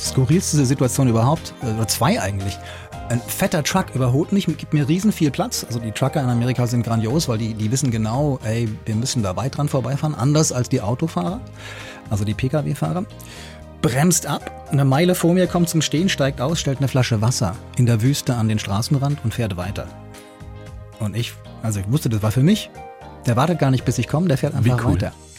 skurrilste 0.00 0.64
Situation 0.64 1.08
überhaupt, 1.08 1.54
äh, 1.62 1.66
oder 1.66 1.88
zwei 1.88 2.20
eigentlich. 2.20 2.58
Ein 3.08 3.20
fetter 3.20 3.64
Truck 3.64 3.94
überholt 3.94 4.30
mich, 4.32 4.46
gibt 4.46 4.72
mir 4.72 4.88
riesen 4.88 5.10
viel 5.10 5.30
Platz. 5.32 5.64
Also 5.66 5.80
die 5.80 5.90
Trucker 5.90 6.22
in 6.22 6.28
Amerika 6.28 6.66
sind 6.66 6.84
grandios, 6.84 7.28
weil 7.28 7.38
die, 7.38 7.54
die 7.54 7.70
wissen 7.72 7.90
genau, 7.90 8.38
ey, 8.44 8.68
wir 8.84 8.94
müssen 8.94 9.22
da 9.22 9.34
weit 9.34 9.56
dran 9.56 9.68
vorbeifahren, 9.68 10.14
anders 10.14 10.52
als 10.52 10.68
die 10.68 10.80
Autofahrer, 10.80 11.40
also 12.08 12.24
die 12.24 12.34
Pkw-Fahrer. 12.34 13.04
Bremst 13.82 14.26
ab, 14.26 14.68
eine 14.70 14.84
Meile 14.84 15.14
vor 15.14 15.32
mir 15.32 15.46
kommt 15.46 15.68
zum 15.68 15.82
Stehen, 15.82 16.08
steigt 16.08 16.40
aus, 16.40 16.60
stellt 16.60 16.78
eine 16.78 16.88
Flasche 16.88 17.20
Wasser 17.20 17.56
in 17.76 17.86
der 17.86 18.02
Wüste 18.02 18.34
an 18.34 18.48
den 18.48 18.58
Straßenrand 18.58 19.24
und 19.24 19.34
fährt 19.34 19.56
weiter. 19.56 19.86
Und 21.00 21.16
ich, 21.16 21.32
also 21.62 21.80
ich 21.80 21.90
wusste, 21.90 22.10
das 22.10 22.22
war 22.22 22.30
für 22.30 22.42
mich. 22.42 22.70
Der 23.26 23.36
wartet 23.36 23.58
gar 23.58 23.70
nicht, 23.70 23.84
bis 23.84 23.98
ich 23.98 24.06
komme, 24.06 24.28
der 24.28 24.38
fährt 24.38 24.54
einfach 24.54 24.84
cool. 24.84 24.94
weiter. 24.94 25.12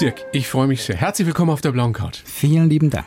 Dirk, 0.00 0.24
ich 0.30 0.46
freue 0.46 0.68
mich 0.68 0.84
sehr. 0.84 0.94
Herzlich 0.94 1.26
willkommen 1.26 1.50
auf 1.50 1.60
der 1.60 1.72
blauen 1.72 1.92
Couch. 1.92 2.20
Vielen 2.24 2.70
lieben 2.70 2.88
Dank. 2.88 3.06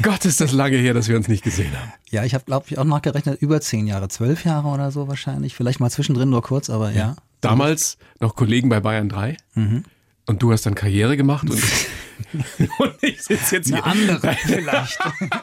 Gott, 0.00 0.24
ist 0.24 0.40
das 0.40 0.52
lange 0.52 0.78
her, 0.78 0.94
dass 0.94 1.06
wir 1.06 1.16
uns 1.16 1.28
nicht 1.28 1.44
gesehen 1.44 1.78
haben. 1.78 1.92
Ja, 2.08 2.24
ich 2.24 2.32
habe, 2.32 2.44
glaube 2.46 2.64
ich, 2.70 2.78
auch 2.78 2.84
nachgerechnet, 2.84 3.42
über 3.42 3.60
zehn 3.60 3.86
Jahre, 3.86 4.08
zwölf 4.08 4.46
Jahre 4.46 4.68
oder 4.68 4.90
so 4.90 5.06
wahrscheinlich. 5.06 5.54
Vielleicht 5.54 5.80
mal 5.80 5.90
zwischendrin 5.90 6.30
nur 6.30 6.40
kurz, 6.40 6.70
aber 6.70 6.92
ja. 6.92 7.16
Damals 7.42 7.98
noch 8.20 8.36
Kollegen 8.36 8.70
bei 8.70 8.80
Bayern 8.80 9.10
3. 9.10 9.36
Mhm. 9.54 9.84
Und 10.30 10.40
du 10.42 10.52
hast 10.52 10.64
dann 10.64 10.76
Karriere 10.76 11.16
gemacht 11.16 11.50
und, 11.50 11.60
und 12.78 12.92
ich 13.02 13.20
sitze 13.20 13.56
jetzt 13.56 13.66
hier. 13.66 13.84
Eine 13.84 14.12
andere 14.12 14.36
vielleicht. 14.46 14.96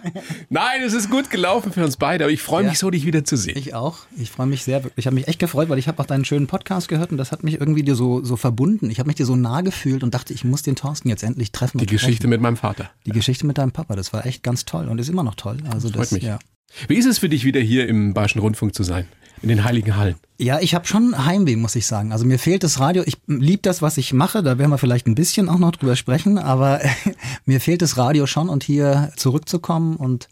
Nein, 0.50 0.82
es 0.82 0.94
ist 0.94 1.10
gut 1.10 1.30
gelaufen 1.30 1.74
für 1.74 1.84
uns 1.84 1.98
beide, 1.98 2.24
aber 2.24 2.32
ich 2.32 2.42
freue 2.42 2.64
Ja. 2.64 2.70
mich 2.70 2.80
so, 2.80 2.90
dich 2.90 3.06
wieder 3.06 3.26
zu 3.26 3.36
sehen. 3.36 3.58
Ich 3.58 3.74
auch. 3.74 3.98
Ich 4.18 4.32
freue 4.32 4.48
mich 4.48 4.64
sehr. 4.64 4.86
wirklich. 4.86 4.98
Ich 5.00 5.06
habe 5.06 5.16
mich 5.16 5.28
echt 5.28 5.40
gefreut, 5.40 5.68
weil 5.68 5.78
ich 5.78 5.90
habe 5.90 6.02
auch 6.02 6.06
deinen 6.06 6.24
schönen 6.24 6.48
Podcast 6.48 6.88
gehört 6.88 7.12
und 7.12 7.18
das 7.18 7.34
hat 7.34 7.44
mich 7.44 7.56
irgendwie 7.56 7.84
dir 7.84 7.96
so, 7.96 8.24
so 8.24 8.38
verbunden. 8.38 8.90
Ich 8.90 9.00
habe 9.00 9.08
mich 9.08 9.18
dir 9.18 9.26
so 9.26 9.36
nah 9.36 9.60
gefühlt 9.60 10.04
und 10.04 10.14
dachte, 10.14 10.32
ich 10.34 10.46
muss 10.46 10.62
den 10.62 10.78
Thorsten 10.78 11.10
jetzt 11.10 11.22
endlich 11.24 11.52
treffen. 11.52 11.80
Die 11.80 11.86
Geschichte 11.86 12.14
sprechen. 12.22 12.30
mit 12.30 12.40
meinem 12.40 12.56
Vater. 12.56 12.90
Die 13.06 13.12
Geschichte 13.12 13.46
mit 13.46 13.58
deinem 13.58 13.74
Papa, 13.74 13.98
das 13.98 14.14
war 14.14 14.26
echt 14.26 14.42
ganz 14.42 14.64
toll 14.64 14.88
und 14.88 15.00
ist 15.00 15.10
immer 15.10 15.24
noch 15.24 15.36
toll. 15.36 15.58
Also 15.70 15.90
das, 15.90 15.98
Freut 16.10 16.12
mich. 16.14 16.24
Ja. 16.24 16.40
Wie 16.88 16.96
ist 16.96 17.06
es 17.06 17.18
für 17.20 17.30
dich, 17.30 17.44
wieder 17.46 17.60
hier 17.60 17.88
im 17.88 18.14
Bayerischen 18.14 18.40
Rundfunk 18.40 18.76
zu 18.76 18.84
sein? 18.84 19.08
In 19.42 19.50
den 19.50 19.64
Heiligen 19.64 19.96
Hallen? 19.96 20.16
Ja, 20.40 20.60
ich 20.60 20.74
habe 20.74 20.88
schon 20.88 21.26
Heimweh, 21.26 21.56
muss 21.56 21.76
ich 21.76 21.86
sagen. 21.86 22.12
Also 22.12 22.26
mir 22.26 22.40
fehlt 22.40 22.64
das 22.64 22.80
Radio. 22.80 23.04
Ich 23.06 23.18
liebe 23.28 23.62
das, 23.62 23.84
was 23.84 23.98
ich 23.98 24.12
mache. 24.14 24.42
Da 24.42 24.58
werden 24.58 24.72
wir 24.72 24.80
vielleicht 24.80 25.06
ein 25.06 25.14
bisschen 25.14 25.48
auch 25.48 25.60
noch 25.60 25.72
drüber 25.72 25.96
sprechen. 25.96 26.40
Aber 26.40 26.82
mir 27.46 27.62
fehlt 27.62 27.84
das 27.84 27.98
Radio 27.98 28.26
schon 28.26 28.50
und 28.50 28.64
hier 28.64 29.12
zurückzukommen 29.16 29.96
und 29.96 30.28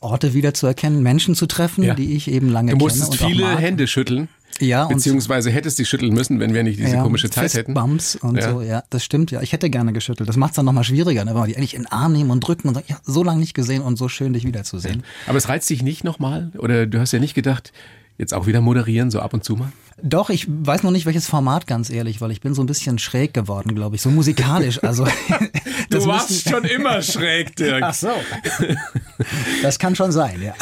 Orte 0.00 0.32
wieder 0.34 0.54
zu 0.54 0.66
erkennen, 0.66 1.02
Menschen 1.02 1.34
zu 1.34 1.46
treffen, 1.46 1.84
Ja. 1.84 1.94
die 1.94 2.14
ich 2.14 2.28
eben 2.30 2.48
lange 2.48 2.72
Du 2.72 2.78
kenne. 2.78 2.84
musstest 2.84 3.12
und 3.12 3.22
auch 3.22 3.28
viele. 3.28 3.56
Hände 3.58 3.86
schütteln. 3.86 4.28
Ja, 4.62 4.86
Beziehungsweise 4.86 5.50
hättest 5.50 5.78
die 5.78 5.84
schütteln 5.84 6.14
müssen, 6.14 6.38
wenn 6.40 6.54
wir 6.54 6.62
nicht 6.62 6.78
diese 6.78 6.94
ja, 6.96 7.02
komische 7.02 7.28
Zeit 7.30 7.52
hätten. 7.54 7.72
Fistbumps 7.74 8.16
und 8.16 8.36
Ja. 8.36 8.50
so, 8.52 8.62
ja, 8.62 8.84
das 8.90 9.04
stimmt, 9.04 9.30
ja. 9.32 9.42
Ich 9.42 9.52
hätte 9.52 9.68
gerne 9.70 9.92
geschüttelt. 9.92 10.28
Das 10.28 10.36
macht 10.36 10.52
es 10.52 10.56
dann 10.56 10.64
nochmal 10.66 10.84
schwieriger, 10.84 11.24
ne? 11.24 11.32
wenn 11.32 11.40
man 11.40 11.48
die 11.48 11.56
eigentlich 11.56 11.74
in 11.74 11.82
den 11.82 11.92
Arm 11.92 12.12
nehmen 12.12 12.30
und 12.30 12.40
drücken 12.40 12.68
und 12.68 12.74
sagen, 12.74 12.86
ja, 12.88 12.98
so 13.02 13.24
lange 13.24 13.40
nicht 13.40 13.54
gesehen 13.54 13.82
und 13.82 13.96
so 13.96 14.08
schön, 14.08 14.32
dich 14.32 14.44
wiederzusehen. 14.46 15.02
Aber 15.26 15.36
es 15.38 15.48
reizt 15.48 15.68
dich 15.68 15.82
nicht 15.82 16.04
nochmal? 16.04 16.52
Oder 16.58 16.86
du 16.86 17.00
hast 17.00 17.12
ja 17.12 17.18
nicht 17.18 17.34
gedacht, 17.34 17.72
jetzt 18.18 18.32
auch 18.34 18.46
wieder 18.46 18.60
moderieren, 18.60 19.10
so 19.10 19.18
ab 19.20 19.34
und 19.34 19.42
zu 19.44 19.56
mal? 19.56 19.72
Doch, 20.02 20.30
ich 20.30 20.46
weiß 20.48 20.82
noch 20.84 20.90
nicht, 20.90 21.06
welches 21.06 21.26
Format, 21.26 21.66
ganz 21.66 21.88
ehrlich, 21.90 22.20
weil 22.20 22.30
ich 22.30 22.40
bin 22.40 22.54
so 22.54 22.62
ein 22.62 22.66
bisschen 22.66 22.98
schräg 22.98 23.34
geworden, 23.34 23.74
glaube 23.74 23.96
ich, 23.96 24.02
so 24.02 24.10
musikalisch. 24.10 24.82
Also 24.82 25.06
das 25.90 26.06
müssen- 26.06 26.50
schon 26.50 26.64
immer 26.64 27.02
schräg, 27.02 27.54
Dirk. 27.56 27.82
Ach 27.86 27.94
so. 27.94 28.10
Das 29.62 29.78
kann 29.78 29.94
schon 29.96 30.12
sein, 30.12 30.40
ja. 30.42 30.54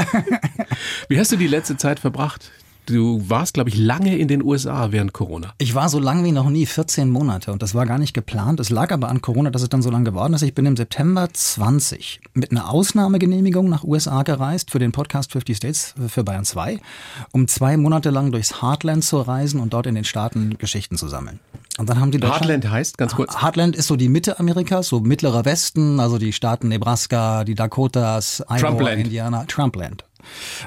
Wie 1.08 1.18
hast 1.18 1.32
du 1.32 1.36
die 1.36 1.46
letzte 1.46 1.76
Zeit 1.76 2.00
verbracht? 2.00 2.50
Du 2.90 3.22
warst, 3.30 3.54
glaube 3.54 3.70
ich, 3.70 3.76
lange 3.76 4.16
in 4.16 4.26
den 4.26 4.42
USA 4.42 4.90
während 4.90 5.12
Corona. 5.12 5.54
Ich 5.58 5.76
war 5.76 5.88
so 5.88 6.00
lang 6.00 6.24
wie 6.24 6.32
noch 6.32 6.50
nie, 6.50 6.66
14 6.66 7.08
Monate 7.08 7.52
und 7.52 7.62
das 7.62 7.72
war 7.72 7.86
gar 7.86 7.98
nicht 7.98 8.14
geplant. 8.14 8.58
Es 8.58 8.68
lag 8.68 8.90
aber 8.90 9.08
an 9.08 9.22
Corona, 9.22 9.50
dass 9.50 9.62
es 9.62 9.68
dann 9.68 9.80
so 9.80 9.90
lang 9.90 10.04
geworden 10.04 10.34
ist. 10.34 10.42
Ich 10.42 10.54
bin 10.54 10.66
im 10.66 10.76
September 10.76 11.28
20 11.32 12.20
mit 12.34 12.50
einer 12.50 12.68
Ausnahmegenehmigung 12.68 13.68
nach 13.68 13.84
USA 13.84 14.24
gereist 14.24 14.72
für 14.72 14.80
den 14.80 14.90
Podcast 14.90 15.30
50 15.30 15.56
States 15.56 15.94
für 16.08 16.24
Bayern 16.24 16.44
2, 16.44 16.80
um 17.30 17.46
zwei 17.46 17.76
Monate 17.76 18.10
lang 18.10 18.32
durchs 18.32 18.60
Heartland 18.60 19.04
zu 19.04 19.20
reisen 19.20 19.60
und 19.60 19.72
dort 19.72 19.86
in 19.86 19.94
den 19.94 20.04
Staaten 20.04 20.58
Geschichten 20.58 20.96
zu 20.96 21.06
sammeln. 21.06 21.38
Und 21.78 21.88
dann 21.88 22.00
haben 22.00 22.10
die 22.10 22.18
Heartland 22.18 22.68
heißt, 22.68 22.98
ganz 22.98 23.14
kurz. 23.14 23.40
Heartland 23.40 23.76
ist 23.76 23.86
so 23.86 23.94
die 23.94 24.08
Mitte 24.08 24.40
Amerikas, 24.40 24.88
so 24.88 24.98
mittlerer 24.98 25.44
Westen, 25.44 26.00
also 26.00 26.18
die 26.18 26.32
Staaten 26.32 26.66
Nebraska, 26.66 27.44
die 27.44 27.54
Dakotas, 27.54 28.42
Iowa, 28.48 28.58
Trumpland. 28.58 29.00
Indiana, 29.04 29.44
Trumpland. 29.44 30.04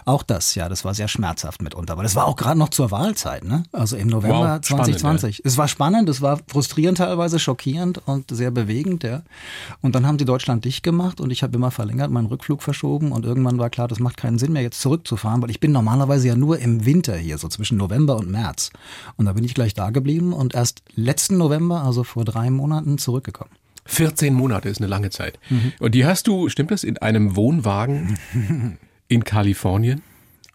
Auch 0.06 0.24
das, 0.24 0.56
ja, 0.56 0.70
das 0.70 0.86
war 0.86 0.94
sehr 0.94 1.08
schmerzhaft 1.08 1.62
mitunter. 1.62 1.94
Aber 1.94 2.04
das 2.04 2.16
war 2.16 2.26
auch 2.26 2.36
gerade 2.36 2.58
noch 2.58 2.70
zur 2.70 2.92
Wahlzeit, 2.92 3.44
ne? 3.44 3.64
Also 3.72 3.96
im 3.98 4.08
November 4.08 4.56
Wow, 4.56 4.66
spannend, 4.66 4.86
2020. 5.00 5.42
Es 5.46 5.58
war 5.58 5.68
spannend, 5.68 6.10
es 6.10 6.22
war 6.22 6.40
frustrierend 6.48 6.98
teilweise, 6.98 7.40
schockierend 7.40 8.02
und 8.06 8.36
sehr 8.36 8.52
bewegend, 8.52 9.04
ja. 9.04 9.24
Und 9.82 9.96
dann 9.96 10.06
haben 10.06 10.18
die 10.18 10.26
Deutschland 10.26 10.66
dicht 10.66 10.84
gemacht 10.84 11.20
und 11.22 11.32
ich 11.32 11.44
habe 11.44 11.56
immer 11.56 11.72
verlängert, 11.72 12.12
meinen 12.12 12.28
Rückflug 12.28 12.64
verschoben 12.64 13.12
und 13.12 13.26
irgendwann 13.26 13.60
war 13.60 13.70
klar, 13.70 13.88
das 13.88 14.00
macht 14.00 14.18
keinen 14.18 14.40
Sinn 14.40 14.54
mehr, 14.54 14.62
jetzt 14.62 14.82
zurückzufahren, 14.82 15.42
weil 15.42 15.50
ich 15.50 15.60
bin 15.60 15.72
normalerweise 15.72 16.28
ja 16.28 16.36
nur 16.36 16.60
im 16.60 16.86
Winter 16.86 17.16
hier, 17.16 17.38
so 17.38 17.48
zwischen 17.48 17.78
November 17.78 18.18
und 18.18 18.30
März. 18.30 18.72
Und 19.18 19.26
da 19.26 19.34
bin 19.34 19.44
ich 19.44 19.54
gleich 19.54 19.74
da 19.74 19.90
geblieben 19.90 20.34
und 20.34 20.56
erst 20.56 20.82
letzten 20.96 21.38
November, 21.38 21.84
also 21.84 22.04
vor 22.04 22.26
drei 22.26 22.50
Monaten, 22.50 22.98
zurückgekommen. 22.98 23.52
14 23.86 24.34
Monate 24.34 24.70
ist 24.70 24.80
eine 24.80 24.88
lange 24.88 25.10
Zeit. 25.10 25.40
Mhm. 25.50 25.74
Und 25.80 25.94
die 25.94 26.06
hast 26.06 26.28
du, 26.28 26.50
stimmt 26.50 26.72
das, 26.72 26.84
in 26.84 26.98
einem 26.98 27.36
Wohnwagen 27.36 28.18
in 29.08 29.24
Kalifornien 29.24 30.02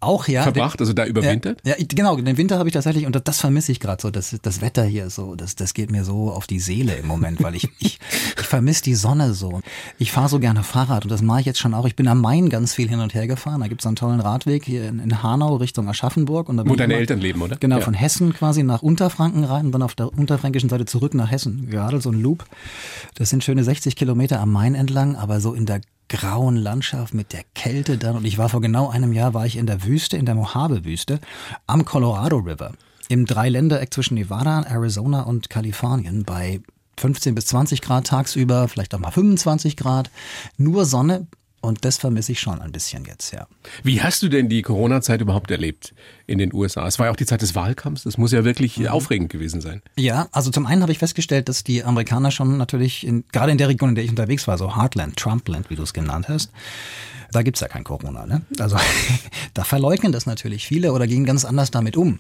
Auch 0.01 0.29
ja. 0.29 0.45
verbracht, 0.45 0.81
also 0.81 0.93
da 0.93 1.07
überwintert? 1.07 1.61
Ja, 1.67 1.75
ja, 1.77 1.85
genau, 1.89 2.17
den 2.17 2.37
Winter 2.37 2.57
habe 2.59 2.69
ich 2.69 2.73
tatsächlich 2.73 3.05
und 3.07 3.21
das 3.27 3.41
vermisse 3.41 3.73
ich 3.73 3.81
gerade 3.81 4.01
so. 4.01 4.11
Das, 4.11 4.37
das 4.43 4.61
Wetter 4.61 4.85
hier 4.85 5.11
so, 5.11 5.35
das, 5.35 5.57
das 5.57 5.75
geht 5.75 5.91
mir 5.91 6.05
so 6.05 6.31
auf 6.31 6.47
die 6.47 6.61
Seele 6.61 6.95
im 6.95 7.07
Moment, 7.09 7.43
weil 7.43 7.57
ich, 7.57 7.65
ich, 7.81 7.99
ich 8.39 8.47
vermisse 8.47 8.83
die 8.85 8.95
Sonne 8.95 9.35
so. 9.35 9.61
Ich 9.99 10.13
fahre 10.13 10.29
so 10.29 10.39
gerne 10.39 10.63
Fahrrad 10.63 11.05
und 11.05 11.11
das 11.11 11.21
mache 11.21 11.41
ich 11.41 11.47
jetzt 11.47 11.59
schon 11.59 11.75
auch. 11.75 11.85
Ich 11.85 11.97
bin 11.97 12.07
am 12.07 12.21
Main 12.21 12.49
ganz 12.49 12.75
viel 12.75 12.89
hin 12.89 13.01
und 13.01 13.13
her 13.15 13.27
gefahren. 13.27 13.61
Da 13.61 13.67
gibt's 13.67 13.87
einen 13.87 13.97
tollen 13.97 14.21
Radweg 14.21 14.65
hier 14.65 14.89
in, 14.89 15.01
in 15.01 15.23
Hanau 15.23 15.57
Richtung 15.57 15.89
Aschaffenburg. 15.89 16.49
Und 16.49 16.59
Wo 16.69 16.77
deine 16.77 16.93
immer- 16.95 17.01
Eltern 17.01 17.19
leben, 17.21 17.43
oder? 17.43 17.57
Genau, 17.57 17.79
Ja. 17.79 17.83
von 17.85 17.95
Hessen 17.95 18.33
quasi 18.33 18.63
nach 18.63 18.83
Unterfranken 18.83 19.43
rein 19.45 19.67
und 19.67 19.73
dann 19.73 19.83
auf 19.83 19.97
der 19.97 20.17
unterfränkischen 20.17 20.69
Seite 20.71 20.85
zurück 20.87 21.15
nach 21.15 21.31
Hessen. 21.31 21.69
Gerade 21.71 22.01
so 22.01 22.11
ein 22.11 22.21
Loop. 22.23 22.45
Das 23.17 23.31
sind 23.31 23.43
schöne 23.43 23.65
60 23.65 23.97
Kilometer 23.97 24.39
am 24.41 24.53
Main 24.53 24.75
entlang, 24.77 25.17
aber 25.17 25.41
so 25.41 25.55
in 25.55 25.67
der 25.67 25.81
grauen 26.09 26.57
Landschaft 26.57 27.15
mit 27.15 27.33
der 27.33 27.43
Kälte 27.55 27.99
dann. 27.99 28.17
Und 28.17 28.25
ich 28.25 28.39
war 28.39 28.49
vor 28.49 28.61
genau 28.61 28.89
einem 28.89 29.13
Jahr, 29.13 29.35
war 29.35 29.47
ich 29.47 29.57
in 29.57 29.67
der 29.67 29.85
Wüste, 29.85 30.17
in 30.17 30.27
der 30.27 30.35
Mojave-Wüste, 30.35 31.21
am 31.67 31.85
Colorado 31.85 32.39
River. 32.39 32.73
Im 33.09 33.25
Dreiländereck 33.25 33.93
zwischen 33.93 34.15
Nevada, 34.15 34.63
Arizona 34.63 35.23
und 35.23 35.49
Kalifornien 35.49 36.25
bei 36.25 36.61
15 36.99 37.35
bis 37.35 37.47
20 37.47 37.81
Grad 37.81 38.07
tagsüber, 38.07 38.69
vielleicht 38.69 38.95
auch 38.95 38.99
mal 38.99 39.11
25 39.11 39.77
Grad. 39.77 40.11
Nur 40.57 40.85
Sonne. 40.85 41.27
Und 41.61 41.85
das 41.85 41.97
vermisse 41.99 42.33
ich 42.33 42.41
schon 42.41 42.61
ein 42.61 42.71
bisschen 42.71 43.05
jetzt, 43.05 43.33
ja. 43.33 43.47
Wie 43.83 44.01
hast 44.01 44.23
du 44.23 44.29
denn 44.29 44.49
die 44.49 44.63
Corona-Zeit 44.63 45.21
überhaupt 45.21 45.51
erlebt 45.51 45.93
in 46.29 46.39
den 46.39 46.55
USA? 46.55 46.87
Es 46.87 46.99
war 47.01 47.07
ja 47.07 47.13
auch 47.13 47.17
die 47.17 47.27
Zeit 47.27 47.43
des 47.43 47.57
Wahlkampfs. 47.57 48.05
Das 48.05 48.17
muss 48.17 48.31
ja 48.31 48.45
wirklich 48.45 48.77
Mhm. 48.79 48.87
aufregend 48.89 49.29
gewesen 49.31 49.61
sein. 49.61 49.83
Ja, 49.97 50.29
also 50.31 50.51
zum 50.53 50.67
einen 50.67 50.83
habe 50.83 50.93
ich 50.93 50.99
festgestellt, 50.99 51.49
dass 51.49 51.65
die 51.65 51.83
Amerikaner 51.83 52.31
schon 52.31 52.57
natürlich, 52.59 53.05
in, 53.05 53.25
gerade 53.33 53.51
in 53.51 53.59
der 53.59 53.69
Region, 53.69 53.89
in 53.91 53.95
der 53.97 54.05
ich 54.05 54.11
unterwegs 54.11 54.47
war, 54.47 54.57
so 54.57 54.77
Heartland, 54.77 55.17
Trumpland, 55.17 55.69
wie 55.69 55.75
du 55.75 55.83
es 55.83 55.93
genannt 55.93 56.29
hast, 56.29 56.53
da 57.33 57.43
gibt's 57.43 57.61
ja 57.61 57.69
kein 57.69 57.85
Corona. 57.85 58.27
Ne? 58.27 58.43
Also 58.59 58.77
da 59.55 59.65
verleugnen 59.65 60.13
das 60.13 60.27
natürlich 60.27 60.67
viele 60.67 60.93
oder 60.93 61.07
gehen 61.07 61.25
ganz 61.25 61.45
anders 61.45 61.71
damit 61.71 61.97
um. 61.97 62.19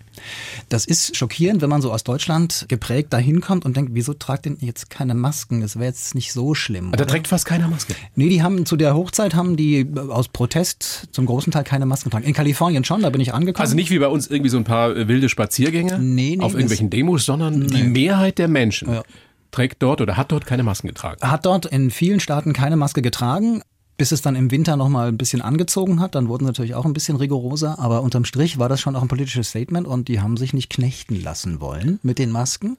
Das 0.68 0.84
ist 0.84 1.16
schockierend, 1.16 1.62
wenn 1.62 1.70
man 1.70 1.80
so 1.82 1.92
aus 1.92 2.04
Deutschland 2.04 2.66
geprägt 2.68 3.12
dahin 3.12 3.40
kommt 3.40 3.64
und 3.64 3.76
denkt, 3.76 3.92
wieso 3.94 4.14
tragt 4.14 4.44
denn 4.46 4.58
jetzt 4.60 4.90
keine 4.90 5.14
Masken? 5.14 5.60
Das 5.60 5.76
wäre 5.76 5.86
jetzt 5.86 6.14
nicht 6.14 6.32
so 6.32 6.54
schlimm. 6.54 6.92
Da 6.92 6.98
oder? 6.98 7.06
trägt 7.06 7.28
fast 7.28 7.46
keiner 7.46 7.68
Maske. 7.68 7.94
Nee, 8.14 8.28
die 8.28 8.42
haben 8.42 8.66
zu 8.66 8.76
der 8.76 8.94
Hochzeit 8.94 9.34
haben 9.34 9.56
die 9.56 9.80
äh, 9.80 9.98
aus 9.98 10.28
Protest 10.28 11.08
zum 11.12 11.26
großen 11.26 11.52
Teil 11.52 11.64
keine 11.64 11.86
Masken 11.86 12.10
getragen. 12.10 12.26
In 12.26 12.34
Kalifornien 12.34 12.84
schon, 12.84 13.02
da 13.02 13.10
bin 13.10 13.20
ich 13.20 13.32
angekommen. 13.32 13.62
Also 13.62 13.74
nicht 13.76 13.90
wie 13.90 13.98
bei 13.98 14.08
uns 14.08 14.26
irgendwie 14.26 14.50
so 14.50 14.56
ein 14.58 14.64
paar 14.64 14.94
äh, 14.96 15.08
wilde 15.08 15.28
Spaziergänger 15.28 15.98
Nee, 15.98 16.36
nee, 16.36 16.42
auf 16.44 16.52
irgendwelchen 16.52 16.90
Demos, 16.90 17.24
sondern 17.24 17.66
die 17.66 17.82
Mehrheit 17.84 18.38
der 18.38 18.48
Menschen 18.48 18.92
Ja. 18.92 19.02
trägt 19.50 19.82
dort 19.82 20.00
oder 20.00 20.16
hat 20.16 20.32
dort 20.32 20.44
keine 20.46 20.62
Masken 20.62 20.88
getragen. 20.88 21.20
hat 21.22 21.46
dort 21.46 21.66
in 21.66 21.90
vielen 21.90 22.20
Staaten 22.20 22.52
keine 22.52 22.76
Maske 22.76 23.00
getragen. 23.02 23.62
Bis 23.98 24.12
es 24.12 24.22
dann 24.22 24.36
im 24.36 24.50
Winter 24.52 24.76
nochmal 24.76 25.08
ein 25.08 25.18
bisschen 25.18 25.42
angezogen 25.42 26.00
hat. 26.00 26.14
Dann 26.14 26.28
wurden 26.28 26.44
sie 26.44 26.48
natürlich 26.48 26.74
auch 26.76 26.86
ein 26.86 26.92
bisschen 26.92 27.16
rigoroser, 27.16 27.78
aber 27.80 28.02
unterm 28.02 28.24
Strich 28.24 28.58
war 28.58 28.68
das 28.68 28.80
schon 28.80 28.94
auch 28.96 29.02
ein 29.02 29.08
politisches 29.08 29.50
Statement 29.50 29.86
und 29.86 30.06
die 30.06 30.20
haben 30.20 30.36
sich 30.36 30.54
nicht 30.54 30.70
knechten 30.70 31.20
lassen 31.20 31.60
wollen 31.60 31.98
mit 32.02 32.20
den 32.20 32.30
Masken. 32.30 32.78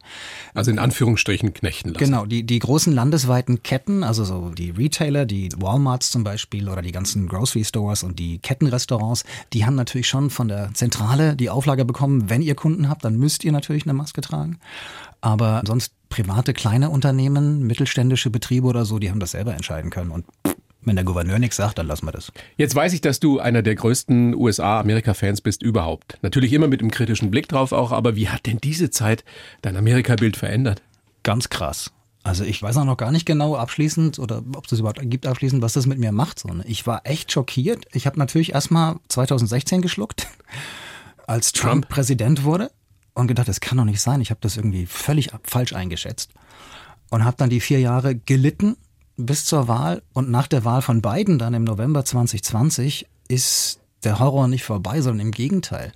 Also 0.54 0.72
in 0.72 0.80
Anführungsstrichen 0.80 1.54
knechten 1.54 1.90
lassen. 1.90 2.04
Genau, 2.04 2.26
die, 2.26 2.44
die 2.44 2.58
großen 2.58 2.94
landesweiten 2.94 3.62
Ketten, 3.64 4.04
also 4.04 4.24
so 4.24 4.50
die 4.50 4.72
Retailer, 4.72 5.26
die 5.26 5.50
Walmarts 5.58 6.10
zum 6.10 6.24
Beispiel 6.24 6.70
oder 6.70 6.82
die 6.82 6.94
ganzen 6.94 7.28
Grocery 7.28 7.66
Stores 7.66 8.02
und 8.02 8.18
die 8.18 8.40
Kettenrestaurants, 8.40 9.26
die 9.52 9.66
haben 9.66 9.76
natürlich 9.76 10.08
schon 10.08 10.30
von 10.30 10.48
der 10.48 10.74
Zentrale 10.74 11.36
die 11.36 11.50
Auflage 11.50 11.84
bekommen, 11.84 12.30
wenn 12.30 12.42
ihr 12.42 12.56
Kunden 12.56 12.88
habt, 12.88 13.04
dann 13.04 13.18
müsst 13.18 13.44
ihr 13.44 13.52
natürlich 13.52 13.84
eine 13.84 13.94
Maske 13.94 14.22
tragen. 14.22 14.60
Aber 15.20 15.64
sonst 15.68 15.92
private 16.08 16.54
kleine 16.54 16.90
Unternehmen, 16.90 17.68
mittelständische 17.68 18.30
Betriebe 18.30 18.68
oder 18.68 18.86
so, 18.86 19.00
die 19.00 19.10
haben 19.10 19.20
das 19.20 19.32
selber 19.32 19.54
entscheiden 19.54 19.92
können. 19.92 20.12
Und 20.12 20.26
wenn 20.82 20.96
der 20.96 21.06
Gouverneur 21.06 21.40
nichts 21.40 21.58
sagt, 21.58 21.78
dann 21.78 21.88
lassen 21.88 22.06
wir 22.08 22.12
das. 22.12 22.32
Jetzt 22.58 22.76
weiß 22.76 22.94
ich, 22.94 23.02
dass 23.02 23.20
du 23.20 23.40
einer 23.40 23.62
der 23.62 23.76
größten 23.76 24.34
USA-Amerika-Fans 24.34 25.42
bist 25.42 25.62
überhaupt. 25.62 26.18
Natürlich 26.22 26.54
immer 26.54 26.68
mit 26.68 26.82
einem 26.82 26.92
kritischen 26.92 27.32
Blick 27.32 27.48
drauf 27.50 27.72
auch, 27.72 27.92
aber 27.92 28.16
wie 28.16 28.30
hat 28.30 28.46
denn 28.46 28.60
diese 28.60 28.90
Zeit 28.90 29.24
dein 29.62 29.76
Amerika-Bild 29.76 30.38
verändert? 30.38 30.82
Ganz 31.24 31.50
krass. 31.50 31.92
Also 32.24 32.44
ich 32.44 32.62
weiß 32.62 32.78
auch 32.78 32.86
noch 32.86 32.98
gar 32.98 33.12
nicht 33.12 33.26
genau 33.26 33.56
abschließend 33.56 34.20
oder 34.20 34.44
ob 34.56 34.66
es 34.66 34.70
das 34.70 34.80
überhaupt 34.80 35.00
gibt 35.04 35.26
abschließend, 35.26 35.62
was 35.62 35.74
das 35.74 35.86
mit 35.86 36.00
mir 36.00 36.12
macht. 36.12 36.40
So, 36.40 36.50
ne? 36.50 36.64
Ich 36.68 36.86
war 36.86 37.02
echt 37.06 37.32
schockiert. 37.32 37.86
Ich 37.94 38.06
habe 38.06 38.20
natürlich 38.20 38.54
erstmal 38.54 38.98
2016 39.08 39.82
geschluckt, 39.82 40.28
als 41.28 41.52
Trump, 41.52 41.72
Trump 41.72 41.90
Präsident 41.90 42.44
wurde 42.44 42.72
und 43.14 43.28
gedacht, 43.28 43.48
das 43.48 43.62
kann 43.62 43.78
doch 43.78 43.86
nicht 43.86 44.02
sein. 44.02 44.22
Ich 44.22 44.32
habe 44.32 44.42
das 44.42 44.58
irgendwie 44.58 44.86
völlig 44.86 45.32
falsch 45.44 45.74
eingeschätzt 45.74 46.32
und 47.10 47.24
habe 47.24 47.38
dann 47.38 47.50
die 47.50 47.62
vier 47.62 47.80
Jahre 47.80 48.16
gelitten 48.16 48.78
bis 49.26 49.46
zur 49.46 49.68
Wahl 49.68 50.02
und 50.14 50.30
nach 50.30 50.48
der 50.48 50.66
Wahl 50.66 50.82
von 50.82 51.02
Biden 51.02 51.40
dann 51.40 51.54
im 51.54 51.64
November 51.64 52.06
2020 52.06 53.06
ist 53.28 53.80
der 54.06 54.20
Horror 54.20 54.48
nicht 54.48 54.64
vorbei, 54.64 55.02
sondern 55.02 55.28
im 55.28 55.32
Gegenteil. 55.32 55.92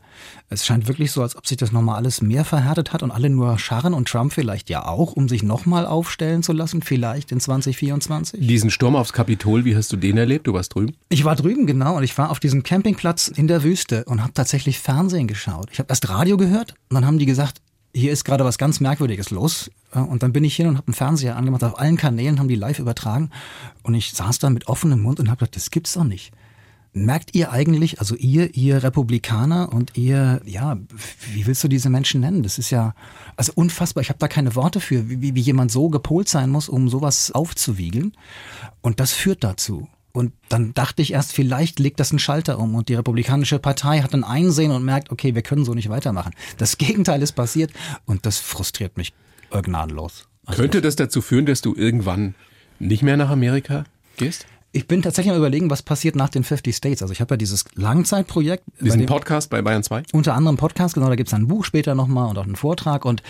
Es 0.50 0.66
scheint 0.66 0.90
wirklich 0.90 1.12
so, 1.12 1.22
als 1.22 1.38
ob 1.38 1.48
sich 1.48 1.56
das 1.56 1.72
nochmal 1.72 1.96
alles 1.96 2.22
mehr 2.22 2.44
verhärtet 2.44 2.92
hat 2.92 3.02
und 3.02 3.12
alle 3.12 3.30
nur 3.30 3.58
scharren 3.58 3.94
und 3.94 4.10
Trump 4.10 4.34
vielleicht 4.34 4.70
ja 4.70 4.86
auch, 4.86 5.14
um 5.14 5.30
sich 5.30 5.42
nochmal 5.42 5.86
aufstellen 5.86 6.44
zu 6.44 6.52
lassen, 6.52 6.82
vielleicht 6.82 7.32
in 7.32 7.40
2024. 7.40 8.46
Diesen 8.46 8.72
Sturm 8.72 8.98
aufs 8.98 9.14
Kapitol, 9.14 9.64
wie 9.64 9.76
hast 9.76 9.94
du 9.94 9.96
den 9.96 10.18
erlebt? 10.18 10.48
Du 10.48 10.54
warst 10.54 10.76
drüben? 10.76 10.96
Ich 11.08 11.24
war 11.24 11.38
drüben, 11.38 11.66
genau, 11.66 11.96
und 11.96 12.04
ich 12.04 12.18
war 12.18 12.30
auf 12.30 12.42
diesem 12.42 12.64
Campingplatz 12.64 13.30
in 13.30 13.48
der 13.48 13.64
Wüste 13.64 14.04
und 14.04 14.22
habe 14.22 14.34
tatsächlich 14.34 14.80
Fernsehen 14.80 15.28
geschaut. 15.28 15.70
Ich 15.72 15.80
habe 15.80 15.90
erst 15.90 16.10
Radio 16.10 16.36
gehört 16.36 16.76
und 16.90 16.96
dann 16.96 17.06
haben 17.06 17.20
die 17.20 17.26
gesagt, 17.26 17.62
hier 17.94 18.12
ist 18.12 18.26
gerade 18.26 18.44
was 18.44 18.58
ganz 18.58 18.80
Merkwürdiges 18.80 19.30
los. 19.30 19.70
Und 19.92 20.24
dann 20.24 20.34
bin 20.34 20.44
ich 20.44 20.56
hin 20.56 20.68
und 20.68 20.78
habe 20.78 20.88
einen 20.88 20.96
Fernseher 20.96 21.36
angemacht. 21.38 21.64
Auf 21.64 21.80
allen 21.80 21.98
Kanälen 21.98 22.40
haben 22.40 22.48
die 22.48 22.56
live 22.56 22.80
übertragen. 22.80 23.30
Und 23.84 23.94
ich 23.94 24.14
saß 24.14 24.40
da 24.40 24.50
mit 24.50 24.68
offenem 24.68 25.02
Mund 25.02 25.20
und 25.20 25.30
habe 25.30 25.40
gedacht, 25.40 25.56
das 25.56 25.70
gibt's 25.70 25.94
doch 25.94 26.04
nicht. 26.04 26.32
Merkt 26.96 27.34
ihr 27.36 27.52
eigentlich, 27.52 28.00
also 28.00 28.16
ihr, 28.16 28.56
ihr 28.56 28.84
Republikaner 28.84 29.72
und 29.74 29.98
ihr, 29.98 30.42
ja, 30.46 30.78
wie 31.34 31.48
willst 31.48 31.64
du 31.64 31.68
diese 31.68 31.90
Menschen 31.90 32.22
nennen? 32.22 32.44
Das 32.44 32.60
ist 32.60 32.70
ja, 32.70 32.94
also 33.36 33.52
unfassbar. 33.56 34.02
Ich 34.02 34.10
habe 34.10 34.20
da 34.20 34.28
keine 34.28 34.56
Worte 34.56 34.80
für, 34.80 35.10
wie, 35.10 35.36
wie 35.36 35.42
jemand 35.42 35.72
so 35.72 35.90
gepolt 35.90 36.30
sein 36.30 36.50
muss, 36.50 36.70
um 36.70 36.90
sowas 36.90 37.32
aufzuwiegeln. 37.32 38.14
Und 38.82 39.00
das 39.00 39.12
führt 39.12 39.44
dazu. 39.44 39.88
Und 40.16 40.32
dann 40.48 40.76
dachte 40.76 41.02
ich 41.02 41.14
erst, 41.14 41.34
vielleicht 41.34 41.80
legt 41.80 42.00
das 42.00 42.12
einen 42.12 42.20
Schalter 42.20 42.60
um 42.60 42.76
und 42.76 42.88
die 42.88 42.94
Republikanische 42.94 43.58
Partei 43.58 44.02
hat 44.02 44.14
ein 44.14 44.24
Einsehen 44.24 44.70
und 44.70 44.86
merkt, 44.86 45.12
okay, 45.12 45.34
wir 45.34 45.42
können 45.42 45.66
so 45.66 45.74
nicht 45.74 45.90
weitermachen. 45.90 46.34
Das 46.60 46.78
Gegenteil 46.78 47.22
ist 47.24 47.32
passiert 47.32 47.72
und 48.06 48.26
das 48.26 48.38
frustriert 48.38 48.96
mich 48.96 49.14
gnadenlos. 49.50 50.28
Also 50.46 50.62
Könnte 50.62 50.82
das 50.82 50.96
dazu 50.96 51.22
führen, 51.22 51.46
dass 51.46 51.62
du 51.62 51.76
irgendwann 51.76 52.36
nicht 52.80 53.02
mehr 53.02 53.18
nach 53.18 53.30
Amerika 53.30 53.86
gehst? 54.18 54.46
Ich 54.72 54.88
bin 54.88 55.04
tatsächlich 55.04 55.32
am 55.32 55.38
überlegen, 55.38 55.70
was 55.70 55.84
passiert 55.84 56.16
nach 56.16 56.30
den 56.30 56.44
50 56.44 56.76
States. 56.76 57.02
Also 57.04 57.12
ich 57.12 57.22
habe 57.22 57.34
ja 57.34 57.38
dieses 57.38 57.66
Langzeitprojekt. 57.76 58.64
Diesen 58.82 59.06
Podcast 59.06 59.52
bei 59.52 59.62
Bayern 59.62 59.84
2? 59.84 60.04
Unter 60.14 60.34
anderem 60.34 60.58
Podcast, 60.58 60.96
genau, 60.96 61.10
da 61.10 61.16
gibt's 61.16 61.34
ein 61.34 61.48
Buch 61.48 61.64
später 61.64 61.94
nochmal 61.94 62.30
und 62.30 62.38
auch 62.38 62.46
einen 62.46 62.56
Vortrag 62.56 63.06
und 63.06 63.22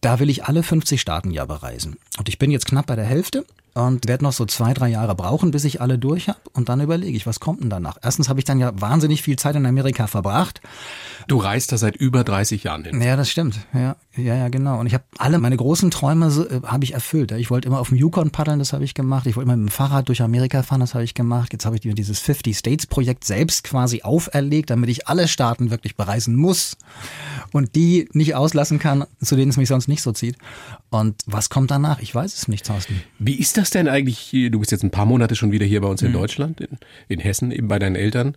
da 0.00 0.18
will 0.18 0.28
ich 0.28 0.44
alle 0.44 0.64
50 0.64 1.00
Staaten 1.00 1.30
ja 1.30 1.44
bereisen. 1.44 1.96
Und 2.18 2.28
ich 2.28 2.38
bin 2.38 2.50
jetzt 2.50 2.66
knapp 2.66 2.86
bei 2.86 2.96
der 2.96 3.04
Hälfte 3.04 3.44
und 3.86 4.08
werde 4.08 4.24
noch 4.24 4.32
so 4.32 4.44
zwei, 4.44 4.74
drei 4.74 4.88
Jahre 4.88 5.14
brauchen, 5.14 5.50
bis 5.50 5.64
ich 5.64 5.80
alle 5.80 5.98
durch 5.98 6.28
habe. 6.28 6.38
Und 6.52 6.68
dann 6.68 6.80
überlege 6.80 7.16
ich, 7.16 7.26
was 7.26 7.38
kommt 7.38 7.62
denn 7.62 7.70
danach? 7.70 7.96
Erstens 8.02 8.28
habe 8.28 8.40
ich 8.40 8.44
dann 8.44 8.58
ja 8.58 8.72
wahnsinnig 8.80 9.22
viel 9.22 9.36
Zeit 9.36 9.54
in 9.56 9.66
Amerika 9.66 10.06
verbracht. 10.06 10.60
Du 11.28 11.36
reist 11.36 11.72
da 11.72 11.78
seit 11.78 11.96
über 11.96 12.24
30 12.24 12.64
Jahren 12.64 12.84
hin. 12.84 13.00
Ja, 13.00 13.16
das 13.16 13.30
stimmt. 13.30 13.60
Ja, 13.72 13.96
ja, 14.16 14.34
ja 14.34 14.48
genau. 14.48 14.80
Und 14.80 14.86
ich 14.86 14.94
habe 14.94 15.04
alle 15.18 15.38
meine 15.38 15.56
großen 15.56 15.90
Träume 15.90 16.26
äh, 16.26 16.66
habe 16.66 16.84
ich 16.84 16.94
erfüllt. 16.94 17.32
Ich 17.32 17.50
wollte 17.50 17.68
immer 17.68 17.78
auf 17.78 17.88
dem 17.88 17.98
Yukon 17.98 18.30
paddeln, 18.30 18.58
das 18.58 18.72
habe 18.72 18.84
ich 18.84 18.94
gemacht. 18.94 19.26
Ich 19.26 19.36
wollte 19.36 19.46
immer 19.46 19.56
mit 19.56 19.68
dem 19.68 19.72
Fahrrad 19.72 20.08
durch 20.08 20.22
Amerika 20.22 20.62
fahren, 20.62 20.80
das 20.80 20.94
habe 20.94 21.04
ich 21.04 21.14
gemacht. 21.14 21.52
Jetzt 21.52 21.66
habe 21.66 21.76
ich 21.76 21.82
dieses 21.82 22.18
50 22.18 22.56
States 22.56 22.86
Projekt 22.86 23.24
selbst 23.24 23.64
quasi 23.64 24.02
auferlegt, 24.02 24.70
damit 24.70 24.90
ich 24.90 25.06
alle 25.06 25.28
Staaten 25.28 25.70
wirklich 25.70 25.96
bereisen 25.96 26.34
muss 26.34 26.76
und 27.52 27.74
die 27.74 28.08
nicht 28.12 28.34
auslassen 28.34 28.78
kann, 28.78 29.04
zu 29.22 29.36
denen 29.36 29.50
es 29.50 29.56
mich 29.56 29.68
sonst 29.68 29.88
nicht 29.88 30.02
so 30.02 30.12
zieht. 30.12 30.36
Und 30.90 31.22
was 31.26 31.50
kommt 31.50 31.70
danach? 31.70 32.00
Ich 32.00 32.14
weiß 32.14 32.34
es 32.34 32.48
nicht, 32.48 32.66
Thorsten. 32.66 33.02
Wie 33.18 33.34
ist 33.34 33.56
das 33.56 33.67
denn 33.74 33.88
eigentlich? 33.88 34.30
Du 34.50 34.58
bist 34.58 34.72
jetzt 34.72 34.82
ein 34.82 34.90
paar 34.90 35.06
Monate 35.06 35.36
schon 35.36 35.52
wieder 35.52 35.66
hier 35.66 35.80
bei 35.80 35.88
uns 35.88 36.02
in 36.02 36.08
mhm. 36.08 36.14
Deutschland, 36.14 36.60
in, 36.60 36.78
in 37.08 37.20
Hessen, 37.20 37.50
eben 37.50 37.68
bei 37.68 37.78
deinen 37.78 37.96
Eltern. 37.96 38.36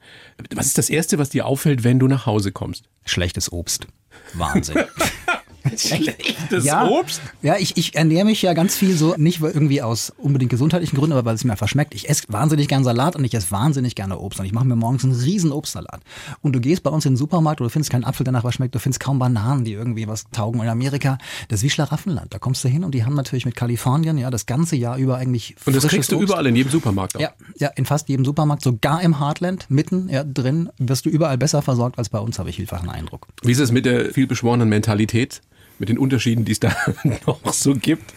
Was 0.55 0.67
ist 0.67 0.77
das 0.77 0.89
Erste, 0.89 1.17
was 1.17 1.29
dir 1.29 1.45
auffällt, 1.45 1.83
wenn 1.83 1.99
du 1.99 2.07
nach 2.07 2.25
Hause 2.25 2.51
kommst? 2.51 2.89
Schlechtes 3.05 3.51
Obst. 3.51 3.87
Wahnsinn. 4.33 4.77
Schlechtes 5.77 6.65
ja, 6.65 6.87
Obst? 6.87 7.21
Ja, 7.41 7.57
ich, 7.57 7.77
ich 7.77 7.95
ernähre 7.95 8.25
mich 8.25 8.41
ja 8.41 8.53
ganz 8.53 8.75
viel 8.75 8.95
so, 8.95 9.15
nicht 9.17 9.41
irgendwie 9.41 9.81
aus 9.81 10.11
unbedingt 10.17 10.49
gesundheitlichen 10.49 10.95
Gründen, 10.95 11.13
aber 11.13 11.25
weil 11.25 11.35
es 11.35 11.43
mir 11.43 11.51
einfach 11.51 11.67
schmeckt. 11.67 11.93
Ich 11.93 12.09
esse 12.09 12.23
wahnsinnig 12.29 12.67
gern 12.67 12.83
Salat 12.83 13.15
und 13.15 13.23
ich 13.23 13.33
esse 13.33 13.51
wahnsinnig 13.51 13.95
gerne 13.95 14.19
Obst. 14.19 14.39
Und 14.39 14.45
ich 14.45 14.53
mache 14.53 14.65
mir 14.65 14.75
morgens 14.75 15.03
einen 15.03 15.13
riesen 15.13 15.51
Obstsalat. 15.51 16.01
Und 16.41 16.53
du 16.53 16.59
gehst 16.59 16.83
bei 16.83 16.89
uns 16.89 17.05
in 17.05 17.13
den 17.13 17.17
Supermarkt 17.17 17.61
und 17.61 17.65
du 17.65 17.69
findest 17.69 17.91
keinen 17.91 18.03
Apfel, 18.03 18.23
der 18.23 18.33
nach 18.33 18.43
was 18.43 18.55
schmeckt. 18.55 18.75
Du 18.75 18.79
findest 18.79 18.99
kaum 18.99 19.19
Bananen, 19.19 19.65
die 19.65 19.73
irgendwie 19.73 20.07
was 20.07 20.25
taugen. 20.31 20.61
In 20.61 20.69
Amerika, 20.69 21.17
das 21.47 21.59
ist 21.59 21.63
wie 21.63 21.69
Schlaraffenland. 21.69 22.33
Da 22.33 22.39
kommst 22.39 22.63
du 22.63 22.69
hin 22.69 22.83
und 22.83 22.93
die 22.93 23.05
haben 23.05 23.15
natürlich 23.15 23.45
mit 23.45 23.55
Kalifornien 23.55 24.17
ja 24.17 24.29
das 24.29 24.45
ganze 24.45 24.75
Jahr 24.75 24.97
über 24.97 25.17
eigentlich 25.17 25.55
Und 25.65 25.75
das 25.75 25.87
kriegst 25.87 26.11
du 26.11 26.17
Obst. 26.17 26.29
überall 26.29 26.45
in 26.47 26.55
jedem 26.55 26.71
Supermarkt 26.71 27.15
auch? 27.15 27.21
Ja, 27.21 27.31
ja, 27.57 27.69
in 27.69 27.85
fast 27.85 28.09
jedem 28.09 28.25
Supermarkt. 28.25 28.63
Sogar 28.63 29.01
im 29.01 29.19
Heartland, 29.19 29.65
mitten 29.69 30.09
ja, 30.09 30.23
drin, 30.23 30.69
wirst 30.77 31.05
du 31.05 31.09
überall 31.09 31.37
besser 31.37 31.61
versorgt 31.61 31.97
als 31.97 32.09
bei 32.09 32.19
uns, 32.19 32.39
habe 32.39 32.49
ich 32.49 32.57
vielfach 32.57 32.81
einen 32.81 32.89
Eindruck. 32.89 33.27
Wie 33.43 33.51
ist 33.51 33.59
es 33.59 33.71
mit 33.71 33.85
der 33.85 34.13
vielbeschworenen 34.13 34.69
Mentalität? 34.69 35.41
Mit 35.81 35.89
den 35.89 35.97
Unterschieden, 35.97 36.45
die 36.45 36.53
es 36.53 36.59
da 36.61 36.73
noch 37.25 37.53
so 37.53 37.73
gibt. 37.73 38.13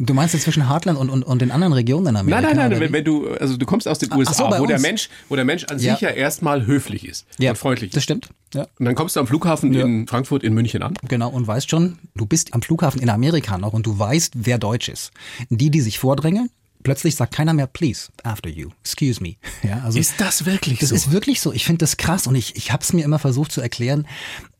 Du 0.00 0.14
meinst 0.14 0.32
jetzt 0.32 0.44
zwischen 0.44 0.68
Heartland 0.68 0.96
und, 0.96 1.10
und, 1.10 1.24
und 1.24 1.42
den 1.42 1.50
anderen 1.50 1.72
Regionen 1.72 2.06
in 2.08 2.16
Amerika? 2.16 2.40
Nein, 2.40 2.56
nein, 2.56 2.70
nein, 2.70 2.80
wenn, 2.80 2.92
wenn, 2.92 3.04
du, 3.04 3.30
also 3.32 3.56
du 3.56 3.66
kommst 3.66 3.88
aus 3.88 3.98
den 3.98 4.12
USA, 4.12 4.32
so, 4.32 4.58
wo 4.58 4.66
der 4.66 4.78
Mensch, 4.78 5.08
wo 5.28 5.34
der 5.34 5.44
Mensch 5.44 5.64
an 5.64 5.80
ja. 5.80 5.94
sich 5.94 6.02
ja 6.02 6.10
erstmal 6.10 6.66
höflich 6.66 7.08
ist 7.08 7.26
ja, 7.38 7.50
und 7.50 7.56
freundlich. 7.56 7.90
Das 7.90 8.04
stimmt. 8.04 8.28
Ja. 8.54 8.68
Und 8.78 8.84
dann 8.84 8.94
kommst 8.94 9.16
du 9.16 9.20
am 9.20 9.26
Flughafen 9.26 9.72
ja. 9.72 9.84
in 9.84 10.06
Frankfurt, 10.06 10.44
in 10.44 10.54
München 10.54 10.82
an. 10.82 10.94
Genau, 11.08 11.30
und 11.30 11.48
weißt 11.48 11.68
schon, 11.68 11.98
du 12.14 12.26
bist 12.26 12.54
am 12.54 12.62
Flughafen 12.62 13.00
in 13.00 13.10
Amerika 13.10 13.58
noch 13.58 13.72
und 13.72 13.86
du 13.86 13.98
weißt, 13.98 14.34
wer 14.36 14.58
Deutsch 14.58 14.88
ist. 14.88 15.10
Die, 15.50 15.70
die 15.70 15.80
sich 15.80 15.98
vordrängeln, 15.98 16.48
plötzlich 16.84 17.16
sagt 17.16 17.34
keiner 17.34 17.52
mehr 17.52 17.66
please 17.66 18.08
after 18.22 18.48
you, 18.48 18.68
excuse 18.84 19.20
me. 19.20 19.34
Ja, 19.68 19.82
also 19.84 19.98
ist 19.98 20.20
das 20.20 20.46
wirklich 20.46 20.78
das 20.78 20.90
so? 20.90 20.94
Das 20.94 21.06
ist 21.06 21.12
wirklich 21.12 21.40
so. 21.40 21.52
Ich 21.52 21.64
finde 21.64 21.78
das 21.78 21.96
krass 21.96 22.28
und 22.28 22.36
ich, 22.36 22.54
ich 22.54 22.70
habe 22.70 22.84
es 22.84 22.92
mir 22.92 23.04
immer 23.04 23.18
versucht 23.18 23.50
zu 23.50 23.60
erklären 23.60 24.06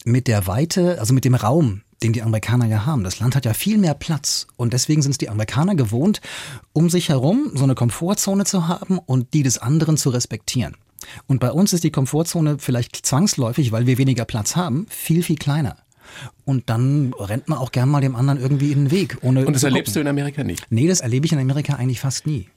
mit 0.05 0.27
der 0.27 0.49
Weite, 0.49 0.99
also 0.99 1.15
mit 1.15 1.25
dem 1.25 1.37
Raum, 1.37 1.83
den 2.03 2.13
die 2.13 2.23
Amerikaner 2.23 2.67
ja 2.67 2.87
haben. 2.87 3.05
Das 3.05 3.19
Land 3.19 3.35
hat 3.35 3.45
ja 3.45 3.55
viel 3.55 3.79
mehr 3.79 3.95
Platz 3.95 4.47
und 4.57 4.73
deswegen 4.73 5.03
sind 5.03 5.13
es 5.13 5.19
die 5.19 5.29
Amerikaner 5.29 5.75
gewohnt, 5.75 6.21
um 6.73 6.91
sich 6.91 7.09
herum 7.09 7.51
so 7.55 7.65
eine 7.65 7.75
Komfortzone 7.75 8.45
zu 8.45 8.69
haben 8.69 8.99
und 8.99 9.35
die 9.35 9.43
des 9.43 9.59
anderen 9.59 9.97
zu 9.97 10.11
respektieren. 10.11 10.77
Und 11.27 11.41
bei 11.41 11.51
uns 11.51 11.73
ist 11.73 11.85
die 11.85 11.91
Komfortzone 11.91 12.59
vielleicht 12.59 12.97
zwangsläufig, 12.97 13.73
weil 13.73 13.87
wir 13.87 13.99
weniger 13.99 14.25
Platz 14.25 14.57
haben, 14.57 14.87
viel, 14.89 15.23
viel 15.23 15.37
kleiner. 15.37 15.77
Und 16.45 16.71
dann 16.71 17.13
rennt 17.19 17.49
man 17.49 17.59
auch 17.59 17.71
gern 17.71 17.89
mal 17.89 18.01
dem 18.01 18.17
anderen 18.17 18.41
irgendwie 18.41 18.73
in 18.73 18.85
den 18.85 18.91
Weg. 18.91 19.19
Ohne 19.23 19.47
und 19.47 19.53
das 19.53 19.63
erlebst 19.63 19.95
du 19.95 20.01
in 20.01 20.09
Amerika 20.09 20.43
nicht? 20.43 20.67
Nee, 20.71 20.89
das 20.89 21.01
erlebe 21.01 21.27
ich 21.27 21.33
in 21.33 21.39
Amerika 21.39 21.75
eigentlich 21.75 22.01
fast 22.01 22.27
nie. 22.27 22.49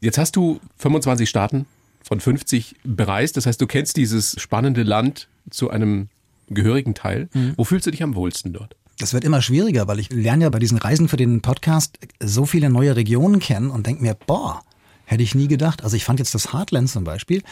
Jetzt 0.00 0.18
hast 0.18 0.36
du 0.36 0.60
25 0.76 1.28
Staaten 1.28 1.66
von 2.02 2.20
50 2.20 2.76
bereist. 2.84 3.36
Das 3.36 3.46
heißt, 3.46 3.60
du 3.60 3.66
kennst 3.66 3.96
dieses 3.96 4.40
spannende 4.40 4.82
Land 4.82 5.28
zu 5.50 5.70
einem 5.70 6.08
gehörigen 6.48 6.94
Teil. 6.94 7.28
Mhm. 7.32 7.54
Wo 7.56 7.64
fühlst 7.64 7.86
du 7.86 7.90
dich 7.90 8.02
am 8.02 8.14
wohlsten 8.14 8.52
dort? 8.52 8.76
Das 8.98 9.12
wird 9.12 9.24
immer 9.24 9.42
schwieriger, 9.42 9.88
weil 9.88 9.98
ich 9.98 10.10
lerne 10.10 10.44
ja 10.44 10.50
bei 10.50 10.58
diesen 10.58 10.78
Reisen 10.78 11.08
für 11.08 11.18
den 11.18 11.42
Podcast 11.42 11.98
so 12.18 12.46
viele 12.46 12.70
neue 12.70 12.96
Regionen 12.96 13.40
kennen 13.40 13.70
und 13.70 13.86
denke 13.86 14.02
mir, 14.02 14.14
boah, 14.14 14.62
Hätte 15.08 15.22
ich 15.22 15.36
nie 15.36 15.46
gedacht. 15.46 15.84
Also 15.84 15.96
ich 15.96 16.04
fand 16.04 16.18
jetzt 16.18 16.34
das 16.34 16.52
Heartland 16.52 16.90
zum 16.90 17.04
Beispiel. 17.04 17.42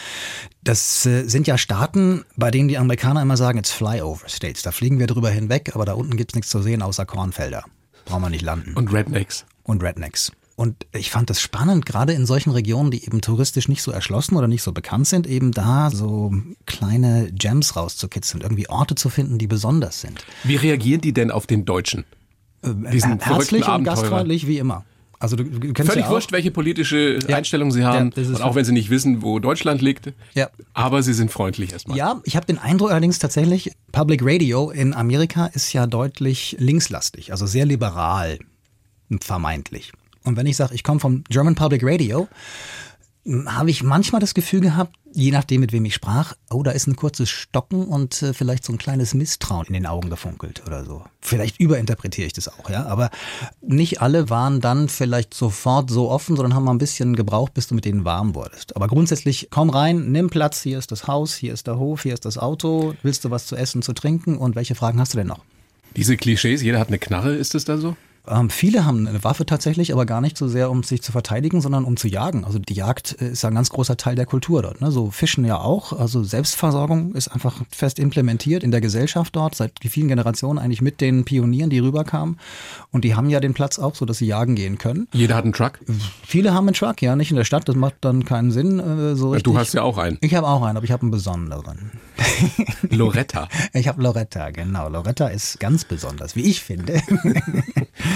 Das 0.65 1.07
äh, 1.07 1.27
sind 1.29 1.47
ja 1.47 1.57
Staaten, 1.57 2.25
bei 2.37 2.51
denen 2.51 2.67
die 2.67 2.77
Amerikaner 2.77 3.23
immer 3.23 3.37
sagen, 3.37 3.59
it's 3.59 3.71
flyover 3.71 4.29
states. 4.29 4.63
Da 4.63 4.73
fliegen 4.73 4.99
wir 4.99 5.07
drüber 5.07 5.31
hinweg, 5.31 5.71
aber 5.73 5.85
da 5.85 5.93
unten 5.95 6.17
gibt's 6.17 6.35
nichts 6.35 6.51
zu 6.51 6.61
sehen 6.63 6.83
außer 6.83 7.07
Kornfelder. 7.07 7.63
Brauchen 8.07 8.23
wir 8.23 8.31
nicht 8.31 8.43
landen. 8.43 8.75
Und 8.75 8.93
Rednecks. 8.93 9.47
Und 9.63 9.85
Rednecks. 9.85 10.33
Und 10.57 10.87
ich 10.93 11.11
fand 11.11 11.31
das 11.31 11.41
spannend, 11.41 11.85
gerade 11.85 12.13
in 12.13 12.27
solchen 12.27 12.51
Regionen, 12.51 12.93
die 12.93 13.05
eben 13.05 13.21
touristisch 13.21 13.69
nicht 13.69 13.83
so 13.83 13.91
erschlossen 13.91 14.37
oder 14.37 14.47
nicht 14.47 14.63
so 14.63 14.71
bekannt 14.73 15.09
sind, 15.09 15.27
eben 15.27 15.51
da 15.51 15.91
so 15.91 16.33
kleine 16.67 17.31
Gems 17.33 17.75
rauszukitzeln, 17.75 18.41
irgendwie 18.43 18.69
Orte 18.69 18.95
zu 18.95 19.09
finden, 19.09 19.39
die 19.39 19.49
besonders 19.49 20.01
sind. 20.01 20.25
Wie 20.45 20.57
reagieren 20.57 21.01
die 21.01 21.13
denn 21.13 21.33
auf 21.33 21.49
den 21.49 21.65
Deutschen? 21.65 22.05
Äh, 22.63 22.69
Diesen 22.93 23.19
herzlich 23.19 23.67
und 23.67 23.83
gastfreundlich 23.85 24.47
wie 24.47 24.59
immer. 24.59 24.85
Also 25.19 25.37
du, 25.37 25.45
du 25.45 25.73
kennst 25.73 25.91
Völlig 25.91 26.05
ja 26.05 26.11
wurscht, 26.11 26.33
welche 26.33 26.51
politische 26.51 27.19
Ja. 27.27 27.37
Einstellung 27.37 27.71
sie 27.73 27.83
haben. 27.83 28.13
Ja, 28.15 28.23
und 28.29 28.43
auch 28.43 28.55
wenn 28.55 28.65
sie 28.65 28.73
nicht 28.73 28.91
wissen, 28.91 29.23
wo 29.23 29.39
Deutschland 29.39 29.81
liegt. 29.81 30.13
Ja. 30.35 30.51
Aber 30.75 31.03
sie 31.03 31.15
sind 31.15 31.33
freundlich 31.33 31.73
erstmal. 31.73 31.97
Ja, 31.97 32.21
ich 32.25 32.37
habe 32.37 32.47
den 32.47 32.59
Eindruck 32.59 32.91
allerdings 32.91 33.19
tatsächlich, 33.19 33.73
Public 33.91 34.21
Radio 34.23 34.71
in 34.71 34.93
Amerika 34.93 35.47
ist 35.47 35.73
ja 35.73 35.87
deutlich 35.87 36.57
linkslastig, 36.59 37.33
also 37.33 37.47
sehr 37.47 37.65
liberal, 37.65 38.39
vermeintlich. 39.21 39.93
Und 40.25 40.37
wenn 40.37 40.47
ich 40.47 40.57
sage, 40.57 40.75
ich 40.75 40.83
komme 40.83 41.01
vom 41.01 41.25
German 41.29 41.55
Public 41.55 41.83
Radio, 41.85 42.29
habe 43.47 43.71
ich 43.71 43.83
manchmal 43.83 44.21
das 44.21 44.35
Gefühl 44.35 44.61
gehabt, 44.61 44.95
je 45.13 45.31
nachdem, 45.31 45.61
mit 45.61 45.73
wem 45.73 45.85
ich 45.87 45.95
sprach, 45.95 46.35
oh, 46.51 46.63
da 46.63 46.73
ist 46.73 46.87
ein 46.87 46.97
kurzes 46.97 47.31
Stocken 47.31 47.87
und 47.87 48.21
äh, 48.23 48.35
vielleicht 48.35 48.65
so 48.65 48.73
ein 48.73 48.79
kleines 48.79 49.15
Misstrauen 49.15 49.67
in 49.67 49.73
den 49.73 49.87
Augen 49.87 50.11
gefunkelt 50.11 50.63
oder 50.67 50.85
so. 50.85 51.05
Vielleicht 51.21 51.59
überinterpretiere 51.59 52.27
ich 52.27 52.35
das 52.35 52.49
auch, 52.49 52.69
ja. 52.69 52.85
Aber 52.85 53.11
nicht 53.63 54.03
alle 54.03 54.29
waren 54.29 54.61
dann 54.61 54.89
vielleicht 54.91 55.33
sofort 55.33 55.89
so 55.89 56.11
offen, 56.11 56.37
sondern 56.37 56.55
haben 56.55 56.65
mal 56.65 56.73
ein 56.73 56.79
bisschen 56.79 57.17
gebraucht, 57.17 57.55
bis 57.55 57.69
du 57.69 57.75
mit 57.75 57.87
denen 57.87 58.05
warm 58.05 58.35
wurdest. 58.35 58.77
Aber 58.77 58.89
grundsätzlich, 58.89 59.49
komm 59.51 59.71
rein, 59.71 60.13
nimm 60.13 60.29
Platz, 60.29 60.61
hier 60.63 60.79
ist 60.79 60.93
das 60.93 61.07
Haus, 61.07 61.35
hier 61.35 61.55
ist 61.55 61.67
der 61.67 61.79
Hof, 61.79 62.03
hier 62.03 62.13
ist 62.13 62.27
das 62.27 62.37
Auto, 62.37 62.95
willst 63.03 63.25
du 63.25 63.31
was 63.31 63.47
zu 63.47 63.57
essen, 63.57 63.81
zu 63.81 63.95
trinken 63.95 64.37
und 64.37 64.55
welche 64.55 64.75
Fragen 64.75 65.01
hast 65.01 65.15
du 65.15 65.19
denn 65.19 65.29
noch? 65.29 65.45
Diese 65.97 66.17
Klischees, 66.19 66.61
jeder 66.61 66.79
hat 66.79 66.89
eine 66.89 66.99
Knarre, 66.99 67.35
ist 67.35 67.55
es 67.55 67.65
da 67.65 67.79
so? 67.79 67.97
Ähm, 68.27 68.49
viele 68.49 68.87
haben 68.87 69.07
eine 69.07 69.23
Waffe 69.23 69.45
tatsächlich, 69.45 69.93
aber 69.93 70.07
gar 70.07 70.21
nicht 70.21 70.39
so 70.39 70.49
sehr, 70.49 70.71
um 70.71 70.83
sich 70.83 71.03
zu 71.03 71.13
verteidigen, 71.13 71.61
sondern 71.61 71.85
um 71.85 71.97
zu 71.97 72.09
jagen. 72.09 72.45
Also 72.45 72.59
die 72.59 72.75
Jagd 72.75 73.21
äh, 73.21 73.29
ist 73.31 73.43
ja 73.43 73.51
ein 73.51 73.55
ganz 73.55 73.71
großer 73.71 73.97
Teil 73.97 74.15
der 74.15 74.25
Kultur 74.25 74.63
dort. 74.63 74.81
Ne? 74.81 74.91
So 74.91 75.11
Fischen 75.11 75.45
ja 75.45 75.59
auch. 75.59 75.93
Also 75.93 76.25
Selbstversorgung 76.25 77.15
ist 77.15 77.29
einfach 77.29 77.63
fest 77.71 77.99
implementiert 77.99 78.63
in 78.63 78.71
der 78.71 78.81
Gesellschaft 78.81 79.37
dort, 79.37 79.55
seit 79.55 79.73
vielen 79.87 80.09
Generationen 80.09 80.59
eigentlich 80.59 80.81
mit 80.81 81.01
den 81.01 81.25
Pionieren, 81.25 81.69
die 81.69 81.81
rüberkamen. 81.81 82.39
Und 82.93 83.05
die 83.05 83.15
haben 83.15 83.29
ja 83.29 83.41
den 83.41 83.53
Platz 83.53 83.79
auch 83.79 83.95
so, 83.95 84.07
dass 84.07 84.19
sie 84.19 84.27
jagen 84.27 84.55
gehen 84.55 84.79
können. 84.79 85.07
Jeder 85.13 85.37
hat 85.37 85.45
einen 85.45 85.53
Truck. 85.53 85.81
Viele 86.27 86.55
haben 86.55 86.67
einen 86.67 86.75
Truck, 86.75 87.03
ja, 87.03 87.17
nicht 87.17 87.31
in 87.31 87.37
der 87.37 87.45
Stadt, 87.45 87.69
das 87.69 87.77
macht 87.77 87.97
dann 88.01 88.25
keinen 88.25 88.51
Sinn 88.51 88.81
äh, 88.81 89.17
so 89.17 89.31
richtig. 89.31 89.53
Du 89.53 89.59
hast 89.59 89.75
ja 89.75 89.83
auch 89.83 89.99
einen. 89.99 90.17
Ich 90.23 90.35
habe 90.35 90.47
auch 90.47 90.63
einen, 90.63 90.77
aber 90.77 90.85
ich 90.85 90.93
habe 90.93 91.03
einen 91.03 91.11
besonderen. 91.11 91.93
Loretta. 92.91 93.49
Ich 93.73 93.89
habe 93.89 94.03
Loretta, 94.03 94.51
genau. 94.51 94.89
Loretta 94.89 95.29
ist 95.29 95.61
ganz 95.61 95.85
besonders, 95.85 96.37
wie 96.37 96.43
ich 96.43 96.63
finde. 96.63 96.95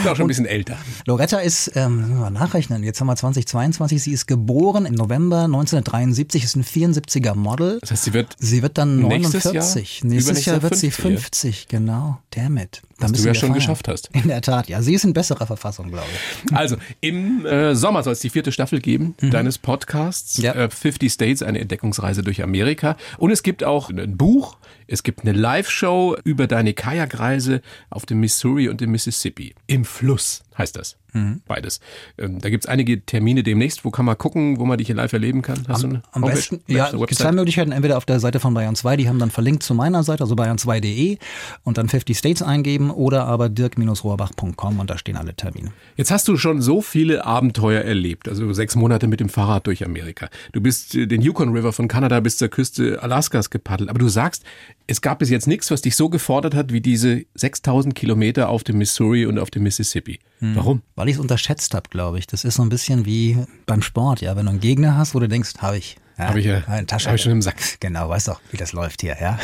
Auch 0.06 0.16
schon 0.16 0.24
ein 0.24 0.28
bisschen 0.28 0.46
älter. 0.46 0.76
Loretta 1.06 1.38
ist, 1.38 1.72
ähm, 1.74 2.18
mal 2.20 2.30
nachrechnen, 2.30 2.82
jetzt 2.82 3.00
haben 3.00 3.08
wir 3.08 3.16
2022, 3.16 4.02
sie 4.02 4.12
ist 4.12 4.26
geboren 4.26 4.86
im 4.86 4.94
November 4.94 5.44
1973, 5.44 6.44
ist 6.44 6.56
ein 6.56 6.64
74er 6.64 7.34
Model. 7.34 7.78
Das 7.80 7.90
heißt, 7.90 8.04
sie 8.04 8.12
wird 8.12 8.36
Sie 8.38 8.62
wird 8.62 8.78
dann 8.78 9.00
Nächstes 9.00 9.44
49. 9.44 10.00
Jahr? 10.02 10.10
Nächstes 10.10 10.44
Jahr 10.44 10.62
wird 10.62 10.76
sie 10.76 10.90
50, 10.90 11.04
ja. 11.04 11.18
50, 11.18 11.68
genau. 11.68 12.18
Damit. 12.30 12.82
Was 12.98 13.12
du 13.12 13.22
ja 13.22 13.34
schon 13.34 13.52
geschafft 13.52 13.86
hast. 13.86 14.10
In 14.12 14.28
der 14.28 14.42
Tat, 14.42 14.68
ja. 14.68 14.82
Sie 14.82 14.94
ist 14.94 15.04
in 15.04 15.12
besserer 15.12 15.46
Verfassung, 15.46 15.88
glaube 15.88 16.06
ich. 16.12 16.56
Also, 16.56 16.76
im 17.00 17.46
äh, 17.46 17.74
Sommer 17.74 18.02
soll 18.02 18.14
es 18.14 18.20
die 18.20 18.30
vierte 18.30 18.50
Staffel 18.50 18.80
geben 18.80 19.14
deines 19.20 19.58
Podcasts. 19.58 20.38
Mhm. 20.38 20.44
Ja. 20.44 20.54
Äh, 20.54 20.70
50 20.70 21.12
States, 21.12 21.42
eine 21.42 21.60
Entdeckungsreise 21.60 22.22
durch 22.22 22.42
Amerika. 22.42 22.96
Und 23.18 23.30
es 23.30 23.42
gibt 23.42 23.62
auch 23.62 23.90
ein 23.90 24.16
Buch, 24.16 24.56
es 24.88 25.02
gibt 25.02 25.20
eine 25.22 25.32
Live-Show 25.32 26.16
über 26.24 26.46
deine 26.46 26.74
Kajakreise 26.74 27.62
auf 27.90 28.04
dem 28.06 28.20
Missouri 28.20 28.68
und 28.68 28.80
dem 28.80 28.90
Mississippi. 28.90 29.54
Im 29.66 29.84
Fluss 29.84 30.42
heißt 30.58 30.76
das. 30.76 30.96
Mhm. 31.12 31.40
Beides. 31.46 31.80
Ähm, 32.18 32.40
da 32.40 32.50
gibt's 32.50 32.66
einige 32.66 33.00
Termine 33.04 33.42
demnächst. 33.42 33.84
Wo 33.84 33.90
kann 33.90 34.04
man 34.04 34.18
gucken, 34.18 34.58
wo 34.58 34.66
man 34.66 34.76
dich 34.78 34.88
hier 34.88 34.96
live 34.96 35.12
erleben 35.12 35.42
kann? 35.42 35.64
Hast 35.68 35.84
eine 35.84 36.02
Am 36.12 36.22
Homepage? 36.22 36.36
besten, 36.36 36.60
ja, 36.66 36.86
es 36.86 36.92
gibt 36.92 37.14
zwei 37.14 37.32
Möglichkeiten. 37.32 37.72
Entweder 37.72 37.96
auf 37.96 38.04
der 38.04 38.20
Seite 38.20 38.40
von 38.40 38.52
Bayern 38.54 38.74
2, 38.74 38.96
die 38.96 39.08
haben 39.08 39.18
dann 39.18 39.30
verlinkt 39.30 39.62
zu 39.62 39.74
meiner 39.74 40.02
Seite, 40.02 40.22
also 40.24 40.34
bayern2.de 40.34 41.18
und 41.64 41.78
dann 41.78 41.88
50 41.88 42.18
States 42.18 42.42
eingeben 42.42 42.90
oder 42.90 43.24
aber 43.26 43.48
dirk-rohrbach.com 43.48 44.80
und 44.80 44.90
da 44.90 44.98
stehen 44.98 45.16
alle 45.16 45.34
Termine. 45.34 45.72
Jetzt 45.96 46.10
hast 46.10 46.28
du 46.28 46.36
schon 46.36 46.60
so 46.60 46.82
viele 46.82 47.24
Abenteuer 47.24 47.82
erlebt, 47.82 48.28
also 48.28 48.52
sechs 48.52 48.76
Monate 48.76 49.06
mit 49.06 49.20
dem 49.20 49.28
Fahrrad 49.28 49.66
durch 49.66 49.84
Amerika. 49.84 50.28
Du 50.52 50.60
bist 50.60 50.94
äh, 50.94 51.06
den 51.06 51.22
Yukon 51.22 51.52
River 51.52 51.72
von 51.72 51.88
Kanada 51.88 52.20
bis 52.20 52.36
zur 52.36 52.48
Küste 52.48 53.02
Alaskas 53.02 53.50
gepaddelt, 53.50 53.90
aber 53.90 53.98
du 53.98 54.08
sagst, 54.08 54.44
es 54.90 55.00
gab 55.02 55.18
bis 55.21 55.28
jetzt 55.30 55.47
nichts, 55.47 55.71
was 55.71 55.83
dich 55.83 55.95
so 55.95 56.09
gefordert 56.09 56.54
hat 56.54 56.73
wie 56.73 56.80
diese 56.80 57.25
6000 57.35 57.95
Kilometer 57.95 58.49
auf 58.49 58.64
dem 58.64 58.78
Missouri 58.78 59.26
und 59.26 59.38
auf 59.38 59.50
dem 59.50 59.62
Mississippi. 59.62 60.18
Warum? 60.40 60.83
Weil 60.97 61.09
ich 61.09 61.14
es 61.16 61.21
unterschätzt 61.21 61.75
habe, 61.75 61.88
glaube 61.90 62.18
ich. 62.18 62.26
Das 62.26 62.45
ist 62.45 62.54
so 62.54 62.62
ein 62.62 62.68
bisschen 62.71 63.04
wie 63.04 63.37
beim 63.66 63.83
Sport, 63.83 64.23
ja. 64.23 64.35
Wenn 64.35 64.47
du 64.47 64.50
einen 64.50 64.61
Gegner 64.61 64.97
hast, 64.97 65.14
wo 65.14 65.21
du 65.21 65.28
denkst, 65.28 65.52
habe 65.59 65.76
ich. 65.76 65.97
Ja, 66.16 66.28
Hab 66.30 66.37
ich 66.37 66.47
ja- 66.47 66.64
eine 66.66 66.85
Tasche. 66.87 67.09
hab 67.11 67.14
ich 67.16 67.23
schon 67.23 67.30
im 67.33 67.42
Sack. 67.42 67.57
Genau, 67.80 68.09
weißt 68.09 68.26
doch, 68.28 68.40
wie 68.50 68.57
das 68.57 68.73
läuft 68.73 69.02
hier, 69.02 69.16
ja. 69.21 69.38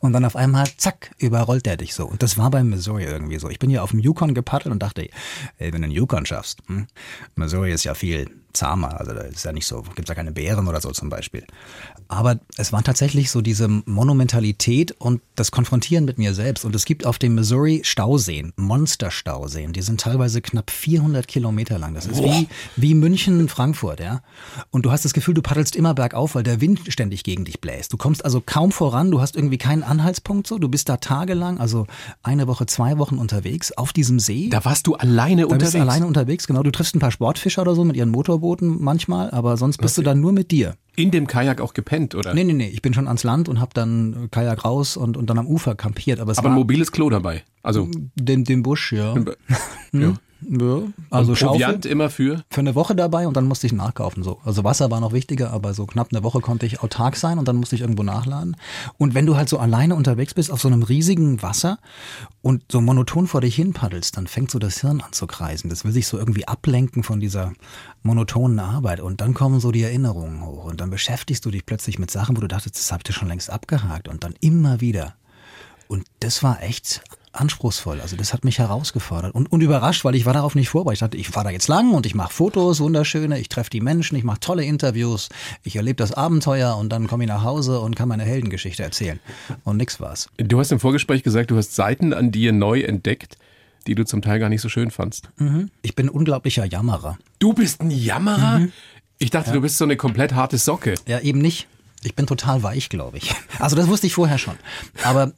Und 0.00 0.12
dann 0.12 0.24
auf 0.24 0.36
einmal, 0.36 0.68
zack, 0.76 1.10
überrollt 1.18 1.66
der 1.66 1.76
dich 1.76 1.92
so. 1.94 2.06
Und 2.06 2.22
das 2.22 2.38
war 2.38 2.50
beim 2.50 2.68
Missouri 2.70 3.02
irgendwie 3.04 3.38
so. 3.40 3.48
Ich 3.48 3.58
bin 3.58 3.68
ja 3.70 3.82
auf 3.82 3.90
dem 3.90 3.98
Yukon 3.98 4.32
gepaddelt 4.34 4.70
und 4.72 4.80
dachte, 4.80 5.08
ey, 5.58 5.72
wenn 5.72 5.82
du 5.82 5.88
den 5.88 5.90
Yukon 5.96 6.26
schaffst, 6.26 6.60
hm, 6.66 6.86
Missouri 7.34 7.72
ist 7.72 7.82
ja 7.84 7.94
viel 7.94 8.30
zahmer, 8.52 8.98
also 9.00 9.12
da 9.12 9.20
ist 9.22 9.44
ja 9.44 9.52
nicht 9.52 9.66
so, 9.66 9.82
gibt's 9.94 10.08
ja 10.08 10.14
keine 10.14 10.32
Bären 10.32 10.68
oder 10.68 10.80
so 10.80 10.90
zum 10.90 11.08
Beispiel. 11.08 11.44
Aber 12.08 12.40
es 12.56 12.72
war 12.72 12.82
tatsächlich 12.82 13.30
so 13.30 13.40
diese 13.40 13.68
Monumentalität 13.68 14.92
und 14.98 15.22
das 15.36 15.50
Konfrontieren 15.50 16.04
mit 16.04 16.18
mir 16.18 16.34
selbst. 16.34 16.64
Und 16.64 16.74
es 16.74 16.84
gibt 16.84 17.06
auf 17.06 17.18
dem 17.18 17.34
Missouri 17.36 17.82
Stauseen, 17.84 18.52
Monsterstauseen, 18.56 19.72
die 19.72 19.82
sind 19.82 20.00
teilweise 20.00 20.40
knapp 20.42 20.70
400 20.70 21.26
Kilometer 21.28 21.78
lang. 21.78 21.94
Das 21.94 22.06
ist 22.06 22.22
wie, 22.22 22.48
wie 22.76 22.94
München, 22.94 23.48
Frankfurt, 23.48 24.00
ja. 24.00 24.22
Und 24.70 24.84
du 24.84 24.90
hast 24.90 25.04
das 25.04 25.12
Gefühl, 25.12 25.34
du 25.34 25.42
paddelst 25.42 25.76
immer 25.76 25.94
bergauf, 25.94 26.34
weil 26.34 26.42
der 26.42 26.60
Wind 26.60 26.80
ständig 26.88 27.22
gegen 27.24 27.44
dich 27.44 27.60
bläst. 27.60 27.92
Du 27.92 27.96
kommst 27.96 28.24
also 28.24 28.40
kaum 28.44 28.72
voran, 28.72 29.10
du 29.10 29.20
hast 29.20 29.36
irgendwie 29.36 29.58
keinen 29.58 29.82
Anhaltspunkt 29.82 30.46
so. 30.46 30.58
Du 30.58 30.68
bist 30.68 30.88
da 30.88 30.96
tagelang, 30.96 31.58
also 31.60 31.86
eine 32.22 32.46
Woche, 32.46 32.66
zwei 32.66 32.98
Wochen 32.98 33.18
unterwegs 33.18 33.72
auf 33.72 33.92
diesem 33.92 34.18
See. 34.18 34.48
Da 34.50 34.64
warst 34.64 34.86
du 34.86 34.94
alleine 34.96 35.42
Da 35.42 35.46
unterwegs. 35.46 35.64
bist 35.64 35.74
du 35.74 35.80
alleine 35.80 36.06
unterwegs, 36.06 36.46
genau. 36.46 36.62
Du 36.62 36.70
triffst 36.70 36.94
ein 36.96 37.00
paar 37.00 37.12
Sportfischer 37.12 37.62
oder 37.62 37.74
so 37.74 37.84
mit 37.84 37.96
ihren 37.96 38.10
Motorbooten 38.40 38.82
manchmal, 38.82 39.30
aber 39.30 39.56
sonst 39.56 39.78
bist 39.78 39.96
du 39.98 40.02
dann 40.02 40.20
nur 40.20 40.32
mit 40.32 40.50
dir. 40.50 40.74
In 40.96 41.10
dem 41.10 41.26
Kajak 41.26 41.60
auch 41.60 41.72
gepennt, 41.72 42.14
oder? 42.14 42.34
Nee, 42.34 42.44
nee, 42.44 42.52
nee. 42.52 42.68
Ich 42.68 42.82
bin 42.82 42.92
schon 42.92 43.06
ans 43.06 43.22
Land 43.22 43.48
und 43.48 43.60
hab 43.60 43.74
dann 43.74 44.28
Kajak 44.30 44.64
raus 44.64 44.96
und, 44.96 45.16
und 45.16 45.30
dann 45.30 45.38
am 45.38 45.46
Ufer 45.46 45.74
kampiert. 45.74 46.20
Aber 46.20 46.32
es 46.32 46.38
aber 46.38 46.48
ein 46.48 46.52
war 46.52 46.58
mobiles 46.58 46.92
Klo 46.92 47.08
dabei. 47.10 47.44
Also, 47.62 47.88
dem, 48.16 48.44
dem 48.44 48.62
Busch, 48.62 48.92
ja. 48.92 49.14
ja. 49.92 50.14
Ja. 50.48 50.82
Also 51.10 51.34
Schaufel 51.34 51.60
Proviant 51.60 51.86
immer 51.86 52.10
für. 52.10 52.42
für 52.50 52.60
eine 52.60 52.74
Woche 52.74 52.94
dabei 52.94 53.26
und 53.26 53.36
dann 53.36 53.46
musste 53.46 53.66
ich 53.66 53.72
nachkaufen. 53.72 54.22
So. 54.22 54.38
Also 54.44 54.64
Wasser 54.64 54.90
war 54.90 55.00
noch 55.00 55.12
wichtiger, 55.12 55.52
aber 55.52 55.74
so 55.74 55.86
knapp 55.86 56.08
eine 56.12 56.22
Woche 56.22 56.40
konnte 56.40 56.66
ich 56.66 56.80
autark 56.80 57.16
sein 57.16 57.38
und 57.38 57.46
dann 57.48 57.56
musste 57.56 57.74
ich 57.74 57.82
irgendwo 57.82 58.02
nachladen. 58.02 58.56
Und 58.98 59.14
wenn 59.14 59.26
du 59.26 59.36
halt 59.36 59.48
so 59.48 59.58
alleine 59.58 59.94
unterwegs 59.94 60.34
bist 60.34 60.50
auf 60.50 60.60
so 60.60 60.68
einem 60.68 60.82
riesigen 60.82 61.42
Wasser 61.42 61.78
und 62.42 62.62
so 62.70 62.80
monoton 62.80 63.26
vor 63.26 63.40
dich 63.40 63.54
hin 63.54 63.72
paddelst, 63.72 64.16
dann 64.16 64.26
fängt 64.26 64.50
so 64.50 64.58
das 64.58 64.80
Hirn 64.80 65.00
an 65.00 65.12
zu 65.12 65.26
kreisen. 65.26 65.68
Das 65.68 65.84
will 65.84 65.92
sich 65.92 66.06
so 66.06 66.18
irgendwie 66.18 66.48
ablenken 66.48 67.02
von 67.02 67.20
dieser 67.20 67.52
monotonen 68.02 68.58
Arbeit. 68.58 69.00
Und 69.00 69.20
dann 69.20 69.34
kommen 69.34 69.60
so 69.60 69.72
die 69.72 69.82
Erinnerungen 69.82 70.44
hoch 70.44 70.64
und 70.64 70.80
dann 70.80 70.90
beschäftigst 70.90 71.44
du 71.44 71.50
dich 71.50 71.66
plötzlich 71.66 71.98
mit 71.98 72.10
Sachen, 72.10 72.36
wo 72.36 72.40
du 72.40 72.48
dachtest, 72.48 72.76
das 72.76 72.92
habt 72.92 73.08
ihr 73.08 73.14
schon 73.14 73.28
längst 73.28 73.50
abgehakt 73.50 74.08
und 74.08 74.24
dann 74.24 74.34
immer 74.40 74.80
wieder. 74.80 75.14
Und 75.88 76.06
das 76.20 76.42
war 76.42 76.62
echt 76.62 77.02
anspruchsvoll. 77.32 78.00
Also 78.00 78.16
das 78.16 78.32
hat 78.32 78.44
mich 78.44 78.58
herausgefordert 78.58 79.34
und, 79.34 79.52
und 79.52 79.60
überrascht, 79.60 80.04
weil 80.04 80.14
ich 80.14 80.26
war 80.26 80.32
darauf 80.32 80.54
nicht 80.54 80.68
vorbereitet. 80.68 80.96
Ich 80.96 81.00
dachte, 81.00 81.16
ich 81.16 81.28
fahre 81.28 81.46
da 81.46 81.50
jetzt 81.50 81.68
lang 81.68 81.92
und 81.92 82.06
ich 82.06 82.14
mache 82.14 82.32
Fotos, 82.32 82.80
wunderschöne, 82.80 83.38
ich 83.38 83.48
treffe 83.48 83.70
die 83.70 83.80
Menschen, 83.80 84.16
ich 84.16 84.24
mache 84.24 84.40
tolle 84.40 84.64
Interviews, 84.64 85.28
ich 85.62 85.76
erlebe 85.76 85.96
das 85.96 86.12
Abenteuer 86.12 86.76
und 86.76 86.90
dann 86.90 87.06
komme 87.06 87.24
ich 87.24 87.28
nach 87.28 87.44
Hause 87.44 87.80
und 87.80 87.94
kann 87.94 88.08
meine 88.08 88.24
Heldengeschichte 88.24 88.82
erzählen. 88.82 89.20
Und 89.64 89.76
nix 89.76 90.00
war's. 90.00 90.28
Du 90.38 90.58
hast 90.58 90.72
im 90.72 90.80
Vorgespräch 90.80 91.22
gesagt, 91.22 91.50
du 91.50 91.56
hast 91.56 91.74
Seiten 91.74 92.12
an 92.12 92.32
dir 92.32 92.52
neu 92.52 92.80
entdeckt, 92.80 93.36
die 93.86 93.94
du 93.94 94.04
zum 94.04 94.22
Teil 94.22 94.38
gar 94.40 94.48
nicht 94.48 94.60
so 94.60 94.68
schön 94.68 94.90
fandst. 94.90 95.30
Ich 95.82 95.94
bin 95.94 96.06
ein 96.06 96.10
unglaublicher 96.10 96.64
Jammerer. 96.64 97.18
Du 97.38 97.52
bist 97.54 97.80
ein 97.80 97.90
Jammerer? 97.90 98.66
Ich 99.18 99.30
dachte, 99.30 99.52
du 99.52 99.60
bist 99.60 99.78
so 99.78 99.84
eine 99.84 99.96
komplett 99.96 100.34
harte 100.34 100.58
Socke. 100.58 100.94
Ja, 101.06 101.20
eben 101.20 101.40
nicht. 101.40 101.68
Ich 102.02 102.14
bin 102.14 102.26
total 102.26 102.62
weich, 102.62 102.88
glaube 102.88 103.18
ich. 103.18 103.34
Also 103.58 103.76
das 103.76 103.88
wusste 103.88 104.06
ich 104.06 104.14
vorher 104.14 104.38
schon. 104.38 104.54
Aber 105.04 105.32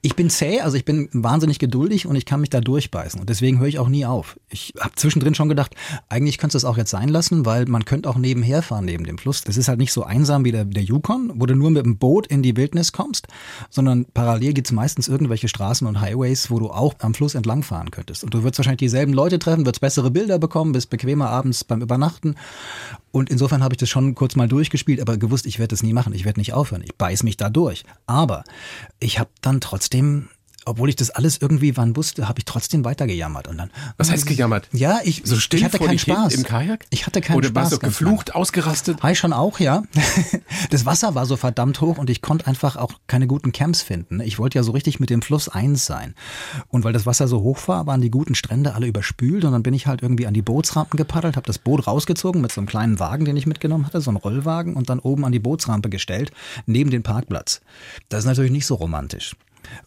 ich 0.00 0.16
bin 0.16 0.30
zäh, 0.30 0.60
also 0.60 0.74
ich 0.76 0.86
bin 0.86 1.10
wahnsinnig 1.12 1.58
geduldig 1.58 2.06
und 2.06 2.16
ich 2.16 2.24
kann 2.24 2.40
mich 2.40 2.48
da 2.48 2.62
durchbeißen. 2.62 3.20
Und 3.20 3.28
deswegen 3.28 3.58
höre 3.58 3.66
ich 3.66 3.78
auch 3.78 3.88
nie 3.88 4.06
auf. 4.06 4.38
Ich 4.48 4.72
habe 4.80 4.94
zwischendrin 4.94 5.34
schon 5.34 5.50
gedacht, 5.50 5.74
eigentlich 6.08 6.38
könntest 6.38 6.54
du 6.54 6.66
es 6.66 6.70
auch 6.70 6.78
jetzt 6.78 6.90
sein 6.90 7.10
lassen, 7.10 7.44
weil 7.44 7.66
man 7.66 7.84
könnte 7.84 8.08
auch 8.08 8.16
nebenher 8.16 8.62
fahren 8.62 8.86
neben 8.86 9.04
dem 9.04 9.18
Fluss. 9.18 9.42
Das 9.42 9.58
ist 9.58 9.68
halt 9.68 9.78
nicht 9.78 9.92
so 9.92 10.04
einsam 10.04 10.46
wie 10.46 10.52
der, 10.52 10.64
der 10.64 10.82
Yukon, 10.82 11.30
wo 11.34 11.44
du 11.44 11.54
nur 11.54 11.70
mit 11.70 11.84
dem 11.84 11.98
Boot 11.98 12.26
in 12.26 12.42
die 12.42 12.56
Wildnis 12.56 12.92
kommst, 12.92 13.28
sondern 13.68 14.06
parallel 14.14 14.54
gibt's 14.54 14.72
meistens 14.72 15.08
irgendwelche 15.08 15.48
Straßen 15.48 15.86
und 15.86 16.00
Highways, 16.00 16.50
wo 16.50 16.58
du 16.58 16.70
auch 16.70 16.94
am 17.00 17.12
Fluss 17.12 17.34
entlang 17.34 17.62
fahren 17.62 17.90
könntest. 17.90 18.24
Und 18.24 18.32
du 18.32 18.42
wirst 18.44 18.58
wahrscheinlich 18.58 18.78
dieselben 18.78 19.12
Leute 19.12 19.38
treffen, 19.38 19.66
wirst 19.66 19.82
bessere 19.82 20.10
Bilder 20.10 20.38
bekommen, 20.38 20.72
bist 20.72 20.88
bequemer 20.88 21.28
abends 21.28 21.64
beim 21.64 21.82
Übernachten. 21.82 22.36
Und 23.10 23.28
insofern 23.28 23.62
habe 23.62 23.74
ich 23.74 23.78
das 23.78 23.90
schon 23.90 24.14
kurz 24.14 24.36
mal 24.36 24.48
durchgespielt, 24.48 25.00
aber 25.00 25.18
gewusst, 25.18 25.44
ich 25.44 25.58
werde 25.58 25.81
das 25.82 25.86
nie 25.86 25.92
machen, 25.92 26.14
ich 26.14 26.24
werde 26.24 26.40
nicht 26.40 26.52
aufhören, 26.52 26.82
ich 26.84 26.94
beiß 26.94 27.22
mich 27.24 27.36
da 27.36 27.50
durch. 27.50 27.84
Aber 28.06 28.44
ich 29.00 29.18
habe 29.18 29.30
dann 29.40 29.60
trotzdem 29.60 30.28
obwohl 30.64 30.88
ich 30.88 30.96
das 30.96 31.10
alles 31.10 31.38
irgendwie 31.40 31.76
wann 31.76 31.96
wusste, 31.96 32.28
habe 32.28 32.38
ich 32.38 32.44
trotzdem 32.44 32.84
weitergejammert. 32.84 33.48
Und 33.48 33.58
dann, 33.58 33.70
Was 33.96 34.10
heißt 34.10 34.26
gejammert? 34.26 34.68
Ja, 34.72 35.00
ich, 35.04 35.22
So 35.24 35.36
still 35.36 35.58
ich 35.60 35.64
hatte 35.64 35.78
keinen 35.78 35.98
Spaß. 35.98 36.34
im 36.34 36.44
Kajak? 36.44 36.86
Ich 36.90 37.06
hatte 37.06 37.20
keinen 37.20 37.36
Oder 37.36 37.48
Spaß. 37.48 37.70
warst 37.70 37.72
du 37.74 37.78
geflucht, 37.86 38.34
ausgerastet? 38.34 39.02
Hi 39.02 39.14
schon 39.14 39.32
auch, 39.32 39.60
ja. 39.60 39.82
Das 40.70 40.86
Wasser 40.86 41.14
war 41.14 41.26
so 41.26 41.36
verdammt 41.36 41.80
hoch 41.80 41.98
und 41.98 42.08
ich 42.10 42.22
konnte 42.22 42.46
einfach 42.46 42.76
auch 42.76 42.92
keine 43.06 43.26
guten 43.26 43.52
Camps 43.52 43.82
finden. 43.82 44.20
Ich 44.20 44.38
wollte 44.38 44.58
ja 44.58 44.62
so 44.62 44.72
richtig 44.72 45.00
mit 45.00 45.10
dem 45.10 45.22
Fluss 45.22 45.48
eins 45.48 45.86
sein. 45.86 46.14
Und 46.68 46.84
weil 46.84 46.92
das 46.92 47.06
Wasser 47.06 47.28
so 47.28 47.40
hoch 47.42 47.68
war, 47.68 47.86
waren 47.86 48.00
die 48.00 48.10
guten 48.10 48.34
Strände 48.34 48.74
alle 48.74 48.86
überspült 48.86 49.44
und 49.44 49.52
dann 49.52 49.62
bin 49.62 49.74
ich 49.74 49.86
halt 49.86 50.02
irgendwie 50.02 50.26
an 50.26 50.34
die 50.34 50.42
Bootsrampen 50.42 50.96
gepaddelt, 50.96 51.36
habe 51.36 51.46
das 51.46 51.58
Boot 51.58 51.86
rausgezogen 51.86 52.40
mit 52.40 52.52
so 52.52 52.60
einem 52.60 52.68
kleinen 52.68 52.98
Wagen, 52.98 53.24
den 53.24 53.36
ich 53.36 53.46
mitgenommen 53.46 53.86
hatte, 53.86 54.00
so 54.00 54.10
einen 54.10 54.16
Rollwagen 54.16 54.74
und 54.74 54.88
dann 54.88 54.98
oben 54.98 55.24
an 55.24 55.32
die 55.32 55.38
Bootsrampe 55.38 55.88
gestellt, 55.90 56.30
neben 56.66 56.90
den 56.90 57.02
Parkplatz. 57.02 57.60
Das 58.08 58.20
ist 58.20 58.26
natürlich 58.26 58.52
nicht 58.52 58.66
so 58.66 58.74
romantisch. 58.76 59.34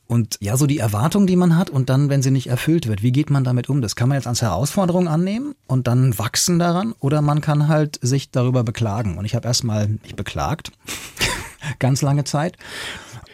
Und 0.07 0.37
ja, 0.39 0.57
so 0.57 0.67
die 0.67 0.77
Erwartung, 0.77 1.27
die 1.27 1.35
man 1.35 1.57
hat 1.57 1.69
und 1.69 1.89
dann, 1.89 2.09
wenn 2.09 2.21
sie 2.21 2.31
nicht 2.31 2.47
erfüllt 2.47 2.87
wird, 2.87 3.01
wie 3.01 3.11
geht 3.11 3.29
man 3.29 3.43
damit 3.43 3.69
um? 3.69 3.81
Das 3.81 3.95
kann 3.95 4.09
man 4.09 4.17
jetzt 4.17 4.27
als 4.27 4.41
Herausforderung 4.41 5.07
annehmen 5.07 5.55
und 5.67 5.87
dann 5.87 6.17
wachsen 6.17 6.59
daran 6.59 6.93
oder 6.99 7.21
man 7.21 7.41
kann 7.41 7.67
halt 7.67 7.99
sich 8.01 8.31
darüber 8.31 8.63
beklagen. 8.63 9.17
Und 9.17 9.25
ich 9.25 9.35
habe 9.35 9.47
erstmal 9.47 9.87
mich 9.87 10.15
beklagt, 10.15 10.71
ganz 11.79 12.01
lange 12.01 12.23
Zeit 12.23 12.57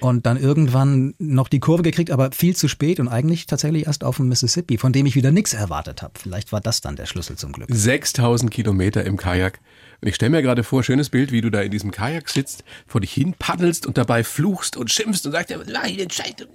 und 0.02 0.26
dann 0.26 0.38
irgendwann 0.38 1.14
noch 1.20 1.48
die 1.48 1.60
Kurve 1.60 1.84
gekriegt, 1.84 2.12
aber 2.12 2.32
viel 2.32 2.56
zu 2.56 2.68
spät 2.68 3.00
und 3.00 3.08
eigentlich 3.08 3.46
tatsächlich 3.46 3.86
erst 3.86 4.04
auf 4.04 4.18
dem 4.18 4.28
Mississippi, 4.28 4.78
von 4.78 4.92
dem 4.92 5.06
ich 5.06 5.16
wieder 5.16 5.32
nichts 5.32 5.54
erwartet 5.54 6.02
habe. 6.02 6.14
Vielleicht 6.20 6.52
war 6.52 6.60
das 6.60 6.82
dann 6.82 6.96
der 6.96 7.06
Schlüssel 7.06 7.38
zum 7.38 7.52
Glück. 7.52 7.70
6000 7.72 8.52
Kilometer 8.52 9.06
im 9.06 9.16
Kajak. 9.16 9.60
Und 10.02 10.08
ich 10.08 10.16
stelle 10.16 10.32
mir 10.32 10.42
gerade 10.42 10.64
vor, 10.64 10.84
schönes 10.84 11.10
Bild, 11.10 11.32
wie 11.32 11.42
du 11.42 11.52
da 11.52 11.62
in 11.62 11.70
diesem 11.70 11.92
Kajak 11.92 12.28
sitzt, 12.30 12.64
vor 12.88 13.02
dich 13.02 13.14
hin 13.14 13.36
paddelst 13.38 13.86
und 13.86 14.00
dabei 14.00 14.24
fluchst 14.24 14.76
und 14.76 14.90
schimpfst 14.90 15.26
und 15.28 15.32
sagst, 15.32 15.54
Leine, 15.68 16.08
Scheiße. 16.10 16.48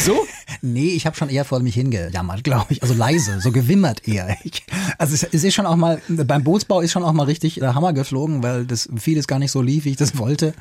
So? 0.00 0.26
Nee, 0.62 0.88
ich 0.88 1.06
habe 1.06 1.16
schon 1.16 1.30
eher 1.30 1.46
vor 1.46 1.60
mich 1.60 1.74
hingejammert, 1.74 2.44
glaube 2.44 2.66
ich. 2.68 2.82
Also 2.82 2.92
leise, 2.92 3.40
so 3.40 3.50
gewimmert 3.50 4.06
eher. 4.06 4.36
Ich, 4.44 4.62
also 4.98 5.14
es, 5.14 5.22
es 5.22 5.42
ist 5.42 5.54
schon 5.54 5.64
auch 5.64 5.76
mal, 5.76 6.02
beim 6.08 6.44
Bootsbau 6.44 6.82
ist 6.82 6.92
schon 6.92 7.02
auch 7.02 7.12
mal 7.12 7.22
richtig 7.24 7.54
der 7.54 7.74
Hammer 7.74 7.94
geflogen, 7.94 8.42
weil 8.42 8.66
das 8.66 8.88
vieles 8.96 9.26
gar 9.26 9.38
nicht 9.38 9.52
so 9.52 9.62
lief, 9.62 9.86
wie 9.86 9.90
ich 9.90 9.96
das 9.96 10.18
wollte. 10.18 10.52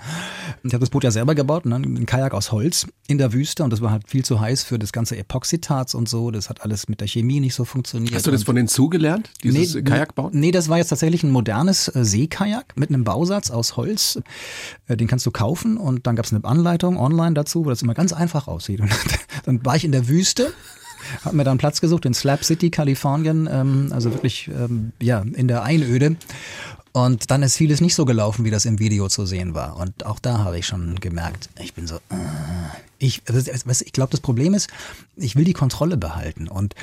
Ich 0.63 0.73
habe 0.73 0.79
das 0.79 0.89
Boot 0.89 1.03
ja 1.03 1.11
selber 1.11 1.35
gebaut, 1.35 1.65
ne? 1.65 1.75
ein 1.75 2.05
Kajak 2.05 2.33
aus 2.33 2.53
Holz 2.53 2.87
in 3.07 3.17
der 3.17 3.33
Wüste 3.33 3.63
und 3.63 3.71
das 3.71 3.81
war 3.81 3.91
halt 3.91 4.07
viel 4.07 4.23
zu 4.23 4.39
heiß 4.39 4.63
für 4.63 4.79
das 4.79 4.93
ganze 4.93 5.17
Epoxidharz 5.17 5.95
und 5.95 6.07
so. 6.07 6.31
Das 6.31 6.49
hat 6.49 6.61
alles 6.61 6.87
mit 6.87 7.01
der 7.01 7.07
Chemie 7.07 7.41
nicht 7.41 7.55
so 7.55 7.65
funktioniert. 7.65 8.15
Hast 8.15 8.27
du 8.27 8.31
das 8.31 8.43
von 8.43 8.55
denen 8.55 8.69
zugelernt, 8.69 9.31
dieses 9.43 9.75
Nee, 9.75 9.81
Kajakbauen? 9.81 10.31
Nee, 10.33 10.51
das 10.51 10.69
war 10.69 10.77
jetzt 10.77 10.89
tatsächlich 10.89 11.23
ein 11.23 11.31
modernes 11.31 11.88
Seekajak 11.93 12.73
mit 12.75 12.89
einem 12.89 13.03
Bausatz 13.03 13.51
aus 13.51 13.77
Holz. 13.77 14.19
Äh, 14.87 14.97
den 14.97 15.07
kannst 15.07 15.25
du 15.25 15.31
kaufen 15.31 15.77
und 15.77 16.07
dann 16.07 16.15
gab 16.15 16.25
es 16.25 16.33
eine 16.33 16.43
Anleitung 16.45 16.97
online 16.97 17.33
dazu, 17.33 17.65
wo 17.65 17.69
das 17.69 17.81
immer 17.81 17.93
ganz 17.93 18.13
einfach 18.13 18.47
aussieht. 18.47 18.79
Und 18.81 18.89
dann 19.45 19.65
war 19.65 19.75
ich 19.75 19.85
in 19.85 19.91
der 19.91 20.07
Wüste. 20.07 20.51
Hab 21.23 21.33
mir 21.33 21.43
dann 21.45 21.57
Platz 21.57 21.79
gesucht 21.81 22.05
in 22.05 22.13
Slab 22.13 22.43
City, 22.43 22.69
Kalifornien, 22.69 23.47
ähm, 23.51 23.89
also 23.91 24.11
wirklich 24.13 24.49
ähm, 24.49 24.91
ja 25.01 25.21
in 25.21 25.47
der 25.47 25.63
Einöde. 25.63 26.17
Und 26.91 27.29
dann 27.31 27.43
ist 27.43 27.55
vieles 27.55 27.81
nicht 27.81 27.95
so 27.95 28.03
gelaufen, 28.03 28.43
wie 28.45 28.51
das 28.51 28.65
im 28.65 28.79
Video 28.79 29.07
zu 29.07 29.25
sehen 29.25 29.53
war. 29.53 29.77
Und 29.77 30.05
auch 30.05 30.19
da 30.19 30.39
habe 30.39 30.57
ich 30.57 30.65
schon 30.67 30.99
gemerkt, 30.99 31.49
ich 31.61 31.73
bin 31.73 31.87
so, 31.87 31.95
äh, 32.09 32.15
ich, 32.97 33.21
also, 33.29 33.49
was- 33.65 33.81
ich 33.81 33.93
glaube, 33.93 34.11
das 34.11 34.19
Problem 34.19 34.53
ist, 34.53 34.69
ich 35.15 35.35
will 35.35 35.45
die 35.45 35.53
Kontrolle 35.53 35.97
behalten. 35.97 36.47
Und 36.47 36.73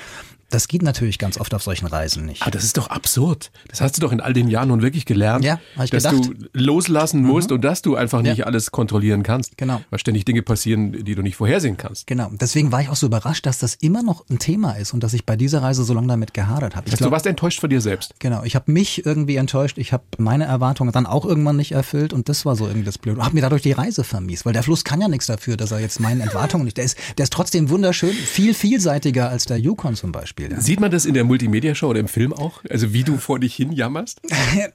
das 0.51 0.69
geht 0.69 0.83
natürlich 0.83 1.19
ganz 1.19 1.39
oft 1.41 1.53
auf 1.55 1.63
solchen 1.63 1.87
Reisen 1.87 2.25
nicht. 2.25 2.43
Aber 2.43 2.51
das 2.51 2.65
ist 2.65 2.77
doch 2.77 2.89
absurd. 2.89 3.51
Das 3.69 3.81
hast 3.81 3.97
du 3.97 4.01
doch 4.01 4.13
in 4.13 4.21
all 4.21 4.33
den 4.33 4.49
Jahren 4.49 4.69
nun 4.69 4.83
wirklich 4.83 5.05
gelernt, 5.05 5.45
Ja, 5.45 5.61
dass 5.77 5.91
gedacht. 5.91 6.15
du 6.15 6.35
loslassen 6.53 7.23
musst 7.23 7.53
und 7.53 7.63
dass 7.63 7.83
du 7.83 7.97
einfach 7.97 8.23
Ja. 8.23 8.31
nicht 8.33 8.47
alles 8.47 8.71
kontrollieren 8.71 9.23
kannst. 9.23 9.57
Genau. 9.57 9.81
Weil 9.91 9.99
ständig 9.99 10.25
Dinge 10.25 10.43
passieren, 10.43 11.05
die 11.05 11.15
du 11.15 11.23
nicht 11.23 11.37
vorhersehen 11.37 11.77
kannst. 11.77 12.07
Genau. 12.07 12.31
Deswegen 12.33 12.73
war 12.73 12.81
ich 12.81 12.89
auch 12.89 12.97
so 12.97 13.07
überrascht, 13.07 13.47
dass 13.47 13.59
das 13.59 13.75
immer 13.75 14.03
noch 14.03 14.25
ein 14.31 14.39
Thema 14.39 14.73
ist 14.73 14.93
und 14.95 15.03
dass 15.03 15.13
ich 15.15 15.25
bei 15.27 15.37
dieser 15.37 15.63
Reise 15.63 15.85
so 15.85 15.95
lange 15.95 16.09
damit 16.09 16.35
gehadert 16.35 16.77
habe. 16.77 16.91
Also, 16.91 17.05
du 17.05 17.11
warst 17.11 17.27
enttäuscht 17.27 17.61
von 17.61 17.71
dir 17.71 17.81
selbst. 17.81 18.15
genau. 18.19 18.43
Ich 18.45 18.55
habe 18.55 18.71
mich 18.71 19.05
irgendwie 19.07 19.37
enttäuscht. 19.37 19.79
Ich 19.79 19.93
habe 19.93 20.05
meine 20.19 20.45
Erwartungen 20.45 20.93
dann 20.93 21.07
auch 21.07 21.25
irgendwann 21.25 21.57
nicht 21.57 21.73
erfüllt 21.73 22.13
und 22.13 22.29
das 22.29 22.45
war 22.45 22.57
so 22.57 22.67
irgendwie 22.67 22.85
das 22.87 22.99
Blöde. 22.99 23.19
Und 23.19 23.25
habe 23.25 23.35
mir 23.35 23.41
dadurch 23.43 23.63
die 23.63 23.73
Reise 23.73 24.05
vermiest, 24.05 24.45
weil 24.47 24.53
der 24.53 24.63
Fluss 24.63 24.85
kann 24.85 25.01
ja 25.01 25.09
nichts 25.09 25.27
dafür, 25.27 25.57
dass 25.57 25.71
er 25.73 25.81
jetzt 25.81 26.01
meinen 26.01 26.21
Erwartungen 26.21 26.65
nicht. 26.65 26.77
Der 26.77 26.85
ist, 26.85 26.97
der 27.19 27.25
ist 27.25 27.33
trotzdem 27.33 27.69
wunderschön, 27.71 28.13
viel 28.13 28.55
vielseitiger 28.55 29.29
als 29.29 29.47
der 29.47 29.59
Yukon 29.59 29.95
zum 29.97 30.13
Beispiel. 30.13 30.36
Ja. 30.39 30.61
Sieht 30.61 30.81
man 30.81 30.91
das 30.91 31.07
in 31.07 31.15
der 31.15 31.25
Multimedia-Show 31.25 31.89
oder 31.89 32.01
im 32.01 32.09
Film 32.09 32.33
auch? 32.33 32.63
Also 32.69 32.93
wie 32.93 33.05
du 33.05 33.17
vor 33.17 33.39
dich 33.39 33.55
hin 33.55 33.73
jammerst? 33.73 34.21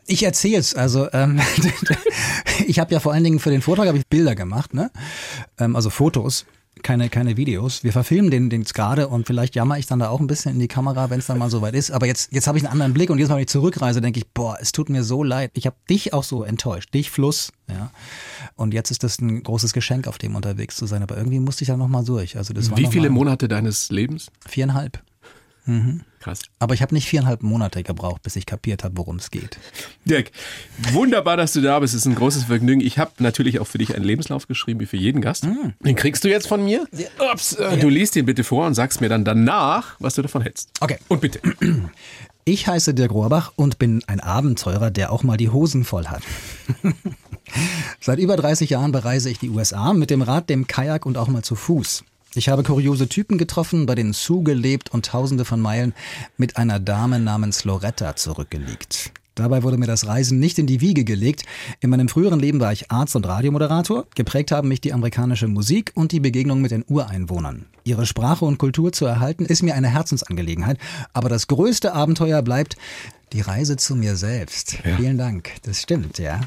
Ich 0.07 0.23
erzähl's. 0.23 0.75
Also 0.75 1.11
ähm, 1.13 1.39
ich 2.67 2.79
habe 2.79 2.93
ja 2.93 2.99
vor 2.99 3.13
allen 3.13 3.23
Dingen 3.23 3.39
für 3.39 3.49
den 3.49 3.61
Vortrag 3.61 3.87
habe 3.87 3.97
ich 3.97 4.07
Bilder 4.07 4.35
gemacht, 4.35 4.73
ne? 4.73 4.91
Ähm, 5.57 5.75
also 5.75 5.89
Fotos. 5.89 6.45
Keine, 6.83 7.09
keine 7.09 7.37
Videos. 7.37 7.83
Wir 7.83 7.91
verfilmen 7.91 8.31
den, 8.31 8.49
den 8.49 8.63
gerade 8.63 9.07
und 9.07 9.27
vielleicht 9.27 9.55
jammer 9.55 9.77
ich 9.77 9.85
dann 9.85 9.99
da 9.99 10.09
auch 10.09 10.19
ein 10.19 10.27
bisschen 10.27 10.53
in 10.53 10.59
die 10.59 10.67
Kamera, 10.67 11.09
wenn 11.09 11.19
es 11.19 11.27
dann 11.27 11.37
mal 11.37 11.49
soweit 11.49 11.75
ist. 11.75 11.91
Aber 11.91 12.07
jetzt, 12.07 12.33
jetzt 12.33 12.47
habe 12.47 12.57
ich 12.57 12.63
einen 12.63 12.71
anderen 12.71 12.93
Blick 12.93 13.09
und 13.09 13.19
jetzt, 13.19 13.29
wenn 13.29 13.37
ich 13.37 13.47
zurückreise, 13.47 14.01
denke 14.01 14.19
ich, 14.19 14.27
boah, 14.27 14.57
es 14.59 14.71
tut 14.71 14.89
mir 14.89 15.03
so 15.03 15.23
leid. 15.23 15.51
Ich 15.53 15.65
habe 15.65 15.75
dich 15.89 16.13
auch 16.13 16.23
so 16.23 16.43
enttäuscht. 16.43 16.93
Dich, 16.93 17.11
Fluss, 17.11 17.51
ja. 17.69 17.91
Und 18.55 18.73
jetzt 18.73 18.89
ist 18.89 19.03
das 19.03 19.19
ein 19.19 19.43
großes 19.43 19.73
Geschenk, 19.73 20.07
auf 20.07 20.17
dem 20.17 20.35
unterwegs 20.35 20.75
zu 20.75 20.87
sein. 20.87 21.03
Aber 21.03 21.17
irgendwie 21.17 21.39
musste 21.39 21.63
ich 21.63 21.67
da 21.67 21.77
nochmal 21.77 22.03
durch. 22.03 22.37
Also 22.37 22.53
das 22.53 22.71
war 22.71 22.77
Wie 22.77 22.87
viele 22.87 23.09
Monate 23.09 23.47
deines 23.47 23.91
Lebens? 23.91 24.31
Viereinhalb. 24.47 25.03
Krass. 26.19 26.41
Aber 26.59 26.73
ich 26.73 26.81
habe 26.81 26.93
nicht 26.93 27.07
viereinhalb 27.07 27.43
Monate 27.43 27.83
gebraucht, 27.83 28.23
bis 28.23 28.35
ich 28.35 28.45
kapiert 28.45 28.83
habe, 28.83 28.97
worum 28.97 29.17
es 29.17 29.31
geht. 29.31 29.57
Dirk, 30.05 30.31
wunderbar, 30.91 31.37
dass 31.37 31.53
du 31.53 31.61
da 31.61 31.79
bist. 31.79 31.93
Es 31.93 32.01
ist 32.01 32.05
ein 32.07 32.15
großes 32.15 32.45
Vergnügen. 32.45 32.81
Ich 32.81 32.97
habe 32.97 33.11
natürlich 33.19 33.59
auch 33.59 33.67
für 33.67 33.77
dich 33.77 33.95
einen 33.95 34.03
Lebenslauf 34.03 34.47
geschrieben, 34.47 34.79
wie 34.79 34.85
für 34.85 34.97
jeden 34.97 35.21
Gast. 35.21 35.47
Den 35.79 35.95
kriegst 35.95 36.23
du 36.23 36.29
jetzt 36.29 36.47
von 36.47 36.63
mir. 36.63 36.87
Ups, 37.31 37.53
äh, 37.53 37.77
Du 37.77 37.89
liest 37.89 38.15
ihn 38.15 38.25
bitte 38.25 38.43
vor 38.43 38.67
und 38.67 38.73
sagst 38.73 39.01
mir 39.01 39.09
dann 39.09 39.23
danach, 39.23 39.95
was 39.99 40.15
du 40.15 40.21
davon 40.21 40.41
hältst. 40.41 40.69
Okay. 40.79 40.97
Und 41.07 41.21
bitte. 41.21 41.39
Ich 42.43 42.65
heiße 42.65 42.95
Dirk 42.95 43.11
Rohrbach 43.11 43.53
und 43.55 43.77
bin 43.77 44.03
ein 44.07 44.19
Abenteurer, 44.19 44.89
der 44.89 45.11
auch 45.11 45.21
mal 45.21 45.37
die 45.37 45.49
Hosen 45.49 45.83
voll 45.83 46.07
hat. 46.07 46.23
Seit 47.99 48.17
über 48.17 48.35
30 48.35 48.71
Jahren 48.71 48.91
bereise 48.91 49.29
ich 49.29 49.37
die 49.37 49.49
USA 49.49 49.93
mit 49.93 50.09
dem 50.09 50.23
Rad, 50.23 50.49
dem 50.49 50.65
Kajak 50.65 51.05
und 51.05 51.17
auch 51.17 51.27
mal 51.27 51.43
zu 51.43 51.55
Fuß. 51.55 52.03
Ich 52.33 52.47
habe 52.47 52.63
kuriose 52.63 53.09
Typen 53.09 53.37
getroffen, 53.37 53.85
bei 53.85 53.93
denen 53.93 54.13
Sue 54.13 54.43
gelebt 54.43 54.93
und 54.93 55.05
tausende 55.05 55.43
von 55.43 55.59
Meilen 55.59 55.93
mit 56.37 56.55
einer 56.55 56.79
Dame 56.79 57.19
namens 57.19 57.65
Loretta 57.65 58.15
zurückgelegt. 58.15 59.11
Dabei 59.35 59.63
wurde 59.63 59.77
mir 59.77 59.87
das 59.87 60.07
Reisen 60.07 60.39
nicht 60.39 60.57
in 60.57 60.65
die 60.65 60.79
Wiege 60.79 61.03
gelegt. 61.03 61.43
In 61.81 61.89
meinem 61.89 62.07
früheren 62.07 62.39
Leben 62.39 62.61
war 62.61 62.71
ich 62.71 62.89
Arzt 62.89 63.17
und 63.17 63.27
Radiomoderator. 63.27 64.05
Geprägt 64.15 64.51
haben 64.51 64.69
mich 64.69 64.79
die 64.79 64.93
amerikanische 64.93 65.49
Musik 65.49 65.91
und 65.93 66.13
die 66.13 66.21
Begegnung 66.21 66.61
mit 66.61 66.71
den 66.71 66.85
Ureinwohnern. 66.87 67.65
Ihre 67.83 68.05
Sprache 68.05 68.45
und 68.45 68.57
Kultur 68.59 68.93
zu 68.93 69.05
erhalten, 69.05 69.45
ist 69.45 69.61
mir 69.61 69.75
eine 69.75 69.89
Herzensangelegenheit. 69.89 70.77
Aber 71.11 71.27
das 71.27 71.47
größte 71.47 71.93
Abenteuer 71.93 72.41
bleibt 72.41 72.77
die 73.33 73.41
Reise 73.41 73.75
zu 73.75 73.95
mir 73.95 74.15
selbst. 74.15 74.77
Vielen 74.97 75.17
Dank. 75.17 75.51
Das 75.63 75.81
stimmt, 75.81 76.17
ja. 76.17 76.39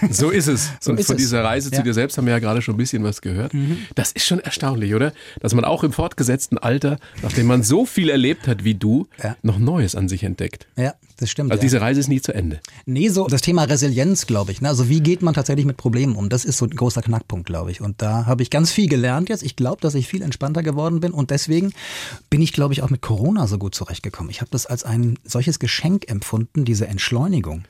So 0.10 0.30
ist 0.30 0.46
es. 0.48 0.70
So 0.80 0.90
und 0.92 1.00
ist 1.00 1.06
von 1.06 1.16
es. 1.16 1.22
dieser 1.22 1.44
Reise 1.44 1.70
zu 1.70 1.76
Ja. 1.76 1.82
dir 1.82 1.94
selbst 1.94 2.16
haben 2.18 2.26
wir 2.26 2.32
ja 2.32 2.38
gerade 2.38 2.62
schon 2.62 2.74
ein 2.74 2.78
bisschen 2.78 3.02
was 3.04 3.20
gehört. 3.20 3.52
Das 3.94 4.12
ist 4.12 4.26
schon 4.26 4.40
erstaunlich, 4.40 4.94
oder? 4.94 5.12
Dass 5.40 5.54
man 5.54 5.64
auch 5.64 5.84
im 5.84 5.92
fortgesetzten 5.92 6.58
Alter, 6.58 6.98
nachdem 7.22 7.46
man 7.46 7.62
so 7.62 7.84
viel 7.86 8.08
erlebt 8.10 8.46
hat 8.48 8.64
wie 8.64 8.74
du, 8.74 9.06
Ja. 9.22 9.36
noch 9.42 9.58
Neues 9.58 9.94
an 9.94 10.08
sich 10.08 10.22
entdeckt. 10.24 10.66
Ja, 10.76 10.94
das 11.18 11.30
stimmt. 11.30 11.50
Also 11.50 11.60
ja. 11.60 11.62
diese 11.62 11.80
Reise 11.80 12.00
ist 12.00 12.08
nie 12.08 12.20
zu 12.20 12.32
Ende. 12.34 12.60
Nee, 12.86 13.08
so 13.08 13.26
das 13.26 13.42
Thema 13.42 13.64
Resilienz, 13.64 14.26
glaube 14.26 14.52
ich. 14.52 14.60
Ne? 14.60 14.68
Also 14.68 14.88
wie 14.88 15.00
geht 15.00 15.22
man 15.22 15.34
tatsächlich 15.34 15.66
mit 15.66 15.76
Problemen 15.76 16.16
um? 16.16 16.28
Das 16.28 16.44
ist 16.44 16.58
so 16.58 16.64
ein 16.66 16.70
großer 16.70 17.02
Knackpunkt, 17.02 17.46
glaube 17.46 17.70
ich. 17.70 17.80
Und 17.80 18.00
da 18.02 18.26
habe 18.26 18.42
ich 18.42 18.50
ganz 18.50 18.70
viel 18.72 18.88
gelernt 18.88 19.28
jetzt. 19.28 19.42
Ich 19.42 19.56
glaube, 19.56 19.80
dass 19.80 19.94
ich 19.94 20.08
viel 20.08 20.22
entspannter 20.22 20.62
geworden 20.62 21.00
bin 21.00 21.12
und 21.12 21.30
deswegen 21.30 21.72
bin 22.30 22.40
ich, 22.42 22.52
glaube 22.52 22.72
ich, 22.74 22.82
auch 22.82 22.90
mit 22.90 23.02
Corona 23.02 23.46
so 23.46 23.58
gut 23.58 23.74
zurechtgekommen. 23.74 24.30
Ich 24.30 24.40
habe 24.40 24.50
das 24.50 24.66
als 24.66 24.84
ein 24.84 25.18
solches 25.24 25.58
Geschenk 25.58 26.08
empfunden, 26.10 26.64
diese 26.64 26.86
Entschleunigung. 26.88 27.64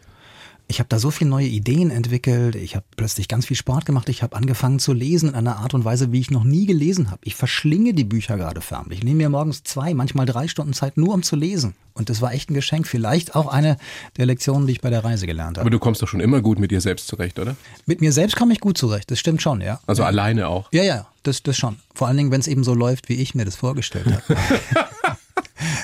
Ich 0.70 0.78
habe 0.78 0.88
da 0.88 1.00
so 1.00 1.10
viele 1.10 1.28
neue 1.30 1.48
Ideen 1.48 1.90
entwickelt. 1.90 2.54
Ich 2.54 2.76
habe 2.76 2.84
plötzlich 2.96 3.26
ganz 3.26 3.44
viel 3.44 3.56
Sport 3.56 3.86
gemacht. 3.86 4.08
Ich 4.08 4.22
habe 4.22 4.36
angefangen 4.36 4.78
zu 4.78 4.92
lesen 4.92 5.30
in 5.30 5.34
einer 5.34 5.56
Art 5.56 5.74
und 5.74 5.84
Weise, 5.84 6.12
wie 6.12 6.20
ich 6.20 6.30
noch 6.30 6.44
nie 6.44 6.64
gelesen 6.64 7.10
habe. 7.10 7.20
Ich 7.24 7.34
verschlinge 7.34 7.92
die 7.92 8.04
Bücher 8.04 8.36
gerade 8.36 8.60
förmlich. 8.60 9.00
Ich 9.00 9.04
nehme 9.04 9.16
mir 9.16 9.30
morgens 9.30 9.64
zwei, 9.64 9.94
manchmal 9.94 10.26
drei 10.26 10.46
Stunden 10.46 10.72
Zeit 10.72 10.96
nur, 10.96 11.12
um 11.12 11.24
zu 11.24 11.34
lesen. 11.34 11.74
Und 11.92 12.08
das 12.08 12.22
war 12.22 12.32
echt 12.32 12.50
ein 12.50 12.54
Geschenk. 12.54 12.86
Vielleicht 12.86 13.34
auch 13.34 13.48
eine 13.48 13.78
der 14.16 14.26
Lektionen, 14.26 14.68
die 14.68 14.74
ich 14.74 14.80
bei 14.80 14.90
der 14.90 15.02
Reise 15.02 15.26
gelernt 15.26 15.56
habe. 15.56 15.62
Aber 15.62 15.70
du 15.70 15.80
kommst 15.80 16.02
doch 16.02 16.08
schon 16.08 16.20
immer 16.20 16.40
gut 16.40 16.60
mit 16.60 16.70
dir 16.70 16.80
selbst 16.80 17.08
zurecht, 17.08 17.40
oder? 17.40 17.56
Mit 17.86 18.00
mir 18.00 18.12
selbst 18.12 18.36
komme 18.36 18.52
ich 18.52 18.60
gut 18.60 18.78
zurecht. 18.78 19.10
Das 19.10 19.18
stimmt 19.18 19.42
schon, 19.42 19.60
ja. 19.62 19.80
Also 19.88 20.04
alleine 20.04 20.46
auch. 20.46 20.68
Ja, 20.70 20.84
ja, 20.84 21.08
das, 21.24 21.42
das 21.42 21.56
schon. 21.56 21.78
Vor 21.96 22.06
allen 22.06 22.16
Dingen, 22.16 22.30
wenn 22.30 22.40
es 22.40 22.46
eben 22.46 22.62
so 22.62 22.74
läuft, 22.74 23.08
wie 23.08 23.14
ich 23.14 23.34
mir 23.34 23.44
das 23.44 23.56
vorgestellt 23.56 24.06
habe. 24.06 24.40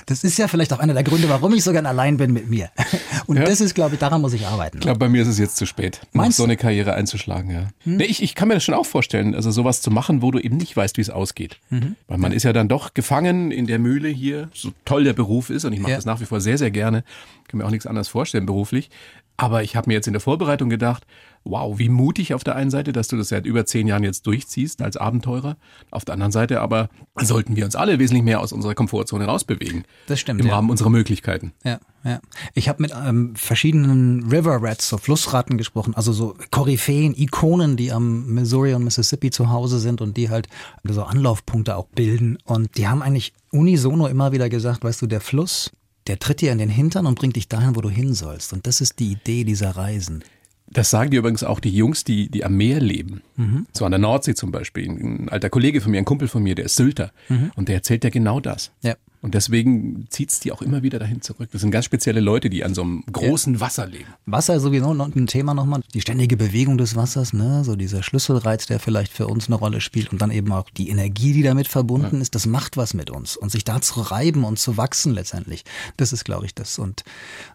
Das 0.07 0.23
ist 0.23 0.39
ja 0.39 0.47
vielleicht 0.47 0.73
auch 0.73 0.79
einer 0.79 0.95
der 0.95 1.03
Gründe, 1.03 1.29
warum 1.29 1.53
ich 1.55 1.65
so 1.65 1.73
gern 1.73 1.85
allein 1.85 2.17
bin 2.17 2.33
mit 2.33 2.49
mir. 2.49 2.71
Und 3.27 3.37
Ja. 3.39 3.45
das 3.45 3.61
ist, 3.61 3.75
glaube 3.75 3.95
ich, 3.95 4.01
daran 4.01 4.21
muss 4.21 4.33
ich 4.35 4.47
arbeiten. 4.47 4.77
Ich 4.79 4.83
glaube, 4.83 4.99
bei 5.01 5.09
mir 5.09 5.23
ist 5.23 5.29
es 5.29 5.39
jetzt 5.39 5.57
zu 5.57 5.67
spät, 5.67 6.01
Meinst 6.13 6.37
so 6.37 6.45
eine 6.45 6.57
Karriere 6.57 6.95
einzuschlagen. 6.95 7.51
Ja. 7.51 7.69
Nee, 7.85 8.05
ich, 8.05 8.23
ich 8.23 8.35
kann 8.37 8.47
mir 8.49 8.55
das 8.55 8.63
schon 8.65 8.75
auch 8.75 8.87
vorstellen, 8.87 9.35
also 9.35 9.51
sowas 9.51 9.83
zu 9.83 9.91
machen, 9.91 10.23
wo 10.23 10.31
du 10.31 10.39
eben 10.39 10.57
nicht 10.59 10.77
weißt, 10.77 10.97
wie 10.97 11.01
es 11.01 11.11
ausgeht. 11.11 11.59
Weil 12.07 12.19
man 12.19 12.31
ist 12.33 12.45
ja 12.45 12.53
dann 12.53 12.69
doch 12.69 12.95
gefangen 12.95 13.51
in 13.51 13.67
der 13.67 13.79
Mühle 13.81 14.09
hier, 14.09 14.49
so 14.55 14.73
toll 14.85 15.03
der 15.05 15.13
Beruf 15.13 15.51
ist 15.51 15.65
und 15.65 15.73
ich 15.73 15.81
mache 15.81 15.91
Ja. 15.91 15.97
das 15.97 16.07
nach 16.07 16.21
wie 16.21 16.25
vor 16.27 16.41
sehr, 16.41 16.57
sehr 16.57 16.71
gerne, 16.71 17.03
kann 17.49 17.59
mir 17.59 17.65
auch 17.67 17.71
nichts 17.71 17.87
anderes 17.87 18.09
vorstellen 18.09 18.47
beruflich. 18.47 18.91
Aber 19.37 19.63
ich 19.63 19.77
habe 19.77 19.89
mir 19.89 19.95
jetzt 19.95 20.07
in 20.07 20.15
der 20.15 20.21
Vorbereitung 20.21 20.71
gedacht, 20.71 21.07
wow, 21.45 21.79
wie 21.79 21.89
mutig 21.89 22.35
auf 22.35 22.45
der 22.45 22.57
einen 22.57 22.71
Seite, 22.71 22.93
dass 22.93 23.09
du 23.09 23.17
das 23.17 23.29
seit 23.29 23.47
über 23.47 23.67
zehn 23.67 23.87
Jahren 23.87 24.03
jetzt 24.03 24.27
durchziehst 24.27 24.83
als 24.83 24.97
Abenteurer. 24.97 25.57
Auf 25.91 26.05
der 26.05 26.15
anderen 26.15 26.33
Seite 26.33 26.61
aber 26.61 26.89
sollten 27.21 27.57
wir 27.57 27.65
uns 27.65 27.77
alle 27.77 27.99
wesentlich 27.99 28.25
mehr 28.25 28.41
aus 28.41 28.53
unserer 28.53 28.75
Komfortzone 28.75 29.27
rausbewegen. 29.27 29.85
Das 30.07 30.21
stimmt, 30.21 30.41
Im 30.41 30.49
ja. 30.49 30.55
Rahmen 30.55 30.71
unserer 30.71 30.91
Möglichkeiten. 30.91 31.53
Ja, 31.65 31.79
ja. 32.05 32.21
Ich 32.55 32.69
habe 32.69 32.83
mit 32.83 32.93
ähm, 32.93 33.37
verschiedenen 33.37 34.29
River 34.29 34.59
Rats, 34.61 34.89
so 34.89 34.99
Flussratten 34.99 35.57
gesprochen, 35.59 35.95
also 35.95 36.13
so 36.13 36.35
Koryphäen, 36.51 37.15
Ikonen, 37.15 37.77
die 37.77 37.93
am 37.93 38.27
Missouri 38.27 38.75
und 38.75 38.85
Mississippi 38.85 39.31
zu 39.31 39.51
Hause 39.51 39.79
sind 39.79 40.01
und 40.01 40.17
die 40.17 40.31
halt 40.31 40.49
so 40.85 41.05
Anlaufpunkte 41.05 41.77
auch 41.77 41.87
bilden. 41.87 42.39
Und 42.45 42.77
die 42.77 42.89
haben 42.89 43.03
eigentlich 43.03 43.33
unisono 43.53 44.07
immer 44.07 44.33
wieder 44.33 44.49
gesagt, 44.49 44.83
weißt 44.83 45.03
du, 45.03 45.07
der 45.07 45.21
Fluss, 45.21 45.71
der 46.07 46.19
tritt 46.19 46.41
dir 46.41 46.53
in 46.53 46.59
den 46.59 46.69
Hintern 46.69 47.07
und 47.07 47.19
bringt 47.19 47.37
dich 47.37 47.49
dahin, 47.49 47.77
wo 47.77 47.81
du 47.81 47.91
hin 47.91 48.15
sollst. 48.15 48.53
Und 48.53 48.67
das 48.67 48.81
ist 48.81 48.99
die 48.99 49.13
Idee 49.13 49.45
dieser 49.45 49.71
Reisen. 49.71 50.23
Das 50.69 50.91
sagen 50.91 51.11
dir 51.11 51.21
übrigens 51.21 51.45
auch 51.45 51.61
die 51.61 51.71
Jungs, 51.71 52.03
die, 52.03 52.29
die 52.29 52.45
am 52.45 52.57
Meer 52.57 52.81
leben. 52.81 53.23
Mhm. 53.37 53.67
So 53.73 53.85
an 53.85 53.93
der 53.93 54.01
Nordsee 54.01 54.35
zum 54.35 54.51
Beispiel. 54.51 54.89
Ein 54.89 55.29
alter 55.29 55.49
Kollege 55.49 55.81
von 55.81 55.93
mir, 55.93 55.99
ein 55.99 56.05
Kumpel 56.05 56.27
von 56.27 56.43
mir, 56.43 56.57
der 56.57 56.65
ist 56.65 56.75
Sylter. 56.75 57.13
Und 57.55 57.69
der 57.69 57.77
erzählt 57.77 58.03
ja 58.03 58.11
genau 58.11 58.41
das. 58.41 58.73
Mhm. 58.83 58.89
Ja. 58.89 58.95
Und 59.23 59.35
deswegen 59.35 60.07
zieht's 60.11 60.41
die 60.41 60.53
auch 60.53 60.63
immer 60.63 60.83
wieder 60.83 60.99
dahin 60.99 61.23
zurück. 61.23 61.49
Das 61.53 61.61
sind 61.61 61.71
ganz 61.71 61.85
spezielle 61.85 62.21
Leute, 62.21 62.51
die 62.51 62.65
an 62.65 62.75
so 62.75 62.83
einem 62.83 63.05
großen 63.11 63.61
Wasser 63.61 63.87
leben. 63.87 64.07
Wasser 64.27 64.57
ist 64.57 64.63
sowieso 64.63 64.95
noch 64.95 65.15
ein 65.15 65.27
Thema 65.27 65.55
nochmal. 65.55 65.83
Die 65.95 66.01
ständige 66.01 66.37
Bewegung 66.37 66.79
des 66.79 66.97
Wassers, 66.97 67.33
ne? 67.33 67.65
so 67.65 67.77
dieser 67.77 68.03
Schlüsselreiz, 68.03 68.67
der 68.67 68.81
vielleicht 68.81 69.13
für 69.13 69.27
uns 69.27 69.47
eine 69.47 69.57
Rolle 69.57 69.81
spielt 69.81 70.13
und 70.13 70.21
dann 70.21 70.31
eben 70.31 70.53
auch 70.53 70.69
die 70.71 70.91
Energie, 70.91 71.33
die 71.33 71.43
damit 71.43 71.69
verbunden 71.69 72.21
ist, 72.21 72.35
das 72.35 72.47
macht 72.47 72.77
was 72.77 72.95
mit 72.95 73.11
uns. 73.11 73.37
Und 73.37 73.51
sich 73.51 73.65
da 73.65 73.81
zu 73.81 74.01
reiben 74.01 74.45
und 74.45 74.59
zu 74.59 74.77
wachsen 74.77 75.13
letztendlich, 75.13 75.65
das 75.97 76.13
ist, 76.13 76.25
glaube 76.25 76.47
ich, 76.47 76.55
das. 76.55 76.79
Und 76.79 77.05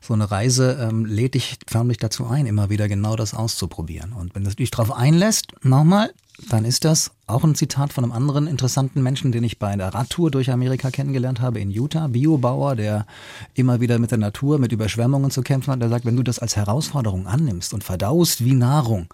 so 0.02 0.14
eine 0.14 0.30
Reise 0.30 0.78
ähm, 0.82 1.06
lädt 1.06 1.36
dich 1.36 1.58
förmlich 1.68 1.98
dazu 1.98 2.26
ein, 2.28 2.46
immer 2.46 2.70
wieder 2.70 2.88
genau 2.88 3.16
das 3.16 3.34
auszuprobieren. 3.34 4.14
Und 4.14 4.36
wenn 4.36 4.44
du 4.44 4.52
dich 4.52 4.72
darauf 4.72 4.92
einlässt, 4.92 5.54
nochmal, 5.64 6.12
dann 6.50 6.66
ist 6.66 6.86
das 6.86 7.12
auch 7.28 7.44
ein 7.44 7.56
Zitat 7.56 7.94
von 7.94 8.04
einem 8.04 8.14
anderen 8.14 8.48
interessanten 8.48 9.02
Menschen, 9.02 9.32
den 9.32 9.44
ich 9.44 9.60
bei 9.60 9.76
der 9.76 9.94
Radtour 9.94 10.32
durch 10.32 10.52
Amerika 10.52 10.92
kennengelernt 10.92 11.42
habe 11.42 11.60
in 11.60 11.72
Utah, 11.72 12.08
Biobauer, 12.08 12.76
der 12.76 13.06
immer 13.54 13.80
wieder 13.80 14.00
mit 14.00 14.12
der 14.12 14.18
Natur, 14.18 14.60
mit 14.60 14.72
Überschwemmungen 14.72 15.32
zu 15.32 15.42
kämpfen 15.42 15.72
hat. 15.72 15.82
Der 15.82 15.90
sagt, 15.90 16.06
wenn 16.06 16.18
du 16.18 16.24
das 16.24 16.40
als 16.40 16.56
Herausforderung 16.56 17.28
annimmst 17.28 17.74
und 17.74 17.84
verdaust 17.84 18.44
wie 18.44 18.54
Nahrung, 18.54 19.08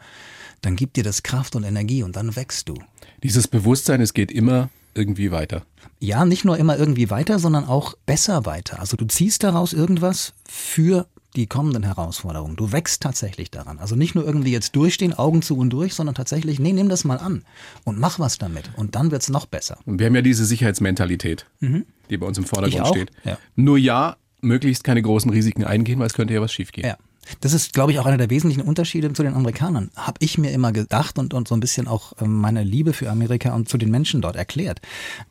dann 0.61 0.75
gibt 0.75 0.95
dir 0.95 1.03
das 1.03 1.23
Kraft 1.23 1.55
und 1.55 1.63
Energie 1.63 2.03
und 2.03 2.15
dann 2.15 2.35
wächst 2.35 2.69
du. 2.69 2.75
Dieses 3.23 3.47
Bewusstsein, 3.47 4.01
es 4.01 4.13
geht 4.13 4.31
immer 4.31 4.69
irgendwie 4.93 5.31
weiter. 5.31 5.63
Ja, 5.99 6.25
nicht 6.25 6.45
nur 6.45 6.57
immer 6.57 6.77
irgendwie 6.77 7.09
weiter, 7.09 7.39
sondern 7.39 7.65
auch 7.65 7.95
besser 8.05 8.45
weiter. 8.45 8.79
Also 8.79 8.97
du 8.97 9.05
ziehst 9.05 9.43
daraus 9.43 9.73
irgendwas 9.73 10.33
für 10.47 11.07
die 11.37 11.47
kommenden 11.47 11.83
Herausforderungen. 11.83 12.55
Du 12.55 12.71
wächst 12.71 13.01
tatsächlich 13.01 13.49
daran. 13.51 13.79
Also 13.79 13.95
nicht 13.95 14.15
nur 14.15 14.25
irgendwie 14.25 14.51
jetzt 14.51 14.75
durchstehen, 14.75 15.13
Augen 15.13 15.41
zu 15.41 15.57
und 15.57 15.69
durch, 15.69 15.93
sondern 15.93 16.15
tatsächlich, 16.15 16.59
nee, 16.59 16.73
nimm 16.73 16.89
das 16.89 17.03
mal 17.05 17.17
an 17.19 17.43
und 17.85 17.99
mach 17.99 18.19
was 18.19 18.37
damit. 18.37 18.69
Und 18.75 18.95
dann 18.95 19.11
wird's 19.11 19.29
noch 19.29 19.45
besser. 19.45 19.77
Und 19.85 19.99
wir 19.99 20.07
haben 20.07 20.15
ja 20.15 20.21
diese 20.21 20.45
Sicherheitsmentalität, 20.45 21.45
die 21.61 22.17
bei 22.17 22.25
uns 22.27 22.37
im 22.37 22.43
Vordergrund 22.43 22.83
Mhm. 22.85 22.89
Steht. 22.89 23.11
ja. 23.23 23.37
Nur 23.55 23.77
ja, 23.77 24.17
möglichst 24.41 24.83
keine 24.83 25.01
großen 25.01 25.31
Risiken 25.31 25.63
eingehen, 25.63 25.99
weil 25.99 26.07
es 26.07 26.13
könnte 26.13 26.33
ja 26.33 26.41
was 26.41 26.51
schiefgehen. 26.51 26.87
Ja. 26.87 26.97
Das 27.41 27.53
ist, 27.53 27.73
glaube 27.73 27.91
ich, 27.91 27.99
auch 27.99 28.05
einer 28.05 28.17
der 28.17 28.29
wesentlichen 28.29 28.61
Unterschiede 28.61 29.11
zu 29.13 29.23
den 29.23 29.33
Amerikanern. 29.33 29.89
Habe 29.95 30.17
ich 30.19 30.37
mir 30.37 30.51
immer 30.51 30.71
gedacht 30.71 31.19
und, 31.19 31.33
und 31.33 31.47
so 31.47 31.55
ein 31.55 31.59
bisschen 31.59 31.87
auch 31.87 32.13
ähm, 32.21 32.39
meine 32.39 32.63
Liebe 32.63 32.93
für 32.93 33.09
Amerika 33.09 33.53
und 33.53 33.69
zu 33.69 33.77
den 33.77 33.91
Menschen 33.91 34.21
dort 34.21 34.35
erklärt. 34.35 34.81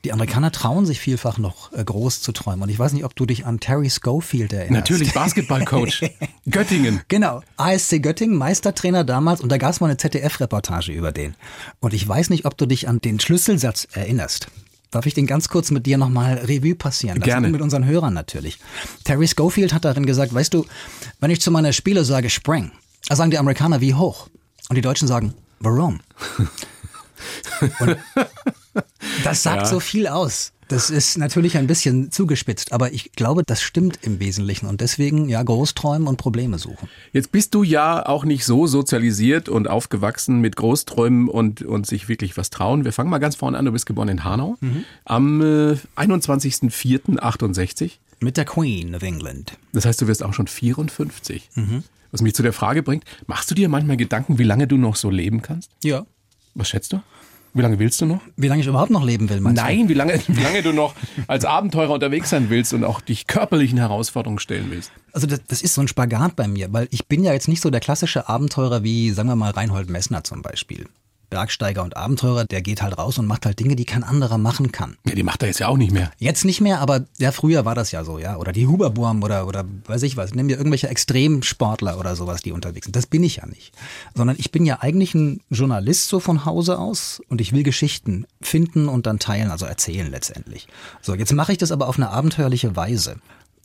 Die 0.05 0.13
Amerikaner 0.13 0.53
trauen 0.53 0.87
sich 0.87 1.01
vielfach 1.01 1.39
noch 1.39 1.73
äh, 1.73 1.85
groß 1.85 2.21
zu 2.21 2.33
träumen. 2.33 2.63
Und 2.63 2.69
ich 2.69 2.79
weiß 2.79 2.93
nicht, 2.93 3.05
ob 3.05 3.15
du 3.17 3.27
dich 3.27 3.47
an 3.47 3.61
Terry 3.61 3.91
Schofield 3.91 4.53
erinnerst. 4.53 4.91
Natürlich, 4.91 5.15
Basketballcoach. 5.15 6.11
Göttingen. 6.49 7.01
Genau, 7.09 7.43
ASC 7.57 8.03
Göttingen, 8.03 8.37
Meistertrainer 8.37 9.05
damals 9.05 9.41
und 9.41 9.51
da 9.51 9.59
gab 9.59 9.71
es 9.71 9.81
mal 9.81 9.87
eine 9.87 9.97
ZDF-Reportage 9.97 10.93
über 10.93 11.13
den. 11.13 11.35
Und 11.81 11.95
ich 11.95 12.07
weiß 12.07 12.31
nicht, 12.31 12.45
ob 12.45 12.57
du 12.57 12.67
dich 12.67 12.89
an 12.89 13.01
den 13.01 13.21
Schlüsselsatz 13.21 13.89
erinnerst. 13.93 14.49
Darf 14.97 15.05
ich 15.05 15.13
den 15.13 15.27
ganz 15.27 15.51
kurz 15.51 15.71
mit 15.71 15.85
dir 15.85 15.99
nochmal 15.99 16.39
Revue 16.39 16.75
passieren? 16.75 17.19
lassen? 17.19 17.29
Gerne. 17.29 17.49
Mit 17.51 17.61
unseren 17.61 17.85
Hörern 17.85 18.15
natürlich. 18.15 18.59
Terry 19.05 19.29
Schofield 19.29 19.75
hat 19.75 19.85
darin 19.85 20.07
gesagt, 20.07 20.33
weißt 20.33 20.55
du, 20.55 20.65
wenn 21.21 21.31
ich 21.31 21.39
zu 21.43 21.51
meiner 21.51 21.75
Spieler 21.75 22.03
sage 22.03 22.31
Spring, 22.31 22.71
da 23.07 23.15
sagen 23.15 23.31
die 23.31 23.37
Amerikaner 23.37 23.83
wie 23.83 23.93
hoch. 23.93 24.29
Und 24.71 24.77
die 24.77 24.81
Deutschen 24.81 25.07
sagen, 25.07 25.35
warum? 25.61 26.01
Und 27.81 27.99
das 29.23 29.43
sagt 29.43 29.65
Ja. 29.65 29.67
so 29.67 29.81
viel 29.81 30.07
aus. 30.07 30.53
Das 30.69 30.91
ist 30.91 31.17
natürlich 31.17 31.57
ein 31.59 31.69
bisschen 31.69 32.11
zugespitzt, 32.11 32.73
aber 32.73 32.93
ich 32.93 33.13
glaube, 33.13 33.45
das 33.47 33.63
stimmt 33.63 34.01
im 34.03 34.19
Wesentlichen. 34.19 34.67
Und 34.67 34.81
deswegen, 34.81 35.29
ja, 35.29 35.41
Großträumen 35.43 36.09
und 36.09 36.17
Probleme 36.17 36.59
suchen. 36.59 36.89
Jetzt 37.13 37.31
bist 37.31 37.55
du 37.55 37.63
ja 37.63 38.05
auch 38.05 38.25
nicht 38.25 38.45
so 38.45 38.67
sozialisiert 38.67 39.49
und 39.49 39.69
aufgewachsen 39.69 40.41
mit 40.41 40.57
Großträumen 40.57 41.29
und, 41.29 41.63
und 41.63 41.87
sich 41.87 42.09
wirklich 42.09 42.37
was 42.37 42.51
trauen. 42.51 42.85
Wir 42.85 42.93
fangen 42.93 43.11
mal 43.11 43.19
ganz 43.19 43.37
vorne 43.37 43.57
an. 43.59 43.65
Du 43.65 43.71
bist 43.73 43.87
geboren 43.87 44.09
in 44.09 44.25
Hanau 44.25 44.59
am 45.05 45.41
äh, 45.41 45.77
21.04.68. 45.97 47.93
Mit 48.19 48.37
der 48.37 48.45
Queen 48.45 48.95
of 48.95 49.03
England. 49.03 49.53
Das 49.73 49.85
heißt, 49.85 50.01
du 50.01 50.09
wirst 50.09 50.25
auch 50.25 50.35
schon 50.35 50.49
54. 50.49 51.51
Was 52.11 52.23
mich 52.23 52.35
zu 52.35 52.43
der 52.43 52.53
Frage 52.53 52.83
bringt, 52.83 53.05
machst 53.27 53.51
du 53.51 53.55
dir 53.55 53.69
manchmal 53.69 53.97
Gedanken, 53.97 54.39
wie 54.39 54.45
lange 54.45 54.67
du 54.67 54.77
noch 54.79 54.97
so 54.97 55.11
leben 55.11 55.43
kannst? 55.43 55.71
Ja. 55.85 56.07
Was 56.55 56.69
schätzt 56.71 56.93
du? 56.93 57.03
Wie 57.57 57.63
lange 57.63 57.79
willst 57.79 58.01
du 58.03 58.07
noch? 58.07 58.21
Wie 58.37 58.49
lange 58.49 58.61
ich 58.61 58.67
überhaupt 58.67 58.91
noch 58.91 59.03
leben 59.03 59.31
will, 59.31 59.41
meinst 59.41 59.63
Nein, 59.63 59.89
wie 59.89 59.95
lange, 59.95 60.21
wie 60.27 60.43
lange 60.43 60.63
du 60.63 60.73
noch 60.73 60.95
als 61.27 61.47
Abenteurer 61.47 61.95
unterwegs 61.95 62.29
sein 62.31 62.51
willst 62.51 62.75
und 62.75 62.85
auch 62.85 63.01
dich 63.01 63.27
körperlichen 63.27 63.79
Herausforderungen 63.79 64.39
stellen 64.39 64.67
willst. 64.71 64.91
du? 64.95 65.01
Also 65.13 65.27
das, 65.27 65.41
das 65.49 65.63
ist 65.63 65.75
so 65.75 65.81
ein 65.81 65.89
Spagat 65.89 66.37
bei 66.37 66.49
mir, 66.49 66.73
weil 66.73 66.87
ich 66.91 67.07
bin 67.07 67.25
ja 67.25 67.33
jetzt 67.33 67.49
nicht 67.49 67.63
so 67.63 67.71
der 67.71 67.81
klassische 67.81 68.29
Abenteurer 68.29 68.83
wie, 68.83 69.11
sagen 69.11 69.29
wir 69.29 69.37
mal, 69.37 69.53
Reinhold 69.53 69.89
Messner 69.89 70.23
zum 70.23 70.43
Beispiel. 70.43 70.87
Bergsteiger 71.31 71.83
und 71.83 71.97
Abenteurer, 71.97 72.45
der 72.45 72.63
geht 72.63 72.83
halt 72.83 72.99
raus 72.99 73.19
und 73.19 73.27
macht 73.27 73.47
halt 73.47 73.59
Dinge, 73.59 73.77
die 73.77 73.85
kein 73.85 74.05
anderer 74.05 74.39
machen 74.39 74.73
kann. 74.73 74.97
Ja, 75.07 75.15
die 75.15 75.23
macht 75.23 75.43
er 75.43 75.49
jetzt 75.49 75.61
ja 75.61 75.69
auch 75.69 75.77
nicht 75.77 75.93
mehr. 75.93 76.11
Jetzt 76.19 76.45
nicht 76.45 76.61
mehr, 76.61 76.81
aber 76.81 77.05
ja, 77.19 77.33
früher 77.33 77.65
war 77.65 77.75
das 77.75 77.93
ja 77.93 78.05
so, 78.05 78.19
ja. 78.19 78.37
Oder 78.37 78.53
die 78.53 78.67
Huberburm 78.67 79.23
oder, 79.23 79.47
oder 79.47 79.65
weiß 79.87 80.03
ich 80.03 80.17
was. 80.17 80.35
Nimm 80.35 80.49
dir 80.49 80.57
irgendwelche 80.57 80.89
Extremsportler 80.89 81.99
oder 81.99 82.17
sowas, 82.17 82.43
die 82.43 82.53
unterwegs 82.53 82.87
sind. 82.87 82.97
Das 82.97 83.07
bin 83.07 83.23
ich 83.23 83.37
ja 83.37 83.47
nicht. 83.47 83.73
Sondern 84.15 84.37
ich 84.39 84.53
bin 84.53 84.65
ja 84.65 84.81
eigentlich 84.81 85.15
ein 85.15 85.41
Journalist 85.51 86.09
so 86.09 86.21
von 86.21 86.45
Hause 86.45 86.79
aus 86.79 87.21
und 87.29 87.41
ich 87.41 87.53
will 87.53 87.63
Geschichten 87.63 88.27
finden 88.41 88.89
und 88.89 89.07
dann 89.07 89.19
teilen, 89.19 89.51
also 89.51 89.67
erzählen 89.67 90.11
letztendlich. 90.11 90.69
So, 91.03 91.15
jetzt 91.15 91.33
mache 91.33 91.53
ich 91.53 91.59
das 91.59 91.73
aber 91.73 91.89
auf 91.89 91.97
eine 91.97 92.11
abenteuerliche 92.11 92.77
Weise. 92.77 93.17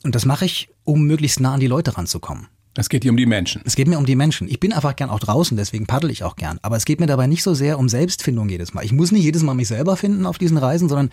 Und 0.04 0.14
das 0.14 0.24
mache 0.24 0.44
ich, 0.44 0.68
um 0.84 1.04
möglichst 1.04 1.40
nah 1.40 1.54
an 1.54 1.60
die 1.60 1.68
Leute 1.68 1.96
ranzukommen. 1.96 2.48
Es 2.74 2.88
geht 2.88 3.02
hier 3.02 3.10
um 3.10 3.18
die 3.18 3.26
Menschen. 3.26 3.60
Es 3.66 3.76
geht 3.76 3.86
mir 3.86 3.98
um 3.98 4.06
die 4.06 4.16
Menschen. 4.16 4.48
Ich 4.48 4.58
bin 4.58 4.72
einfach 4.72 4.96
gern 4.96 5.10
auch 5.10 5.20
draußen, 5.20 5.58
deswegen 5.58 5.86
paddel 5.86 6.10
ich 6.10 6.24
auch 6.24 6.36
gern. 6.36 6.58
Aber 6.62 6.76
es 6.76 6.86
geht 6.86 7.00
mir 7.00 7.06
dabei 7.06 7.26
nicht 7.26 7.42
so 7.42 7.52
sehr 7.52 7.78
um 7.78 7.90
Selbstfindung 7.90 8.48
jedes 8.48 8.72
Mal. 8.72 8.82
Ich 8.82 8.92
muss 8.92 9.12
nicht 9.12 9.24
jedes 9.24 9.42
Mal 9.42 9.52
mich 9.52 9.68
selber 9.68 9.94
finden 9.96 10.24
auf 10.24 10.38
diesen 10.38 10.56
Reisen, 10.56 10.88
sondern 10.88 11.10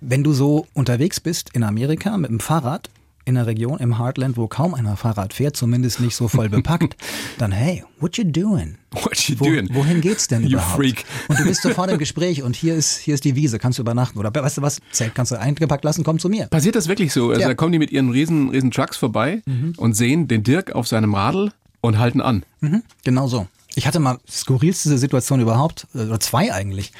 wenn 0.00 0.24
du 0.24 0.32
so 0.32 0.66
unterwegs 0.72 1.20
bist 1.20 1.50
in 1.52 1.64
Amerika 1.64 2.16
mit 2.16 2.30
dem 2.30 2.40
Fahrrad, 2.40 2.88
in 3.24 3.36
einer 3.36 3.46
Region 3.46 3.78
im 3.78 3.98
Heartland, 3.98 4.36
wo 4.36 4.48
kaum 4.48 4.74
einer 4.74 4.96
Fahrrad 4.96 5.32
fährt, 5.32 5.56
zumindest 5.56 6.00
nicht 6.00 6.16
so 6.16 6.28
voll 6.28 6.48
bepackt, 6.48 6.96
dann 7.38 7.52
hey, 7.52 7.84
what 8.00 8.16
you 8.16 8.24
doing? 8.24 8.78
What 8.92 9.16
you 9.28 9.36
Wo, 9.38 9.44
doing? 9.44 9.68
wohin 9.72 10.00
geht's 10.00 10.28
denn 10.28 10.42
You 10.42 10.50
überhaupt? 10.58 10.76
freak. 10.76 11.04
Und 11.28 11.38
du 11.38 11.44
bist 11.44 11.62
sofort 11.62 11.90
im 11.90 11.98
Gespräch 11.98 12.42
und 12.42 12.54
hier 12.56 12.74
ist, 12.74 12.98
hier 12.98 13.14
ist 13.14 13.24
die 13.24 13.34
Wiese, 13.36 13.58
kannst 13.58 13.78
du 13.78 13.82
übernachten. 13.82 14.18
Oder 14.18 14.34
weißt 14.34 14.58
du 14.58 14.62
was, 14.62 14.80
Zelt 14.90 15.14
kannst 15.14 15.32
du 15.32 15.38
eingepackt 15.38 15.84
lassen, 15.84 16.04
komm 16.04 16.18
zu 16.18 16.28
mir. 16.28 16.46
Passiert 16.46 16.74
das 16.76 16.88
wirklich 16.88 17.12
so? 17.12 17.28
Also 17.30 17.40
Ja. 17.40 17.46
Mhm. 17.46 17.50
da 17.50 17.54
kommen 17.54 17.72
die 17.72 17.78
mit 17.78 17.90
ihren 17.90 18.10
riesen, 18.10 18.50
riesen 18.50 18.70
Trucks 18.70 18.96
vorbei 18.96 19.42
und 19.76 19.94
sehen 19.96 20.28
den 20.28 20.42
Dirk 20.42 20.72
auf 20.72 20.86
seinem 20.88 21.14
Radl 21.14 21.52
und 21.80 21.98
halten 21.98 22.20
an. 22.20 22.42
Mhm, 22.60 22.82
genau 23.04 23.26
so. 23.28 23.46
Ich 23.74 23.86
hatte 23.86 24.00
mal 24.00 24.18
skurrilste 24.30 24.98
Situation 24.98 25.40
überhaupt, 25.40 25.86
äh, 25.94 26.00
oder 26.00 26.20
zwei 26.20 26.52
eigentlich. 26.52 26.92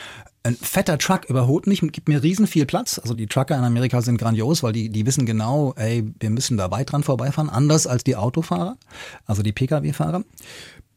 Ein 0.45 0.57
fetter 0.57 0.99
Truck 0.99 1.27
überholt 1.27 1.69
mich, 1.69 1.81
gibt 1.81 2.09
mir 2.09 2.23
riesen 2.23 2.49
viel 2.49 2.67
Platz. 2.67 2.99
Also 2.99 3.15
die 3.15 3.27
Trucker 3.27 3.57
in 3.57 3.63
Amerika 3.63 4.03
sind 4.03 4.19
grandios, 4.19 4.63
weil 4.63 4.73
die, 4.73 4.89
die 4.89 5.07
wissen 5.07 5.25
genau, 5.25 5.73
ey, 5.77 6.13
wir 6.19 6.31
müssen 6.31 6.57
da 6.57 6.71
weit 6.71 6.91
dran 6.91 7.05
vorbeifahren, 7.05 7.49
anders 7.49 7.87
als 7.87 8.03
die 8.03 8.17
Autofahrer, 8.17 8.77
also 9.27 9.43
die 9.43 9.53
Pkw-Fahrer. 9.53 10.25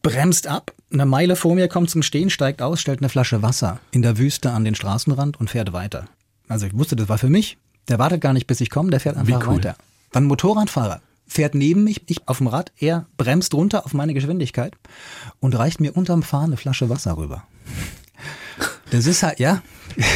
Bremst 0.02 0.48
ab, 0.48 0.74
eine 0.92 1.06
Meile 1.06 1.36
vor 1.36 1.54
mir 1.56 1.68
kommt 1.68 1.90
zum 1.90 2.02
Stehen, 2.02 2.30
steigt 2.30 2.62
aus, 2.62 2.80
stellt 2.80 3.00
eine 3.00 3.10
Flasche 3.10 3.42
Wasser 3.42 3.80
in 3.92 4.02
der 4.02 4.18
Wüste 4.18 4.52
an 4.52 4.66
den 4.66 4.76
Straßenrand 4.76 5.40
und 5.40 5.50
fährt 5.50 5.74
weiter. 5.74 6.06
Also 6.48 6.66
ich 6.66 6.76
wusste, 6.76 6.96
das 6.96 7.10
war 7.10 7.18
für 7.18 7.30
mich. 7.30 7.58
Der 7.88 8.00
wartet 8.00 8.22
gar 8.22 8.34
nicht, 8.34 8.48
bis 8.48 8.62
ich 8.62 8.72
komme, 8.72 8.90
der 8.90 9.00
fährt 9.00 9.18
einfach 9.18 9.48
cool. 9.48 9.58
weiter. 9.58 9.76
Dann 10.12 10.24
ein 10.24 10.28
Motorradfahrer 10.28 11.02
fährt 11.28 11.56
neben 11.56 11.84
mich, 11.84 12.04
ich 12.08 12.28
auf 12.28 12.38
dem 12.38 12.48
Rad, 12.48 12.72
er 12.80 13.06
bremst 13.18 13.54
runter 13.54 13.86
auf 13.86 13.94
meine 13.94 14.14
Geschwindigkeit 14.14 14.74
und 15.40 15.58
reicht 15.58 15.80
mir 15.80 15.96
unterm 15.96 16.24
Fahren 16.24 16.46
eine 16.46 16.58
Flasche 16.58 16.90
Wasser 16.90 17.18
rüber. 17.18 17.44
Das 18.96 19.06
ist 19.06 19.24
halt, 19.24 19.40
ja, 19.40 19.62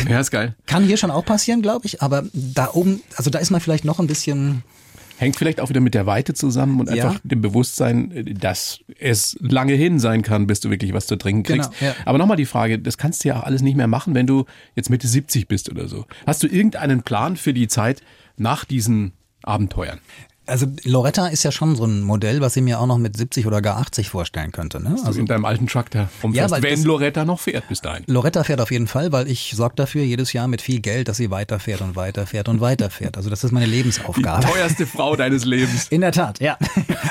Ja, 0.09 0.19
ist 0.19 0.31
geil. 0.31 0.55
kann 0.65 0.83
hier 0.83 0.97
schon 0.97 1.11
auch 1.11 1.25
passieren, 1.25 1.61
glaube 1.61 1.85
ich, 1.85 2.01
aber 2.01 2.23
da 2.33 2.69
oben, 2.73 3.01
also 3.15 3.29
da 3.29 3.39
ist 3.39 3.49
man 3.51 3.61
vielleicht 3.61 3.85
noch 3.85 3.99
ein 3.99 4.07
bisschen, 4.07 4.63
Hängt 5.17 5.35
vielleicht 5.35 5.59
auch 5.59 5.67
wieder 5.67 5.81
mit 5.81 5.95
der 5.95 6.05
Weite 6.05 6.33
zusammen 6.33 6.79
und 6.79 6.89
Ja. 6.89 7.07
einfach 7.09 7.19
dem 7.25 7.41
Bewusstsein, 7.41 8.37
dass 8.39 8.79
es 8.99 9.35
lange 9.41 9.73
hin 9.73 9.99
sein 9.99 10.21
kann, 10.21 10.47
bis 10.47 10.61
du 10.61 10.69
wirklich 10.69 10.93
was 10.93 11.07
zu 11.07 11.17
trinken 11.17 11.43
kriegst. 11.43 11.71
Genau, 11.77 11.91
ja. 11.91 11.95
Aber 12.05 12.17
nochmal 12.17 12.37
die 12.37 12.45
Frage, 12.45 12.79
das 12.79 12.97
kannst 12.97 13.23
du 13.25 13.27
ja 13.29 13.37
auch 13.39 13.43
alles 13.43 13.61
nicht 13.61 13.75
mehr 13.75 13.87
machen, 13.87 14.15
wenn 14.15 14.27
du 14.27 14.45
jetzt 14.75 14.89
Mitte 14.89 15.09
70 15.09 15.49
bist 15.49 15.69
oder 15.69 15.89
so. 15.89 16.05
Hast 16.25 16.41
du 16.43 16.47
irgendeinen 16.47 17.03
Plan 17.03 17.35
für 17.35 17.53
die 17.53 17.67
Zeit 17.67 18.01
nach 18.37 18.63
diesen 18.63 19.11
Abenteuern? 19.43 19.99
Also 20.49 20.65
Loretta 20.83 21.27
ist 21.27 21.43
ja 21.43 21.51
schon 21.51 21.75
so 21.75 21.85
ein 21.85 22.01
Modell, 22.01 22.41
was 22.41 22.55
ich 22.55 22.63
mir 22.63 22.79
auch 22.79 22.87
noch 22.87 22.97
mit 22.97 23.15
70 23.15 23.45
oder 23.45 23.61
gar 23.61 23.77
80 23.77 24.09
vorstellen 24.09 24.51
könnte. 24.51 24.81
Ne? 24.81 24.95
Also 25.05 25.19
in 25.19 25.25
deinem 25.25 25.45
alten 25.45 25.67
Truck 25.67 25.91
da 25.91 26.09
rumfährst, 26.23 26.55
ja, 26.55 26.63
wenn 26.63 26.83
Loretta 26.83 27.25
noch 27.25 27.39
fährt 27.39 27.67
bis 27.67 27.81
dahin. 27.81 28.03
Loretta 28.07 28.43
fährt 28.43 28.59
auf 28.61 28.71
jeden 28.71 28.87
Fall, 28.87 29.11
weil 29.11 29.27
ich 29.29 29.53
sorge 29.55 29.75
dafür 29.75 30.03
jedes 30.03 30.33
Jahr 30.33 30.47
mit 30.47 30.61
viel 30.61 30.79
Geld, 30.79 31.07
dass 31.07 31.17
sie 31.17 31.29
weiterfährt 31.29 31.81
und 31.81 31.95
weiterfährt 31.95 32.49
und 32.49 32.61
weiterfährt. 32.61 33.17
Also 33.17 33.29
das 33.29 33.43
ist 33.43 33.51
meine 33.51 33.67
Lebensaufgabe. 33.67 34.45
Die 34.45 34.51
teuerste 34.51 34.87
Frau 34.87 35.15
deines 35.15 35.45
Lebens. 35.45 35.87
In 35.89 36.01
der 36.01 36.11
Tat, 36.11 36.39
ja. 36.39 36.57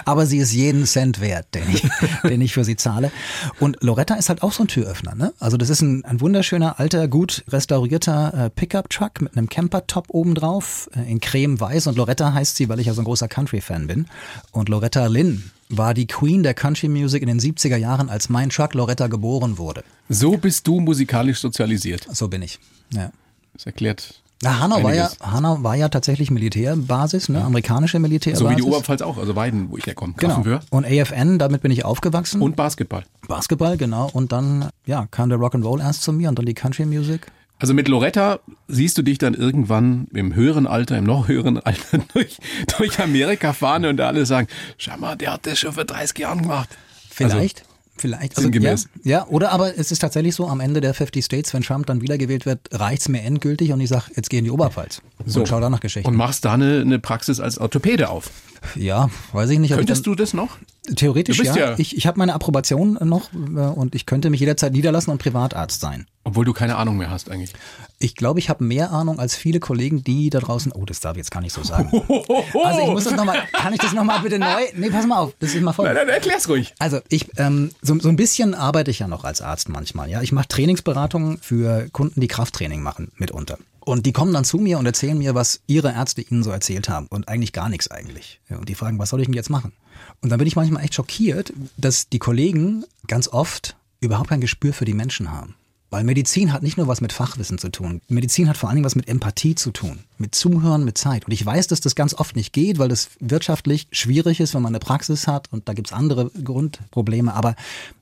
Aber 0.05 0.27
sie 0.27 0.39
ist 0.39 0.53
jeden 0.53 0.85
Cent 0.85 1.21
wert, 1.21 1.47
den 1.55 1.65
ich, 1.73 1.89
den 2.25 2.41
ich 2.41 2.53
für 2.53 2.65
sie 2.65 2.77
zahle. 2.77 3.13
Und 3.61 3.83
Loretta 3.83 4.15
ist 4.15 4.29
halt 4.29 4.43
auch 4.43 4.53
so 4.53 4.65
ein 4.65 4.69
Türöffner. 4.69 5.15
Ne? 5.15 5.33
Also 5.39 5.57
das 5.57 5.71
ist 5.71 5.83
ein, 5.83 6.05
ein 6.05 6.21
wunderschöner, 6.21 6.81
alter, 6.81 7.09
gut 7.09 7.45
restaurierter 7.49 8.47
äh, 8.47 8.51
Pickup-Truck 8.51 9.21
mit 9.21 9.37
einem 9.37 9.49
Camper-Top 9.49 10.07
obendrauf 10.09 10.91
äh, 10.97 11.11
in 11.11 11.21
creme-weiß. 11.21 11.87
Und 11.87 11.97
Loretta 11.97 12.33
heißt 12.33 12.57
sie, 12.57 12.69
weil 12.69 12.81
ich 12.81 12.87
ja 12.87 12.95
so 12.95 13.03
ein 13.03 13.05
großer 13.05 13.28
Country-Fan 13.29 13.87
bin. 13.87 14.07
Und 14.53 14.69
Loretta 14.69 15.07
Lynn 15.07 15.51
war 15.69 15.95
die 15.95 16.07
Queen 16.07 16.43
der 16.43 16.55
Country 16.55 16.89
Music 16.89 17.23
in 17.23 17.29
den 17.29 17.41
70er 17.41 17.77
Jahren, 17.77 18.09
als 18.09 18.29
mein 18.29 18.51
Chuck 18.51 18.75
Loretta 18.75 19.07
geboren 19.07 19.59
wurde. 19.59 19.85
So 20.09 20.37
bist 20.37 20.67
du 20.67 20.81
musikalisch 20.81 21.41
sozialisiert. 21.41 22.07
So 22.11 22.29
bin 22.29 22.43
ich. 22.43 22.59
Ja. 22.93 23.11
Das 23.53 23.67
erklärt. 23.67 24.23
Na, 24.43 24.61
Hanau 24.61 24.85
war 24.85 24.95
ja, 24.95 25.11
Hanau 25.21 25.65
war 25.65 25.75
ja 25.75 25.89
tatsächlich 25.89 26.31
Militärbasis, 26.31 27.29
ne? 27.29 27.45
amerikanische 27.45 27.99
Militärbasis. 27.99 28.39
So 28.39 28.49
wie 28.49 28.55
die 28.55 28.63
Oberpfalz 28.63 29.03
auch, 29.03 29.19
also 29.19 29.35
Weiden, 29.35 29.69
wo 29.71 29.77
ich 29.79 29.87
herkomme. 29.87 30.15
Genau. 30.17 30.61
Und 30.71 30.87
AFN, 30.87 31.41
damit 31.41 31.63
bin 31.63 31.73
ich 31.73 31.85
aufgewachsen. 31.85 32.41
Und 32.41 32.55
Basketball. 32.55 33.03
Basketball, 33.27 33.77
genau. 33.77 34.09
Und 34.13 34.31
dann, 34.31 34.69
ja, 34.87 35.09
kam 35.11 35.29
der 35.29 35.39
Rock'n'Roll 35.39 35.81
erst 35.81 36.03
zu 36.03 36.13
mir 36.13 36.29
und 36.29 36.39
dann 36.39 36.47
die 36.47 36.55
Country 36.55 36.87
Music. 36.87 37.27
Also 37.59 37.75
mit 37.75 37.89
Loretta 37.89 38.39
siehst 38.69 38.97
du 38.99 39.03
dich 39.03 39.19
dann 39.19 39.35
irgendwann 39.35 40.07
im 40.15 40.35
höheren 40.35 40.67
Alter, 40.67 40.97
im 40.97 41.05
noch 41.05 41.29
höheren 41.29 41.59
Alter 41.59 41.99
durch, 42.15 42.39
durch 42.79 43.01
Amerika 43.01 43.53
fahren 43.53 43.85
und 43.85 44.01
alle 44.01 44.27
sagen, 44.27 44.47
schau 44.77 44.97
mal, 44.97 45.17
der 45.17 45.35
hat 45.35 45.47
das 45.47 45.59
schon 45.59 45.73
vor 45.73 45.85
30 45.85 46.19
Jahren 46.19 46.43
gemacht. 46.43 46.69
Vielleicht. 47.11 47.61
Also, 47.61 47.69
Vielleicht. 48.01 48.37
Also, 48.37 48.43
sinngemäß. 48.43 48.89
Ja, 49.03 49.11
ja, 49.11 49.27
oder 49.27 49.51
aber 49.51 49.77
es 49.77 49.91
ist 49.91 49.99
tatsächlich 49.99 50.35
so, 50.35 50.47
am 50.47 50.61
Ende 50.61 50.81
der 50.81 50.95
50 50.95 51.25
States, 51.25 51.53
wenn 51.53 51.63
Trump 51.63 51.87
dann 51.87 52.01
wiedergewählt 52.01 52.47
wird, 52.47 52.61
reicht's 52.73 53.09
mir 53.09 53.23
endgültig 53.23 53.73
und 53.73 53.81
ich 53.81 53.89
sag, 53.89 54.09
jetzt 54.15 54.31
geh 54.31 54.39
in 54.39 54.45
die 54.45 54.51
Oberpfalz. 54.51 55.03
So. 55.27 55.41
Und 55.41 55.49
schau 55.49 55.61
da 55.61 55.69
nach 55.69 55.81
Geschichten. 55.81 56.09
Und 56.09 56.17
machst 56.17 56.45
da 56.45 56.55
eine, 56.55 56.81
eine 56.81 56.99
Praxis 56.99 57.41
als 57.41 57.59
Orthopäde 57.59 58.09
auf. 58.09 58.31
Ja, 58.77 59.11
weiß 59.33 59.51
ich 59.51 59.59
nicht. 59.59 59.75
Könntest 59.75 60.07
dann, 60.07 60.13
du 60.13 60.17
das 60.17 60.35
noch? 60.35 60.59
Theoretisch 60.95 61.39
ja. 61.41 61.57
ja. 61.57 61.75
Ich, 61.79 61.97
ich 61.97 62.07
habe 62.07 62.19
meine 62.19 62.35
Approbation 62.35 62.99
noch 63.03 63.33
äh, 63.33 63.61
und 63.61 63.95
ich 63.95 64.07
könnte 64.07 64.31
mich 64.31 64.41
jederzeit 64.41 64.73
niederlassen 64.73 65.11
und 65.11 65.19
Privatarzt 65.19 65.81
sein. 65.81 66.07
Obwohl 66.25 66.45
du 66.45 66.53
keine 66.53 66.77
Ahnung 66.77 66.97
mehr 66.97 67.11
hast 67.11 67.31
eigentlich. 67.31 67.53
Ich 67.99 68.15
glaube, 68.15 68.39
ich 68.39 68.49
habe 68.49 68.63
mehr 68.63 68.93
Ahnung 68.93 69.19
als 69.19 69.35
viele 69.35 69.61
Kollegen, 69.61 70.05
die 70.05 70.31
da 70.31 70.41
draußen. 70.41 70.73
Oh, 70.73 70.85
das 70.85 71.01
darf 71.01 71.13
ich 71.13 71.19
jetzt 71.19 71.31
gar 71.31 71.41
nicht 71.41 71.53
so 71.53 71.63
sagen. 71.63 71.91
Also 71.91 72.81
ich 72.81 72.89
muss 72.89 73.05
das 73.05 73.15
nochmal. 73.15 73.43
Kann 73.53 73.73
ich 73.73 73.81
das 73.81 73.93
nochmal 73.93 74.21
bitte 74.21 74.39
neu? 74.39 74.63
Nee, 74.77 74.91
pass 74.91 75.07
mal 75.07 75.19
auf. 75.19 75.33
Das 75.41 75.55
ist 75.55 75.63
mal 75.63 75.73
voll. 75.73 75.87
Nein, 75.87 75.97
nein, 75.97 76.09
erklär's 76.09 76.49
ruhig. 76.49 76.75
Also 76.79 77.01
ich 77.09 77.31
ähm, 77.39 77.71
so, 77.83 77.99
so 77.99 78.09
ein 78.09 78.17
bisschen 78.17 78.55
arbeite 78.55 78.91
ich 78.91 78.99
ja 78.99 79.09
noch 79.09 79.25
als 79.25 79.41
Arzt 79.41 79.69
manchmal. 79.69 80.11
Ja, 80.11 80.23
ich 80.23 80.33
mache 80.33 80.49
Trainingsberatungen 80.49 81.39
für 81.39 81.89
Kunden, 81.93 82.21
die 82.21 82.29
Krafttraining 82.29 82.83
machen 82.83 83.11
mitunter. 83.17 83.59
Und 83.89 84.05
die 84.05 84.13
kommen 84.13 84.35
dann 84.35 84.45
zu 84.45 84.59
mir 84.59 84.79
und 84.79 84.85
erzählen 84.85 85.17
mir, 85.17 85.35
was 85.35 85.63
ihre 85.67 85.95
Ärzte 85.95 86.21
ihnen 86.21 86.43
so 86.43 86.51
erzählt 86.51 86.91
haben. 86.91 87.07
Und 87.07 87.27
eigentlich 87.27 87.55
gar 87.55 87.71
nichts 87.71 87.91
eigentlich. 87.91 88.39
Und 88.51 88.69
die 88.69 88.75
fragen, 88.75 88.99
was 88.99 89.09
soll 89.09 89.21
ich 89.21 89.29
denn 89.29 89.35
jetzt 89.35 89.49
machen? 89.49 89.73
Und 90.21 90.29
dann 90.29 90.37
bin 90.37 90.47
ich 90.47 90.57
manchmal 90.57 90.85
echt 90.85 90.93
schockiert, 90.93 91.55
dass 91.79 92.11
die 92.11 92.19
Kollegen 92.19 92.85
ganz 93.07 93.29
oft 93.29 93.77
überhaupt 94.01 94.29
kein 94.29 94.43
Gespür 94.43 94.75
für 94.75 94.85
die 94.85 94.93
Menschen 94.93 95.33
haben. 95.33 95.55
Weil 95.89 96.05
Medizin 96.05 96.53
hat 96.53 96.63
nicht 96.63 96.77
nur 96.77 96.87
was 96.87 97.01
mit 97.01 97.15
Fachwissen 97.15 97.57
zu 97.57 97.71
tun. 97.71 98.03
Medizin 98.09 98.51
hat 98.51 98.59
vor 98.59 98.69
allen 98.69 98.77
Dingen 98.77 98.85
was 98.85 98.95
mit 98.95 99.09
Empathie 99.09 99.55
zu 99.55 99.71
tun. 99.71 100.01
Mit 100.19 100.35
Zuhören, 100.35 100.85
mit 100.85 100.99
Zeit. 100.99 101.25
Und 101.25 101.33
ich 101.33 101.47
weiß, 101.47 101.69
dass 101.69 101.81
das 101.81 101.95
ganz 101.95 102.13
oft 102.13 102.37
nicht 102.37 102.53
geht, 102.53 102.79
weil 102.79 102.91
das 102.91 103.09
wirtschaftlich 103.21 103.89
schwierig 103.91 104.41
ist, 104.41 104.53
wenn 104.53 104.61
man 104.61 104.73
eine 104.73 104.81
Praxis 104.81 105.27
hat 105.27 105.51
und 105.51 105.67
da 105.67 105.73
gibt's 105.73 105.95
andere 105.95 106.31
Grundprobleme. 106.45 107.33
Aber 107.33 107.57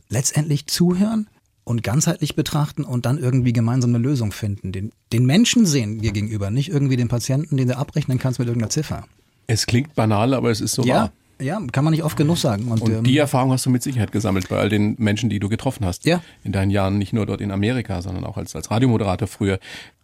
letztendlich 0.09 0.67
zuhören 0.67 1.29
und 1.67 1.83
ganzheitlich 1.83 2.37
betrachten 2.37 2.85
und 2.85 3.07
dann 3.07 3.19
irgendwie 3.19 3.53
gemeinsam 3.53 3.91
eine 3.91 3.99
Lösung 3.99 4.31
finden. 4.31 4.71
Den, 4.71 4.93
den 5.13 5.27
Menschen 5.27 5.67
sehen 5.67 5.99
dir 5.99 6.13
gegenüber, 6.13 6.51
nicht 6.51 6.71
irgendwie 6.71 6.97
den 6.97 7.09
Patienten, 7.09 7.57
den 7.57 7.67
du 7.67 7.77
abrechnen 7.77 8.19
kannst 8.19 8.39
mit 8.39 8.47
irgendeiner 8.47 8.71
Ziffer. 8.71 9.05
Es 9.49 9.67
klingt 9.67 9.95
banal, 9.97 10.33
aber 10.33 10.51
es 10.51 10.61
ist 10.61 10.75
so 10.75 10.85
ja, 10.85 10.95
wahr. 10.95 11.13
Ja, 11.41 11.61
kann 11.73 11.83
man 11.83 11.91
nicht 11.91 12.05
oft 12.05 12.17
genug 12.17 12.39
sagen. 12.39 12.69
Und, 12.69 12.83
und 12.83 12.93
ähm, 12.93 13.05
die 13.05 13.19
Erfahrung 13.19 13.51
hast 13.51 13.67
du 13.67 13.71
mit 13.71 13.83
Sicherheit 13.83 14.13
gesammelt 14.13 14.49
bei 14.49 14.59
all 14.59 14.69
den 14.69 14.95
Menschen, 14.99 15.29
die 15.29 15.41
du 15.41 15.49
getroffen 15.49 15.85
hast. 15.85 16.05
Ja. 16.05 16.23
In 16.45 16.53
deinen 16.53 16.71
Jahren, 16.71 16.99
nicht 16.99 17.13
nur 17.13 17.27
dort 17.27 17.41
in 17.41 17.51
Amerika, 17.51 18.01
sondern 18.01 18.25
auch 18.25 18.37
als, 18.37 18.55
als 18.55 18.71
Radiomoderator 18.71 19.27
früher. 19.27 19.59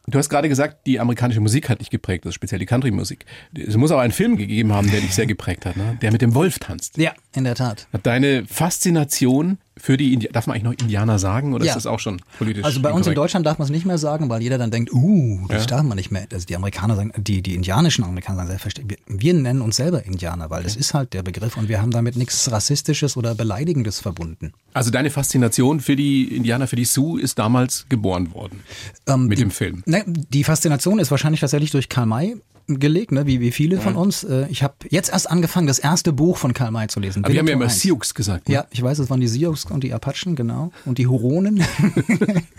Du 0.08 0.18
hast 0.18 0.28
gerade 0.28 0.48
gesagt, 0.48 0.84
die 0.86 0.98
amerikanische 0.98 1.40
Musik 1.40 1.68
hat 1.68 1.80
dich 1.80 1.90
geprägt, 1.90 2.26
also 2.26 2.34
speziell 2.34 2.58
die 2.58 2.66
Country-Musik. 2.66 3.24
Es 3.56 3.76
muss 3.76 3.92
auch 3.92 4.00
einen 4.00 4.12
Film 4.12 4.36
gegeben 4.36 4.72
haben, 4.72 4.90
der 4.90 5.00
dich 5.00 5.14
sehr 5.14 5.26
geprägt 5.26 5.64
hat, 5.64 5.76
ne? 5.76 5.96
der 6.02 6.10
mit 6.10 6.22
dem 6.22 6.34
Wolf 6.34 6.58
tanzt. 6.58 6.98
Ja, 6.98 7.12
in 7.36 7.44
der 7.44 7.54
Tat. 7.54 7.86
Hat 7.92 8.04
deine 8.04 8.44
Faszination 8.46 9.58
für 9.76 9.96
die, 9.96 10.12
Indi 10.12 10.28
darf 10.30 10.46
man 10.46 10.54
eigentlich 10.54 10.64
noch 10.64 10.82
Indianer 10.82 11.18
sagen 11.18 11.54
oder 11.54 11.64
ja. 11.64 11.70
ist 11.70 11.76
das 11.76 11.86
auch 11.86 11.98
schon 11.98 12.20
politisch? 12.38 12.64
Also 12.64 12.82
bei 12.82 12.92
uns 12.92 13.06
in 13.06 13.14
Deutschland 13.14 13.46
darf 13.46 13.58
man 13.58 13.64
es 13.64 13.70
nicht 13.70 13.86
mehr 13.86 13.98
sagen, 13.98 14.28
weil 14.28 14.42
jeder 14.42 14.58
dann 14.58 14.70
denkt, 14.70 14.92
uh, 14.92 15.40
das 15.48 15.62
ja. 15.62 15.66
darf 15.68 15.82
man 15.82 15.96
nicht 15.96 16.10
mehr. 16.10 16.26
Also 16.32 16.46
die 16.46 16.56
Amerikaner 16.56 16.96
sagen, 16.96 17.12
die, 17.16 17.42
die 17.42 17.54
indianischen 17.54 18.04
Amerikaner 18.04 18.38
sagen 18.38 18.48
selbstverständlich, 18.48 18.98
wir, 19.06 19.20
wir 19.22 19.34
nennen 19.34 19.62
uns 19.62 19.76
selber 19.76 20.04
Indianer, 20.04 20.50
weil 20.50 20.62
das 20.62 20.76
ist 20.76 20.94
halt 20.94 21.14
der 21.14 21.22
Begriff 21.22 21.56
und 21.56 21.68
wir 21.68 21.80
haben 21.80 21.90
damit 21.90 22.16
nichts 22.16 22.50
Rassistisches 22.50 23.16
oder 23.16 23.34
Beleidigendes 23.34 24.00
verbunden. 24.00 24.52
Also 24.74 24.90
deine 24.90 25.10
Faszination 25.10 25.80
für 25.80 25.96
die 25.96 26.36
Indianer, 26.36 26.66
für 26.66 26.76
die 26.76 26.84
Sioux 26.84 27.16
ist 27.16 27.38
damals 27.38 27.86
geboren 27.88 28.34
worden 28.34 28.60
ähm, 29.06 29.26
mit 29.26 29.38
die, 29.38 29.42
dem 29.42 29.50
Film. 29.50 29.82
Ne, 29.86 30.04
die 30.06 30.44
Faszination 30.44 30.98
ist 30.98 31.10
wahrscheinlich 31.10 31.40
tatsächlich 31.40 31.70
durch 31.70 31.88
Karl 31.88 32.06
May 32.06 32.36
gelegt, 32.66 33.12
ne? 33.12 33.26
wie, 33.26 33.40
wie 33.40 33.50
viele 33.50 33.80
von 33.80 33.96
uns. 33.96 34.24
Äh, 34.24 34.46
ich 34.48 34.62
habe 34.62 34.74
jetzt 34.90 35.10
erst 35.10 35.30
angefangen, 35.30 35.66
das 35.66 35.78
erste 35.78 36.12
Buch 36.12 36.36
von 36.36 36.54
Karl 36.54 36.70
May 36.70 36.88
zu 36.88 37.00
lesen. 37.00 37.24
Aber 37.24 37.32
wir 37.32 37.40
haben 37.40 37.48
ja 37.48 37.54
immer 37.54 37.68
Sioux 37.68 37.98
gesagt. 38.14 38.48
Ne? 38.48 38.54
Ja, 38.54 38.66
ich 38.70 38.82
weiß, 38.82 38.98
es 38.98 39.10
waren 39.10 39.20
die 39.20 39.28
Sioux 39.28 39.56
und 39.70 39.84
die 39.84 39.92
Apachen, 39.92 40.36
genau. 40.36 40.72
Und 40.84 40.98
die 40.98 41.06
Huronen. 41.06 41.64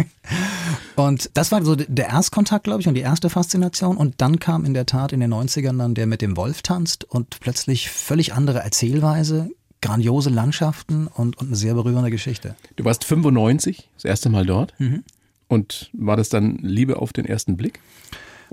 und 0.96 1.30
das 1.34 1.52
war 1.52 1.64
so 1.64 1.76
der 1.76 2.08
Erstkontakt, 2.08 2.66
glaube 2.66 2.82
ich, 2.82 2.88
und 2.88 2.96
die 2.96 3.02
erste 3.02 3.30
Faszination. 3.30 3.98
Und 3.98 4.16
dann 4.20 4.40
kam 4.40 4.66
in 4.66 4.74
der 4.74 4.86
Tat 4.86 5.14
in 5.14 5.20
den 5.20 5.34
90ern 5.34 5.78
dann 5.78 5.96
der 5.96 6.08
mit 6.08 6.22
dem 6.22 6.38
Wolf 6.38 6.62
tanzt 6.62 7.04
und 7.04 7.40
plötzlich 7.40 7.90
völlig 7.90 8.34
andere 8.34 8.60
Erzählweise, 8.60 9.50
grandiose 9.82 10.30
Landschaften 10.30 11.08
und, 11.08 11.38
und 11.38 11.48
eine 11.48 11.56
sehr 11.56 11.74
berührende 11.74 12.12
Geschichte. 12.12 12.56
Du 12.76 12.86
warst 12.86 13.04
95, 13.04 13.90
das 13.96 14.06
erste 14.06 14.30
Mal 14.30 14.46
dort. 14.46 14.74
Mhm. 14.80 15.04
Und 15.48 15.92
war 15.94 16.18
das 16.18 16.30
dann 16.30 16.58
Liebe 16.62 16.98
auf 16.98 17.14
den 17.14 17.26
ersten 17.26 17.58
Blick? 17.58 17.80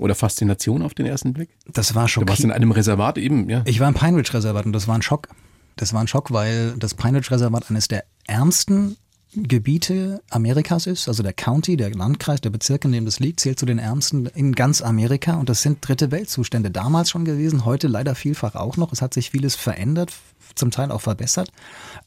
Oder 0.01 0.15
Faszination 0.15 0.81
auf 0.81 0.95
den 0.95 1.05
ersten 1.05 1.31
Blick? 1.31 1.49
Das 1.71 1.93
war 1.93 2.07
schockierend. 2.07 2.29
Du 2.29 2.31
warst 2.31 2.43
in 2.43 2.51
einem 2.51 2.71
Reservat 2.71 3.19
eben, 3.19 3.47
ja. 3.49 3.61
Ich 3.65 3.79
war 3.79 3.87
im 3.87 3.93
Pine 3.93 4.17
Ridge 4.17 4.33
Reservat 4.33 4.65
und 4.65 4.73
das 4.73 4.87
war 4.87 4.95
ein 4.95 5.03
Schock. 5.03 5.27
Das 5.75 5.93
war 5.93 6.01
ein 6.01 6.07
Schock, 6.07 6.31
weil 6.31 6.73
das 6.79 6.95
Pine 6.95 7.19
Ridge 7.19 7.29
Reservat 7.29 7.69
eines 7.69 7.87
der 7.87 8.03
ärmsten 8.25 8.97
Gebiete 9.33 10.21
Amerikas 10.31 10.87
ist, 10.87 11.07
also 11.07 11.21
der 11.21 11.33
County, 11.33 11.77
der 11.77 11.91
Landkreis, 11.91 12.41
der 12.41 12.49
Bezirk, 12.49 12.83
in 12.83 12.91
dem 12.91 13.05
das 13.05 13.19
liegt, 13.19 13.39
zählt 13.39 13.59
zu 13.59 13.65
den 13.67 13.77
ärmsten 13.77 14.25
in 14.25 14.53
ganz 14.53 14.81
Amerika 14.81 15.35
und 15.35 15.47
das 15.47 15.61
sind 15.61 15.87
dritte 15.87 16.11
Weltzustände 16.11 16.71
damals 16.71 17.11
schon 17.11 17.23
gewesen, 17.23 17.63
heute 17.63 17.87
leider 17.87 18.15
vielfach 18.15 18.55
auch 18.55 18.75
noch. 18.77 18.91
Es 18.91 19.01
hat 19.01 19.13
sich 19.13 19.29
vieles 19.29 19.55
verändert, 19.55 20.11
zum 20.55 20.71
Teil 20.71 20.91
auch 20.91 20.99
verbessert, 20.99 21.49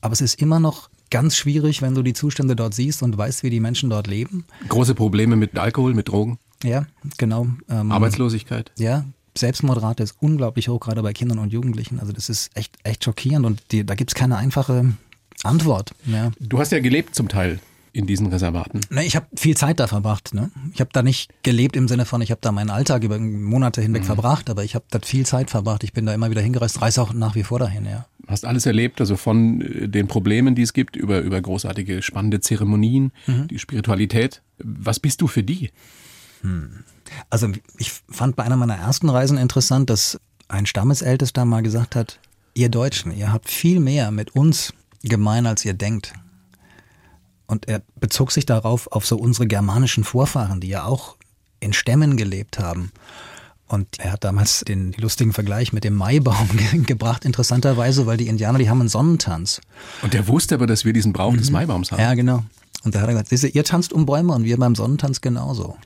aber 0.03 0.13
es 0.13 0.21
ist 0.21 0.43
immer 0.43 0.61
noch 0.61 0.91
ganz 1.11 1.37
schwierig, 1.37 1.81
wenn 1.81 1.95
du 1.95 2.03
die 2.03 2.13
Zustände 2.13 2.57
dort 2.57 2.75
siehst 2.75 3.03
und 3.03 3.17
weißt, 3.17 3.45
wie 3.45 3.51
die 3.51 3.61
Menschen 3.61 3.89
dort 3.89 4.09
leben. 4.09 4.45
Große 4.69 4.95
Probleme 4.95 5.37
mit 5.37 5.57
Alkohol, 5.57 5.95
mit 5.95 6.09
Drogen? 6.09 6.39
Ja, 6.63 6.87
genau. 7.19 7.49
Ähm, 7.69 7.93
Arbeitslosigkeit? 7.93 8.73
Ja, 8.79 9.05
Selbstmordrate 9.37 10.03
ist 10.03 10.17
unglaublich 10.21 10.69
hoch, 10.69 10.81
gerade 10.81 11.03
bei 11.03 11.13
Kindern 11.13 11.39
und 11.39 11.53
Jugendlichen. 11.53 11.99
Also 11.99 12.13
das 12.13 12.29
ist 12.29 12.57
echt, 12.57 12.77
echt 12.85 13.05
schockierend 13.05 13.45
und 13.45 13.61
die, 13.73 13.85
da 13.85 13.95
gibt's 13.95 14.15
keine 14.15 14.37
einfache 14.37 14.93
Antwort. 15.43 15.93
Ja. 16.07 16.31
Du 16.41 16.59
hast 16.59 16.73
ja 16.73 16.81
gelebt 16.81 17.15
zum 17.15 17.29
Teil 17.29 17.59
in 17.95 18.07
diesen 18.07 18.27
Reservaten? 18.27 18.81
Ne, 18.91 19.05
ich 19.05 19.15
habe 19.15 19.27
viel 19.37 19.57
Zeit 19.57 19.79
da 19.79 19.87
verbracht. 19.87 20.35
Ne? 20.35 20.51
Ich 20.73 20.81
habe 20.81 20.91
da 20.93 21.03
nicht 21.03 21.31
gelebt 21.45 21.77
im 21.77 21.87
Sinne 21.87 22.05
von, 22.05 22.21
ich 22.23 22.33
habe 22.33 22.41
da 22.41 22.51
meinen 22.51 22.71
Alltag 22.71 23.05
über 23.05 23.19
Monate 23.19 23.81
hinweg 23.81 24.03
mhm. 24.03 24.07
verbracht, 24.07 24.51
aber 24.51 24.65
ich 24.65 24.75
habe 24.75 24.85
da 24.91 24.99
viel 24.99 25.25
Zeit 25.25 25.49
verbracht. 25.49 25.85
Ich 25.85 25.93
bin 25.93 26.05
da 26.05 26.13
immer 26.13 26.29
wieder 26.29 26.43
hingereist, 26.43 26.83
reise 26.83 27.01
auch 27.01 27.15
nach 27.15 27.37
wie 27.37 27.45
vor 27.45 27.61
dahin, 27.61 27.87
ja. 27.87 28.07
Hast 28.27 28.45
alles 28.47 28.67
erlebt, 28.67 29.01
also 29.01 29.17
von 29.17 29.61
äh, 29.61 29.89
den 29.89 30.09
Problemen, 30.09 30.57
die 30.57 30.63
es 30.63 30.73
gibt, 30.73 30.97
über, 30.97 31.21
über 31.21 31.41
großartige, 31.41 32.03
spannende 32.03 32.41
Zeremonien, 32.41 33.13
mhm. 33.27 33.47
die 33.49 33.61
Spiritualität. 33.61 34.43
Was 34.59 34.99
bist 34.99 35.21
du 35.21 35.29
für 35.29 35.45
die? 35.45 35.71
Hm. 36.45 36.85
Also 37.31 37.49
ich 37.79 37.93
fand 38.09 38.37
bei 38.37 38.45
einer 38.45 38.57
meiner 38.57 38.77
ersten 38.77 39.09
Reisen 39.09 39.39
interessant, 39.39 39.91
dass 39.91 40.21
ein 40.49 40.67
Stammesältester 40.67 41.45
mal 41.45 41.63
gesagt 41.63 41.97
hat, 41.97 42.21
ihr 42.55 42.69
Deutschen, 42.69 43.17
ihr 43.17 43.33
habt 43.33 43.51
viel 43.51 43.81
mehr 43.81 44.11
mit 44.11 44.37
uns 44.37 44.73
gemein, 45.03 45.47
als 45.47 45.65
ihr 45.65 45.75
denkt. 45.75 46.13
Und 47.47 47.69
er 47.69 47.83
bezog 47.99 48.31
sich 48.31 48.47
darauf 48.47 48.91
auf 48.93 49.07
so 49.07 49.17
unsere 49.17 49.47
germanischen 49.47 50.05
Vorfahren, 50.05 50.61
die 50.61 50.69
ja 50.69 50.85
auch 50.85 51.17
in 51.61 51.73
Stämmen 51.73 52.17
gelebt 52.17 52.59
haben. 52.59 52.93
Und 53.67 53.99
er 53.99 54.13
hat 54.13 54.25
damals 54.25 54.61
den 54.61 54.93
lustigen 54.99 55.33
Vergleich 55.33 55.73
mit 55.73 55.85
dem 55.85 55.95
Maibaum 55.95 56.49
gebracht, 56.87 57.25
interessanterweise, 57.25 58.07
weil 58.07 58.19
die 58.19 58.29
Indianer, 58.29 58.59
die 58.59 58.69
haben 58.69 58.81
einen 58.81 58.89
Sonnentanz. 58.89 59.61
Und 60.03 60.13
der 60.13 60.29
wusste 60.29 60.57
aber, 60.57 60.67
dass 60.67 60.85
wir 60.85 60.93
diesen 60.93 61.13
Brauch 61.13 61.33
mhm. 61.33 61.39
des 61.39 61.51
Maibaums 61.51 61.91
haben. 61.91 62.01
Ja, 62.01 62.15
genau. 62.15 62.45
Und 62.83 62.95
da 62.95 63.01
hat 63.01 63.09
er 63.09 63.23
gesagt, 63.23 63.55
ihr 63.55 63.65
tanzt 63.65 63.93
um 63.93 64.05
Bäume 64.05 64.35
und 64.35 64.45
wir 64.45 64.59
beim 64.59 64.75
Sonnentanz 64.75 65.23
genauso. 65.23 65.77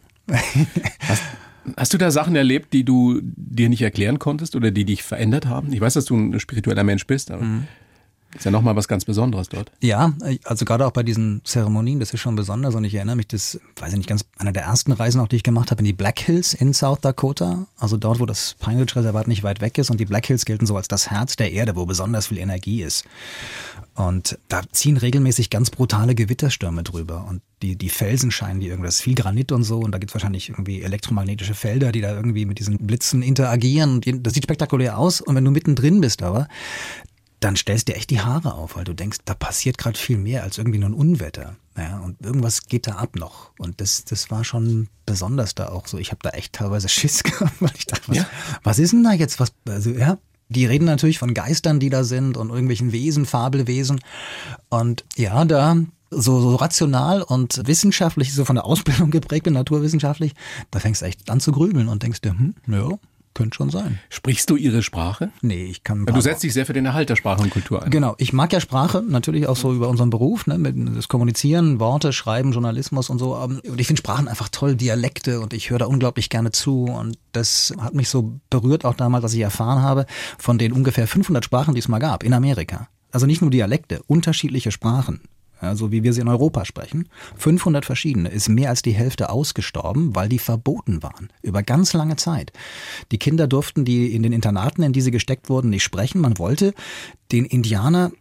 Hast, 1.77 1.93
du 1.93 1.99
da 1.99 2.11
Sachen 2.11 2.37
erlebt, 2.37 2.73
die 2.73 2.85
du 2.85 3.21
dir 3.23 3.69
nicht 3.69 3.83
erklären 3.83 4.19
konntest 4.19 4.57
oder 4.57 4.71
die 4.71 4.85
dich 4.85 5.03
verändert 5.03 5.47
haben? 5.47 5.73
Ich 5.73 5.81
weiß, 5.81 5.95
dass 5.95 6.07
du 6.07 6.17
ein 6.17 6.41
spiritueller 6.41 6.85
Mensch 6.85 7.07
bist, 7.07 7.31
aber 7.31 7.43
mhm. 7.43 7.69
Ist 8.37 8.45
ja 8.45 8.51
nochmal 8.51 8.77
was 8.77 8.89
ganz 8.89 9.05
Besonderes 9.05 9.49
dort. 9.49 9.73
Ja, 9.81 10.13
also 10.45 10.65
gerade 10.65 10.87
auch 10.87 10.93
bei 10.93 11.03
diesen 11.03 11.41
Zeremonien, 11.45 11.99
das 11.99 12.13
ist 12.13 12.21
schon 12.21 12.37
besonders 12.37 12.75
und 12.75 12.85
ich 12.85 12.95
erinnere 12.95 13.17
mich, 13.17 13.29
das, 13.29 13.59
weiß 13.77 13.93
ich 13.93 13.99
nicht, 13.99 14.09
ganz 14.09 14.25
einer 14.39 14.53
der 14.53 14.65
ersten 14.65 14.93
Reisen 14.93 15.21
auch, 15.21 15.29
die 15.29 15.37
ich 15.37 15.43
gemacht 15.43 15.71
habe, 15.71 15.81
in 15.81 15.87
die 15.87 15.93
Black 15.93 16.21
Hills 16.21 16.53
in 16.53 16.75
South 16.75 17.01
Dakota, 17.01 17.67
also 17.79 17.97
dort, 17.97 18.21
wo 18.21 18.27
das 18.27 18.57
Pine 18.61 18.83
Ridge 18.83 18.97
Reservat 18.97 19.29
nicht 19.29 19.43
weit 19.43 19.61
weg 19.61 19.79
ist 19.79 19.91
und 19.91 19.99
die 19.99 20.05
Black 20.05 20.27
Hills 20.27 20.45
gelten 20.45 20.67
so 20.67 20.77
als 20.77 20.89
das 20.89 21.11
Herz 21.11 21.37
der 21.37 21.53
Erde, 21.53 21.75
wo 21.77 21.87
besonders 21.87 22.27
viel 22.27 22.39
Energie 22.39 22.83
ist. 22.83 23.05
Und 23.99 24.39
da 24.47 24.63
ziehen 24.71 24.97
regelmäßig 24.97 25.51
ganz 25.51 25.71
brutale 25.71 26.15
Gewitterstürme 26.15 26.85
drüber. 26.85 27.27
Und 27.29 27.43
die, 27.63 27.75
die 27.75 27.89
Felsen 27.89 28.31
scheinen 28.31 28.61
die 28.61 28.69
irgendwas, 28.69 29.01
viel 29.01 29.17
Granit 29.17 29.51
und 29.51 29.65
so. 29.65 29.81
Und 29.81 29.91
da 29.91 29.99
gibt 29.99 30.11
es 30.11 30.15
wahrscheinlich 30.15 30.51
irgendwie 30.51 30.83
elektromagnetische 30.83 31.55
Felder, 31.55 31.91
die 31.91 32.01
da 32.01 32.15
irgendwie 32.15 32.47
mit 32.47 32.61
diesen 32.61 32.79
Blitzen 32.79 33.23
interagieren. 33.23 34.01
Und 34.07 34.23
das 34.25 34.35
sieht 34.35 34.45
spektakulär 34.45 34.99
aus. 34.99 35.21
Und 35.21 35.35
wenn 35.35 35.45
du 35.45 35.51
mittendrin 35.51 36.01
bist 36.01 36.23
aber, 36.23 36.47
dann 37.41 37.57
stellst 37.57 37.89
dir 37.89 37.95
echt 37.95 38.11
die 38.11 38.21
Haare 38.21 38.55
auf, 38.55 38.77
weil 38.77 38.85
du 38.85 38.95
denkst, 38.95 39.19
da 39.25 39.35
passiert 39.35 39.79
gerade 39.79 39.99
viel 39.99 40.19
mehr 40.19 40.43
als 40.43 40.59
irgendwie 40.59 40.79
nur 40.79 40.91
ein 40.91 40.95
Unwetter. 40.95 41.57
Ja, 41.77 42.01
und 42.01 42.21
irgendwas 42.21 42.67
geht 42.67 42.89
da 42.89 42.97
ab 42.97 43.15
noch. 43.15 43.53
Und 43.59 43.81
das, 43.81 44.05
das 44.05 44.31
war 44.31 44.43
schon 44.43 44.89
besonders 45.07 45.55
da 45.55 45.69
auch 45.69 45.87
so. 45.87 45.99
Ich 45.99 46.11
habe 46.11 46.21
da 46.23 46.31
echt 46.31 46.55
teilweise 46.55 46.89
Schiss 46.89 47.23
gehabt, 47.23 47.61
weil 47.61 47.71
ich 47.77 47.87
dachte, 47.87 48.09
was, 48.09 48.17
ja. 48.17 48.27
was 48.65 48.79
ist 48.79 48.93
denn 48.93 49.05
da 49.05 49.13
jetzt? 49.13 49.39
Was, 49.39 49.53
also, 49.69 49.91
ja, 49.91 50.19
die 50.49 50.67
reden 50.67 50.87
natürlich 50.87 51.19
von 51.19 51.35
Geistern, 51.35 51.79
die 51.79 51.91
da 51.91 52.05
sind 52.05 52.37
und 52.37 52.49
irgendwelchen 52.49 52.91
Wesen, 52.91 53.27
Fabelwesen. 53.27 54.01
Und 54.69 55.05
ja, 55.17 55.45
da 55.45 55.77
so, 56.11 56.41
so 56.41 56.57
rational 56.57 57.23
und 57.23 57.67
wissenschaftlich, 57.67 58.35
so 58.35 58.45
von 58.45 58.57
der 58.57 58.65
Ausbildung 58.65 59.11
geprägt 59.11 59.45
bin, 59.45 59.53
naturwissenschaftlich, 59.53 60.35
da 60.71 60.81
fängst 60.81 61.03
du 61.03 61.07
echt 61.07 61.31
an 61.31 61.41
zu 61.41 61.53
grübeln 61.53 61.89
und 61.89 62.03
denkst 62.03 62.23
dir, 62.23 62.31
hm, 62.31 62.55
ja, 62.67 62.99
könnte 63.39 63.55
schon 63.57 63.71
sein. 63.71 64.01
Sprichst 64.11 64.51
du 64.51 64.57
ihre 64.57 64.83
Sprache? 64.83 65.31
Nee, 65.43 65.67
ich 65.67 65.85
kann. 65.85 66.05
Du 66.05 66.21
setzt 66.21 66.43
dich 66.43 66.53
sehr 66.53 66.67
für 66.67 66.73
den 66.73 66.85
Erhalt 66.85 67.09
der 67.09 67.15
Sprache 67.15 67.41
und 67.41 67.51
Kultur 67.51 67.83
ein. 67.83 67.91
Genau, 67.91 68.17
ich 68.19 68.33
mag 68.33 68.53
ja 68.53 68.61
Sprache, 68.61 69.03
natürlich 69.07 69.47
auch 69.47 69.57
so 69.57 69.73
über 69.73 69.89
unseren 69.89 70.11
Beruf, 70.11 70.49
ne, 70.49 70.59
mit 70.59 70.75
das 70.97 71.07
Kommunizieren, 71.07 71.79
Worte, 71.79 72.13
Schreiben, 72.13 72.51
Journalismus 72.51 73.11
und 73.11 73.21
so. 73.21 73.37
Und 73.37 73.81
ich 73.81 73.87
finde 73.87 74.01
Sprachen 74.01 74.27
einfach 74.27 74.49
toll, 74.49 74.75
Dialekte 74.75 75.41
und 75.41 75.53
ich 75.53 75.71
höre 75.71 75.79
da 75.79 75.87
unglaublich 75.87 76.31
gerne 76.31 76.51
zu 76.51 76.87
und 76.87 77.17
das 77.31 77.73
hat 77.79 77.95
mich 77.95 78.09
so 78.09 78.41
berührt 78.51 78.85
auch 78.85 78.95
damals, 78.95 79.23
als 79.23 79.35
ich 79.35 79.41
erfahren 79.41 79.83
habe 79.83 80.07
von 80.37 80.59
den 80.59 80.73
ungefähr 80.73 81.07
500 81.07 81.45
Sprachen, 81.45 81.75
die 81.75 81.81
es 81.81 81.89
mal 81.89 82.01
gab 82.01 82.25
in 82.25 82.35
Amerika. 82.35 82.89
Also 83.13 83.27
nicht 83.27 83.41
nur 83.41 83.51
Dialekte, 83.51 84.03
unterschiedliche 84.09 84.73
Sprachen 84.73 85.21
ja, 85.61 85.75
so 85.75 85.91
wie 85.91 86.03
wir 86.03 86.13
sie 86.13 86.21
in 86.21 86.29
Europa 86.29 86.65
sprechen. 86.65 87.09
500 87.37 87.85
verschiedene, 87.85 88.29
ist 88.29 88.49
mehr 88.49 88.71
als 88.71 88.83
die 88.83 88.93
Hälfte 88.93 89.31
ausgestorben, 89.31 90.15
weil 90.15 90.29
die 90.29 90.39
verboten 90.39 91.03
waren. 91.03 91.31
Über 91.43 91.63
ganz 91.63 91.93
lange 91.93 92.17
Zeit. 92.17 92.53
Die 93.11 93.19
Kinder 93.19 93.47
durften 93.47 93.85
die 93.85 94.15
in 94.15 94.23
den 94.23 94.33
Internaten, 94.33 94.83
in 94.83 94.93
die 94.93 95.01
sie 95.01 95.11
gesteckt 95.11 95.49
wurden, 95.49 95.71
nicht 95.71 95.83
sprechen. 95.83 96.21
Man 96.21 96.39
wollte 96.39 96.75
den 97.33 97.45
Indianer 97.45 98.13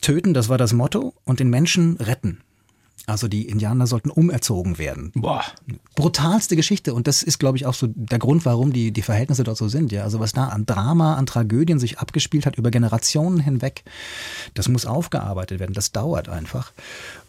töten, 0.00 0.34
das 0.34 0.48
war 0.48 0.58
das 0.58 0.72
Motto, 0.72 1.14
und 1.24 1.40
den 1.40 1.50
Menschen 1.50 1.96
retten. 1.96 2.42
Also 3.06 3.28
die 3.28 3.46
Indianer 3.46 3.86
sollten 3.86 4.10
umerzogen 4.10 4.78
werden. 4.78 5.12
Boah. 5.14 5.44
Brutalste 5.94 6.56
Geschichte. 6.56 6.92
Und 6.92 7.06
das 7.06 7.22
ist, 7.22 7.38
glaube 7.38 7.56
ich, 7.56 7.64
auch 7.64 7.74
so 7.74 7.86
der 7.94 8.18
Grund, 8.18 8.44
warum 8.44 8.72
die, 8.72 8.90
die 8.90 9.02
Verhältnisse 9.02 9.44
dort 9.44 9.56
so 9.56 9.68
sind. 9.68 9.92
Ja, 9.92 10.02
also 10.02 10.18
was 10.18 10.32
da 10.32 10.48
an 10.48 10.66
Drama, 10.66 11.14
an 11.14 11.26
Tragödien 11.26 11.78
sich 11.78 12.00
abgespielt 12.00 12.46
hat 12.46 12.56
über 12.56 12.72
Generationen 12.72 13.38
hinweg, 13.38 13.84
das 14.54 14.68
muss 14.68 14.86
aufgearbeitet 14.86 15.60
werden. 15.60 15.72
Das 15.72 15.92
dauert 15.92 16.28
einfach. 16.28 16.72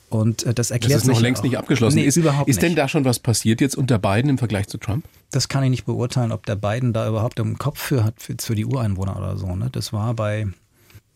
Und 0.09 0.43
äh, 0.43 0.53
das 0.55 0.71
erklärt 0.71 1.01
sich. 1.01 1.07
Das 1.07 1.15
ist 1.15 1.15
noch 1.15 1.21
längst 1.21 1.41
auch. 1.41 1.43
nicht 1.43 1.57
abgeschlossen. 1.59 1.97
Nee, 1.97 2.05
ist, 2.05 2.17
überhaupt 2.17 2.49
ist 2.49 2.61
denn 2.61 2.69
nicht. 2.69 2.79
da 2.79 2.87
schon 2.87 3.05
was 3.05 3.19
passiert 3.19 3.61
jetzt 3.61 3.75
unter 3.75 3.99
Biden 3.99 4.31
im 4.31 4.37
Vergleich 4.39 4.67
zu 4.67 4.79
Trump? 4.79 5.05
Das 5.29 5.47
kann 5.47 5.63
ich 5.63 5.69
nicht 5.69 5.85
beurteilen, 5.85 6.31
ob 6.31 6.45
der 6.47 6.55
Biden 6.55 6.91
da 6.91 7.07
überhaupt 7.07 7.39
im 7.39 7.59
Kopf 7.59 7.79
für 7.79 8.03
hat, 8.03 8.15
für, 8.17 8.35
für 8.39 8.55
die 8.55 8.65
Ureinwohner 8.65 9.15
oder 9.15 9.37
so. 9.37 9.55
Ne? 9.55 9.69
Das 9.71 9.93
war 9.93 10.15
bei 10.15 10.47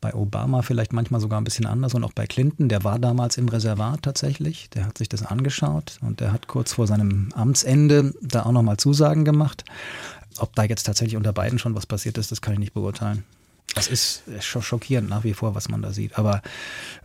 bei 0.01 0.13
Obama 0.15 0.63
vielleicht 0.63 0.93
manchmal 0.93 1.21
sogar 1.21 1.39
ein 1.39 1.43
bisschen 1.43 1.67
anders 1.67 1.93
und 1.93 2.03
auch 2.03 2.11
bei 2.11 2.25
Clinton. 2.25 2.67
Der 2.67 2.83
war 2.83 2.99
damals 2.99 3.37
im 3.37 3.47
Reservat 3.47 4.01
tatsächlich. 4.01 4.69
Der 4.71 4.85
hat 4.85 4.97
sich 4.97 5.07
das 5.07 5.23
angeschaut 5.23 5.99
und 6.01 6.19
der 6.19 6.33
hat 6.33 6.47
kurz 6.47 6.73
vor 6.73 6.87
seinem 6.87 7.29
Amtsende 7.33 8.13
da 8.21 8.43
auch 8.43 8.51
nochmal 8.51 8.77
Zusagen 8.77 9.23
gemacht. 9.23 9.63
Ob 10.39 10.55
da 10.55 10.63
jetzt 10.63 10.83
tatsächlich 10.83 11.17
unter 11.17 11.33
beiden 11.33 11.59
schon 11.59 11.75
was 11.75 11.85
passiert 11.85 12.17
ist, 12.17 12.31
das 12.31 12.41
kann 12.41 12.53
ich 12.53 12.59
nicht 12.59 12.73
beurteilen. 12.73 13.23
Das 13.75 13.87
ist 13.87 14.23
schockierend 14.41 15.09
nach 15.09 15.23
wie 15.23 15.33
vor, 15.33 15.55
was 15.55 15.69
man 15.69 15.81
da 15.81 15.93
sieht. 15.93 16.17
Aber 16.17 16.41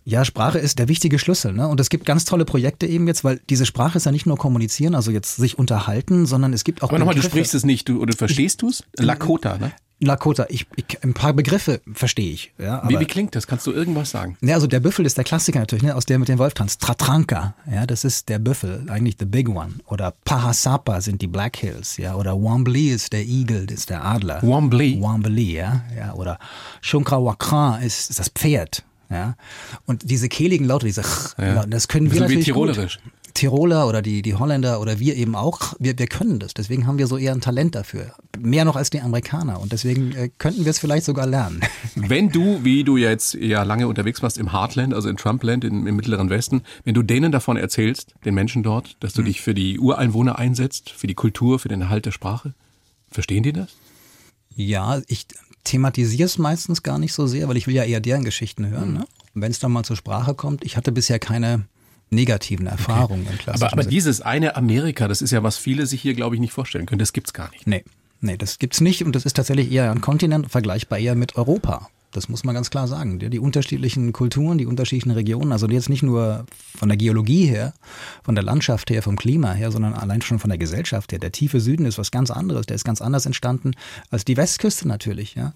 ja, 0.05 0.25
Sprache 0.25 0.59
ist 0.59 0.79
der 0.79 0.89
wichtige 0.89 1.19
Schlüssel. 1.19 1.53
Ne? 1.53 1.69
Und 1.69 1.79
es 1.79 1.91
gibt 1.91 2.07
ganz 2.07 2.25
tolle 2.25 2.45
Projekte 2.45 2.87
eben 2.87 3.07
jetzt, 3.07 3.23
weil 3.23 3.41
diese 3.51 3.67
Sprache 3.67 3.99
ist 3.99 4.07
ja 4.07 4.11
nicht 4.11 4.27
nur 4.27 4.37
kommunizieren, 4.37 4.97
also 4.97 5.13
jetzt 5.13 5.37
sich 5.37 5.59
unterhalten, 5.59 6.27
sondern 6.27 6.53
es 6.53 6.65
gibt 6.65 6.83
auch. 6.83 6.89
Aber 6.89 6.99
nochmal, 6.99 7.15
du 7.15 7.23
sprichst 7.23 7.55
es 7.55 7.65
nicht, 7.65 7.89
du, 7.89 8.01
oder 8.01 8.15
verstehst 8.15 8.63
du 8.63 8.69
es? 8.71 8.83
Lakota, 8.99 9.59
ne? 9.59 9.73
Lakota, 9.99 10.45
ich, 10.51 10.67
ich, 10.77 11.03
ein 11.03 11.15
paar 11.15 11.33
Begriffe 11.33 11.81
verstehe 11.95 12.31
ich. 12.31 12.53
Ja, 12.59 12.81
aber, 12.83 12.91
wie, 12.91 13.01
wie 13.01 13.05
klingt 13.07 13.35
das? 13.35 13.47
Kannst 13.47 13.67
du 13.67 13.73
irgendwas 13.73 14.11
sagen? 14.11 14.37
Ja, 14.43 14.55
also 14.55 14.67
der 14.67 14.81
Büffel 14.81 15.07
ist 15.07 15.17
der 15.17 15.25
Klassiker 15.25 15.59
natürlich, 15.59 15.83
ne, 15.85 15.95
aus 15.97 16.05
der 16.05 16.19
mit 16.19 16.29
dem 16.29 16.39
Wolf 16.39 16.53
tanzt. 16.53 16.83
Tratranka, 16.83 17.55
ja, 17.71 17.87
das 17.87 18.05
ist 18.05 18.29
der 18.29 18.39
Büffel, 18.39 18.85
eigentlich 18.91 19.17
the 19.19 19.25
big 19.25 19.49
one. 19.49 19.75
Oder 19.87 20.13
Pahasapa 20.25 21.01
sind 21.01 21.23
die 21.23 21.27
Black 21.27 21.57
Hills, 21.57 21.97
ja. 21.97 22.15
Oder 22.15 22.35
Wambly 22.35 22.91
ist 22.91 23.15
der 23.15 23.25
Igel, 23.25 23.65
das 23.67 23.79
ist 23.79 23.91
der 23.91 24.05
Adler. 24.05 24.43
Wambly? 24.43 25.01
Wambly, 25.01 25.55
ja. 25.57 25.83
ja. 25.97 26.13
Oder 26.13 26.39
Shunkrawakran 26.83 27.83
ist, 27.83 28.11
ist 28.11 28.19
das 28.19 28.29
Pferd. 28.29 28.85
Ja, 29.09 29.37
und 29.87 30.11
diese 30.11 30.29
kehligen 30.29 30.67
Laute, 30.67 30.85
diese 30.87 31.03
Ch, 31.03 31.37
Ja. 31.39 31.65
das 31.65 31.87
können 31.87 32.07
wir 32.11 32.15
So 32.15 32.17
wie 32.17 32.23
natürlich 32.23 32.45
Tirolerisch. 32.47 32.99
gut. 33.03 33.13
Tiroler 33.37 33.87
oder 33.87 34.03
die, 34.03 34.23
die 34.23 34.35
Holländer 34.35 34.81
oder 34.81 34.99
wir 34.99 35.15
eben 35.15 35.37
auch, 35.37 35.75
wir, 35.79 35.99
wir 35.99 36.07
können 36.07 36.39
das. 36.39 36.55
Deswegen 36.55 36.87
haben 36.87 36.99
wir 36.99 37.07
so 37.07 37.19
eher 37.19 37.33
ein 37.33 37.41
Talent 37.41 37.75
dafür. 37.75 38.13
Mehr 38.39 38.65
noch 38.65 38.77
als 38.77 38.91
die 38.91 39.01
Amerikaner. 39.01 39.61
Und 39.61 39.73
deswegen 39.73 40.13
äh, 40.13 40.31
könnten 40.39 40.65
wir 40.65 40.71
es 40.71 40.79
vielleicht 40.79 41.05
sogar 41.05 41.27
lernen. 41.27 41.61
Wenn 41.95 42.31
du, 42.31 42.65
wie 42.65 42.83
du 42.83 42.97
jetzt 42.97 43.35
ja 43.35 43.63
lange 43.63 43.89
unterwegs 43.89 44.23
warst 44.23 44.39
im 44.39 44.53
Heartland, 44.53 44.95
also 44.95 45.09
in 45.09 45.17
Trumpland, 45.17 45.65
in, 45.65 45.87
im 45.87 45.97
Mittleren 45.97 46.31
Westen, 46.31 46.63
wenn 46.85 46.95
du 46.95 47.03
denen 47.03 47.31
davon 47.33 47.57
erzählst, 47.57 48.15
den 48.25 48.35
Menschen 48.35 48.63
dort, 48.63 48.97
dass 49.01 49.13
du 49.13 49.23
dich 49.23 49.41
für 49.41 49.55
die 49.55 49.79
Ureinwohner 49.79 50.39
einsetzt, 50.39 50.91
für 50.91 51.07
die 51.07 51.15
Kultur, 51.15 51.59
für 51.59 51.69
den 51.69 51.83
Erhalt 51.83 52.07
der 52.07 52.13
Sprache, 52.13 52.55
verstehen 53.11 53.43
die 53.43 53.53
das? 53.53 53.77
Ja, 54.55 55.01
ich 55.07 55.27
thematisiere 55.65 56.25
es 56.25 56.39
meistens 56.39 56.83
gar 56.83 56.99
nicht 56.99 57.13
so 57.13 57.27
sehr, 57.27 57.49
weil 57.49 57.57
ich 57.57 57.67
will 57.67 57.75
ja 57.75 57.85
eher 57.85 58.01
deren 58.01 58.25
Geschichten 58.25 58.67
hören. 58.69 58.95
Ne? 58.95 59.07
Und 59.35 59.43
wenn 59.43 59.51
es 59.51 59.59
dann 59.59 59.73
mal 59.73 59.85
zur 59.85 59.97
Sprache 59.97 60.35
kommt, 60.35 60.65
ich 60.65 60.77
hatte 60.77 60.93
bisher 60.93 61.19
keine 61.19 61.65
negativen 62.11 62.67
Erfahrungen 62.67 63.27
im 63.27 63.39
klassischen 63.39 63.65
Aber, 63.65 63.73
aber 63.73 63.85
dieses 63.85 64.21
eine 64.21 64.57
Amerika, 64.57 65.09
das 65.09 65.23
ist 65.23 65.33
ja, 65.33 65.43
was 65.43 65.57
viele 65.57 65.87
sich 65.87 66.03
hier, 66.03 66.15
glaube 66.15 66.37
ich, 66.37 66.41
nicht 66.41 66.53
vorstellen 66.53 66.87
können. 66.87 66.99
Das 66.99 67.13
gibt's 67.13 67.33
gar 67.33 67.51
nicht. 67.51 67.67
Nee, 67.67 67.85
nee, 68.21 68.37
das 68.37 68.59
gibt's 68.59 68.81
nicht 68.81 69.05
und 69.05 69.17
das 69.17 69.25
ist 69.25 69.37
tatsächlich 69.37 69.71
eher 69.71 69.91
ein 69.91 70.01
Kontinent, 70.01 70.51
vergleichbar 70.51 70.99
eher 70.99 71.15
mit 71.15 71.37
Europa. 71.37 71.89
Das 72.13 72.31
muss 72.31 72.45
man 72.45 72.55
ganz 72.55 72.71
klar 72.71 72.89
sagen. 72.89 73.19
Die, 73.19 73.29
die 73.29 73.39
unterschiedlichen 73.39 74.13
Kulturen, 74.13 74.57
die 74.57 74.65
unterschiedlichen 74.65 75.11
Regionen, 75.11 75.53
also 75.53 75.67
jetzt 75.69 75.91
nicht 75.91 76.03
nur 76.03 76.47
von 76.75 76.89
der 76.89 76.97
Geologie 76.97 77.45
her, 77.45 77.75
von 78.23 78.35
der 78.35 78.43
Landschaft 78.43 78.89
her, 78.89 79.03
vom 79.03 79.17
Klima 79.17 79.53
her, 79.53 79.71
sondern 79.71 79.93
allein 79.93 80.23
schon 80.23 80.39
von 80.39 80.49
der 80.49 80.57
Gesellschaft 80.57 81.13
her. 81.13 81.19
Der 81.19 81.33
tiefe 81.33 81.61
Süden 81.61 81.85
ist 81.85 81.99
was 81.99 82.11
ganz 82.11 82.31
anderes. 82.31 82.65
Der 82.67 82.77
ist 82.77 82.85
ganz 82.85 83.03
anders 83.03 83.27
entstanden 83.27 83.73
als 84.11 84.25
die 84.25 84.37
Westküste 84.39 84.89
natürlich, 84.89 85.35
ja. 85.35 85.53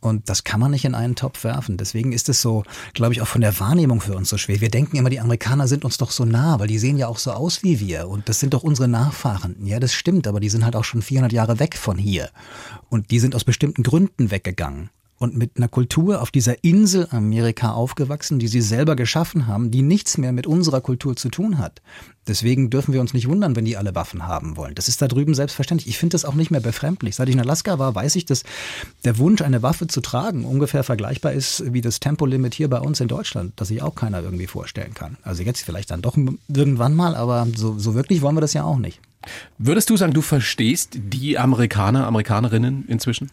Und 0.00 0.28
das 0.28 0.44
kann 0.44 0.60
man 0.60 0.70
nicht 0.70 0.84
in 0.84 0.94
einen 0.94 1.14
Topf 1.14 1.44
werfen. 1.44 1.76
Deswegen 1.76 2.12
ist 2.12 2.28
es 2.28 2.40
so, 2.40 2.64
glaube 2.94 3.12
ich, 3.12 3.20
auch 3.20 3.26
von 3.26 3.42
der 3.42 3.58
Wahrnehmung 3.60 4.00
für 4.00 4.14
uns 4.14 4.30
so 4.30 4.38
schwer. 4.38 4.60
Wir 4.60 4.70
denken 4.70 4.96
immer, 4.96 5.10
die 5.10 5.20
Amerikaner 5.20 5.68
sind 5.68 5.84
uns 5.84 5.98
doch 5.98 6.10
so 6.10 6.24
nah, 6.24 6.58
weil 6.58 6.68
die 6.68 6.78
sehen 6.78 6.96
ja 6.96 7.06
auch 7.08 7.18
so 7.18 7.32
aus 7.32 7.62
wie 7.62 7.80
wir. 7.80 8.08
Und 8.08 8.28
das 8.28 8.40
sind 8.40 8.54
doch 8.54 8.62
unsere 8.62 8.88
Nachfahren. 8.88 9.56
Ja, 9.66 9.78
das 9.78 9.92
stimmt, 9.92 10.26
aber 10.26 10.40
die 10.40 10.48
sind 10.48 10.64
halt 10.64 10.76
auch 10.76 10.84
schon 10.84 11.02
400 11.02 11.32
Jahre 11.32 11.58
weg 11.58 11.76
von 11.76 11.98
hier. 11.98 12.30
Und 12.88 13.10
die 13.10 13.18
sind 13.18 13.34
aus 13.34 13.44
bestimmten 13.44 13.82
Gründen 13.82 14.30
weggegangen. 14.30 14.90
Und 15.22 15.36
mit 15.36 15.58
einer 15.58 15.68
Kultur 15.68 16.22
auf 16.22 16.30
dieser 16.30 16.64
Insel 16.64 17.06
Amerika 17.10 17.72
aufgewachsen, 17.72 18.38
die 18.38 18.48
sie 18.48 18.62
selber 18.62 18.96
geschaffen 18.96 19.46
haben, 19.46 19.70
die 19.70 19.82
nichts 19.82 20.16
mehr 20.16 20.32
mit 20.32 20.46
unserer 20.46 20.80
Kultur 20.80 21.14
zu 21.14 21.28
tun 21.28 21.58
hat. 21.58 21.82
Deswegen 22.26 22.70
dürfen 22.70 22.94
wir 22.94 23.02
uns 23.02 23.12
nicht 23.12 23.28
wundern, 23.28 23.54
wenn 23.54 23.66
die 23.66 23.76
alle 23.76 23.94
Waffen 23.94 24.26
haben 24.26 24.56
wollen. 24.56 24.74
Das 24.74 24.88
ist 24.88 25.02
da 25.02 25.08
drüben 25.08 25.34
selbstverständlich. 25.34 25.90
Ich 25.90 25.98
finde 25.98 26.14
das 26.14 26.24
auch 26.24 26.32
nicht 26.32 26.50
mehr 26.50 26.62
befremdlich. 26.62 27.16
Seit 27.16 27.28
ich 27.28 27.34
in 27.34 27.40
Alaska 27.40 27.78
war, 27.78 27.94
weiß 27.94 28.16
ich, 28.16 28.24
dass 28.24 28.44
der 29.04 29.18
Wunsch, 29.18 29.42
eine 29.42 29.62
Waffe 29.62 29.88
zu 29.88 30.00
tragen, 30.00 30.46
ungefähr 30.46 30.84
vergleichbar 30.84 31.34
ist 31.34 31.70
wie 31.70 31.82
das 31.82 32.00
Tempolimit 32.00 32.54
hier 32.54 32.70
bei 32.70 32.80
uns 32.80 32.98
in 33.00 33.08
Deutschland, 33.08 33.52
das 33.56 33.68
sich 33.68 33.82
auch 33.82 33.94
keiner 33.94 34.22
irgendwie 34.22 34.46
vorstellen 34.46 34.94
kann. 34.94 35.18
Also 35.22 35.42
jetzt 35.42 35.60
vielleicht 35.60 35.90
dann 35.90 36.00
doch 36.00 36.16
irgendwann 36.48 36.94
mal, 36.94 37.14
aber 37.14 37.46
so, 37.54 37.78
so 37.78 37.94
wirklich 37.94 38.22
wollen 38.22 38.36
wir 38.36 38.40
das 38.40 38.54
ja 38.54 38.64
auch 38.64 38.78
nicht. 38.78 39.00
Würdest 39.58 39.90
du 39.90 39.98
sagen, 39.98 40.14
du 40.14 40.22
verstehst 40.22 40.92
die 40.94 41.36
Amerikaner, 41.36 42.06
Amerikanerinnen 42.06 42.86
inzwischen? 42.88 43.30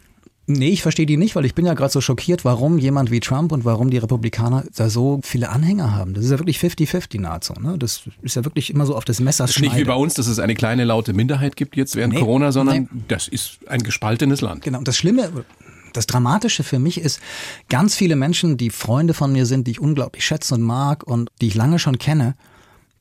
Nee, 0.49 0.69
ich 0.69 0.81
verstehe 0.81 1.05
die 1.05 1.17
nicht, 1.17 1.35
weil 1.35 1.43
ich 1.43 1.55
bin 1.55 1.65
ja 1.65 1.73
gerade 1.73 1.91
so 1.91 1.99
schockiert, 1.99 2.45
warum 2.45 2.77
jemand 2.77 3.11
wie 3.11 3.19
Trump 3.19 3.51
und 3.51 3.65
warum 3.65 3.89
die 3.89 3.97
Republikaner 3.97 4.63
da 4.73 4.89
so 4.89 5.19
viele 5.21 5.49
Anhänger 5.49 5.93
haben. 5.93 6.13
Das 6.13 6.23
ist 6.23 6.31
ja 6.31 6.39
wirklich 6.39 6.57
50-50 6.57 7.19
nahezu. 7.19 7.53
Ne? 7.59 7.77
Das 7.77 8.03
ist 8.21 8.37
ja 8.37 8.45
wirklich 8.45 8.69
immer 8.69 8.85
so 8.85 8.95
auf 8.95 9.03
das 9.03 9.19
Messer 9.19 9.43
ist 9.43 9.59
nicht 9.59 9.75
wie 9.75 9.83
bei 9.83 9.93
uns, 9.93 10.13
dass 10.13 10.27
es 10.27 10.39
eine 10.39 10.55
kleine 10.55 10.85
laute 10.85 11.11
Minderheit 11.11 11.57
gibt 11.57 11.75
jetzt 11.75 11.97
während 11.97 12.13
Nee, 12.13 12.21
Corona, 12.21 12.53
sondern 12.53 12.83
nee. 12.83 13.01
das 13.09 13.27
ist 13.27 13.59
ein 13.67 13.83
gespaltenes 13.83 14.39
Land. 14.39 14.63
Genau, 14.63 14.77
und 14.77 14.87
das 14.87 14.95
Schlimme, 14.95 15.45
das 15.91 16.07
Dramatische 16.07 16.63
für 16.63 16.79
mich 16.79 17.01
ist, 17.01 17.19
ganz 17.67 17.95
viele 17.95 18.15
Menschen, 18.15 18.55
die 18.55 18.69
Freunde 18.69 19.13
von 19.13 19.33
mir 19.33 19.45
sind, 19.45 19.67
die 19.67 19.71
ich 19.71 19.81
unglaublich 19.81 20.25
schätze 20.25 20.55
und 20.55 20.61
mag 20.61 21.03
und 21.03 21.29
die 21.41 21.47
ich 21.47 21.55
lange 21.55 21.77
schon 21.77 21.97
kenne, 21.97 22.35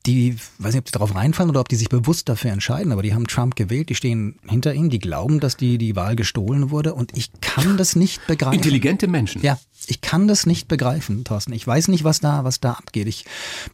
die, 0.07 0.37
weiß 0.59 0.75
nicht, 0.75 0.81
ob 0.81 0.85
die 0.87 0.92
darauf 0.92 1.14
reinfallen 1.14 1.51
oder 1.51 1.61
ob 1.61 1.69
die 1.69 1.77
sich 1.77 1.88
bewusst 1.88 2.29
dafür 2.29 2.53
entscheiden, 2.53 2.92
aber 2.92 3.03
die 3.03 3.14
haben 3.14 3.27
Trump 3.27 3.57
gewählt, 3.57 3.88
die 3.88 3.95
stehen 3.95 4.38
hinter 4.49 4.73
ihm, 4.75 4.90
die 4.90 4.99
glauben, 4.99 5.40
dass 5.40 5.57
die, 5.57 5.79
die 5.79 5.97
Wahl 5.97 6.16
gestohlen 6.16 6.71
wurde 6.71 6.95
und 6.95 7.16
ich 7.16 7.31
kann 7.40 7.77
das 7.77 7.97
nicht 7.97 8.27
begreifen. 8.27 8.55
Intelligente 8.55 9.09
Menschen. 9.09 9.42
Ja, 9.42 9.59
ich 9.86 10.00
kann 10.00 10.28
das 10.28 10.46
nicht 10.46 10.68
begreifen, 10.68 11.24
Thorsten. 11.24 11.52
Ich 11.52 11.66
weiß 11.66 11.88
nicht, 11.88 12.04
was 12.04 12.20
da, 12.20 12.44
was 12.44 12.60
da 12.60 12.72
abgeht. 12.72 13.06
Ich 13.06 13.24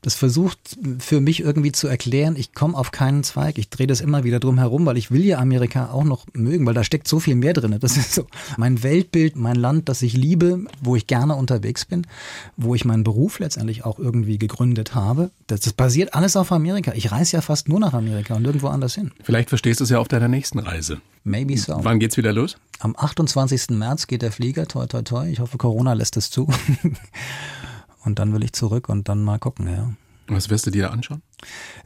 das 0.03 0.15
versucht 0.15 0.59
für 0.99 1.21
mich 1.21 1.41
irgendwie 1.41 1.73
zu 1.73 1.89
erklären. 1.89 2.37
Ich 2.37 2.55
komme 2.55 2.77
auf 2.77 2.91
keinen 2.91 3.25
Zweig. 3.25 3.59
Ich 3.59 3.71
drehe 3.71 3.87
das 3.87 4.01
immer 4.01 4.25
wieder 4.25 4.41
drum 4.41 4.59
herum, 4.59 4.87
weil 4.87 4.97
ich 4.97 5.11
will 5.11 5.25
ja 5.25 5.39
Amerika 5.39 5.91
auch 5.91 6.05
noch 6.05 6.27
mögen, 6.33 6.67
weil 6.67 6.75
da 6.75 6.85
steckt 6.85 7.09
so 7.09 7.21
viel 7.21 7.35
mehr 7.35 7.53
drin. 7.53 7.77
Das 7.81 7.97
ist 7.97 8.13
so 8.15 8.27
mein 8.57 8.83
Weltbild, 8.83 9.37
mein 9.37 9.57
Land, 9.57 9.89
das 9.89 10.03
ich 10.03 10.15
liebe, 10.15 10.65
wo 10.81 10.97
ich 10.97 11.07
gerne 11.07 11.35
unterwegs 11.35 11.85
bin, 11.85 12.07
wo 12.57 12.75
ich 12.75 12.85
meinen 12.85 13.05
Beruf 13.05 13.39
letztendlich 13.39 13.85
auch 13.85 13.99
irgendwie 13.99 14.39
gegründet 14.39 14.95
habe. 14.95 15.31
Das, 15.47 15.61
das 15.61 15.73
basiert 15.73 16.15
alles 16.15 16.37
auf 16.37 16.53
Amerika. 16.53 16.93
Ich 16.95 17.13
reise 17.13 17.37
ja 17.37 17.41
fast 17.41 17.69
nur 17.69 17.81
nach 17.81 17.95
Amerika 17.95 18.35
und 18.35 18.43
nirgendwo 18.43 18.69
anders 18.69 18.95
hin. 18.95 19.13
Vielleicht 19.23 19.49
verstehst 19.49 19.81
du 19.81 19.85
es 19.85 19.91
ja 19.91 19.99
auf 19.99 20.09
deiner 20.09 20.29
nächsten 20.29 20.59
Reise. 20.59 21.01
Maybe 21.25 21.57
so. 21.57 21.79
Wann 21.83 21.99
geht's 21.99 22.17
wieder 22.17 22.33
los? 22.33 22.57
Am 22.81 22.97
28. 22.97 23.71
März 23.71 24.07
geht 24.07 24.23
der 24.23 24.33
Flieger, 24.33 24.67
toi 24.67 24.87
toi 24.87 25.03
toi. 25.03 25.29
Ich 25.29 25.41
hoffe, 25.41 25.59
Corona 25.59 25.93
lässt 25.93 26.17
es 26.17 26.31
zu. 26.31 26.49
und 28.05 28.19
dann 28.19 28.33
will 28.35 28.43
ich 28.43 28.53
zurück 28.53 28.89
und 28.89 29.09
dann 29.09 29.23
mal 29.23 29.39
gucken, 29.39 29.69
ja. 29.69 29.93
Was 30.29 30.51
wirst 30.51 30.67
du 30.67 30.71
dir 30.71 30.91
anschauen? 30.91 31.23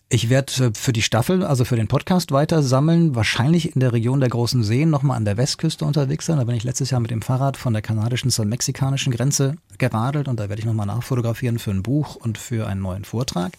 Ich 0.09 0.28
werde 0.28 0.72
für 0.74 0.93
die 0.93 1.03
Staffel, 1.03 1.43
also 1.43 1.64
für 1.64 1.76
den 1.76 1.89
Podcast 1.89 2.30
weiter 2.30 2.62
sammeln, 2.62 3.14
wahrscheinlich 3.14 3.74
in 3.74 3.80
der 3.80 3.93
Region 3.93 4.20
der 4.20 4.28
großen 4.28 4.62
Seen 4.62 4.91
nochmal 4.91 5.16
an 5.16 5.24
der 5.24 5.37
Westküste 5.37 5.84
unterwegs 5.84 6.26
sein. 6.26 6.37
Da 6.37 6.45
bin 6.45 6.55
ich 6.55 6.62
letztes 6.62 6.91
Jahr 6.91 7.01
mit 7.01 7.11
dem 7.11 7.22
Fahrrad 7.22 7.57
von 7.57 7.72
der 7.72 7.82
kanadischen 7.82 8.30
zur 8.30 8.45
mexikanischen 8.45 9.12
Grenze 9.12 9.57
geradelt 9.78 10.28
und 10.28 10.39
da 10.39 10.49
werde 10.49 10.61
ich 10.61 10.66
nochmal 10.66 10.87
nachfotografieren 10.87 11.59
für 11.59 11.72
ein 11.72 11.82
Buch 11.82 12.14
und 12.14 12.39
für 12.39 12.66
einen 12.66 12.82
neuen 12.82 13.05
Vortrag. 13.05 13.53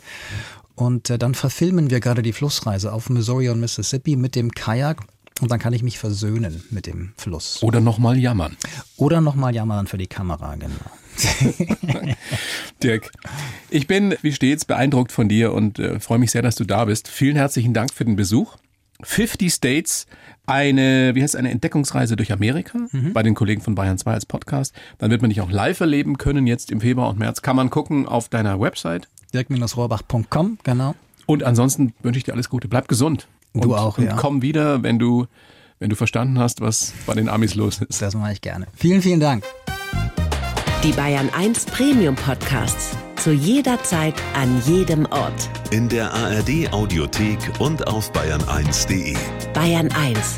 Und 0.76 1.10
äh, 1.10 1.18
dann 1.18 1.34
verfilmen 1.34 1.90
wir 1.90 2.00
gerade 2.00 2.22
die 2.22 2.34
Flussreise 2.34 2.94
auf 2.94 3.10
Missouri 3.10 3.50
und 3.50 3.60
Mississippi 3.60 4.16
mit 4.16 4.36
dem 4.36 4.52
Kajak 4.52 5.02
und 5.42 5.52
dann 5.52 5.60
kann 5.60 5.74
ich 5.74 5.84
mich 5.84 6.00
versöhnen 6.00 6.64
mit 6.70 6.86
dem 6.86 7.14
Fluss. 7.18 7.62
Oder 7.64 7.80
nochmal 7.80 8.18
jammern. 8.18 8.58
Oder 8.96 9.22
nochmal 9.22 9.54
jammern 9.54 9.88
für 9.88 9.98
die 9.98 10.08
Kamera, 10.08 10.56
genau. 10.56 10.74
Dirk, 12.84 13.12
ich 13.70 13.88
bin 13.88 14.16
wie 14.22 14.32
stets 14.32 14.66
beeindruckt 14.66 15.12
von 15.12 15.30
dir 15.30 15.54
und 15.54 15.80
äh, 15.80 16.00
freue 16.00 16.20
mich 16.20 16.32
sehr, 16.32 16.42
dass 16.42 16.56
du 16.56 16.64
da 16.64 16.86
bist. 16.86 17.08
Vielen 17.08 17.36
herzlichen 17.36 17.74
Dank 17.74 17.94
für 17.94 18.06
den 18.06 18.16
Besuch. 18.16 18.58
50 19.04 19.54
States, 19.54 20.08
eine, 20.48 21.14
wie 21.14 21.22
heißt 21.22 21.36
es, 21.36 21.40
eine 21.40 21.52
Entdeckungsreise 21.52 22.16
durch 22.16 22.32
Amerika 22.32 22.80
mhm. 22.92 23.14
bei 23.14 23.22
den 23.22 23.36
Kollegen 23.36 23.62
von 23.62 23.76
Bayern 23.76 23.98
2 23.98 24.14
als 24.14 24.26
Podcast. 24.26 24.74
Dann 24.98 25.12
wird 25.12 25.22
man 25.22 25.30
dich 25.30 25.42
auch 25.42 25.52
live 25.52 25.80
erleben 25.80 26.18
können, 26.18 26.48
jetzt 26.48 26.72
im 26.72 26.82
Februar 26.82 27.10
und 27.10 27.20
März. 27.20 27.42
Kann 27.42 27.56
man 27.56 27.70
gucken 27.70 28.08
auf 28.08 28.30
deiner 28.30 28.60
Website. 28.60 29.08
Dirk-rohrbach.com, 29.34 30.60
genau. 30.64 30.96
Und 31.26 31.44
ansonsten 31.44 31.94
wünsche 32.02 32.18
ich 32.18 32.24
dir 32.24 32.34
alles 32.34 32.50
Gute. 32.50 32.68
Bleib 32.68 32.88
gesund. 32.88 33.28
Du 33.62 33.74
und, 33.74 33.80
auch, 33.80 33.97
und 33.97 34.05
ja. 34.05 34.16
komm 34.16 34.41
wieder, 34.41 34.84
wenn 34.84 34.99
du, 34.99 35.26
wenn 35.80 35.89
du 35.89 35.95
verstanden 35.95 36.39
hast, 36.39 36.62
was 36.62 36.93
bei 37.05 37.14
den 37.14 37.30
Amis 37.30 37.55
los 37.55 37.82
ist. 37.82 38.01
Das 38.01 38.16
mache 38.16 38.34
ich 38.34 38.41
gerne. 38.41 38.68
Vielen, 38.76 39.01
vielen 39.01 39.20
Dank. 39.20 39.43
Die 40.84 40.91
Bayern 40.91 41.30
1 41.36 41.66
Premium 41.66 42.16
Podcasts. 42.16 42.95
Zu 43.16 43.34
jeder 43.34 43.82
Zeit, 43.84 44.14
an 44.36 44.62
jedem 44.66 45.05
Ort. 45.08 45.49
In 45.72 45.89
der 45.89 46.14
ARD 46.14 46.72
Audiothek 46.72 47.39
und 47.60 47.88
auf 47.88 48.12
bayern1.de. 48.14 49.16
Bayern 49.53 49.91
1 49.91 50.38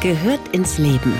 gehört 0.00 0.40
ins 0.52 0.78
Leben. 0.78 1.12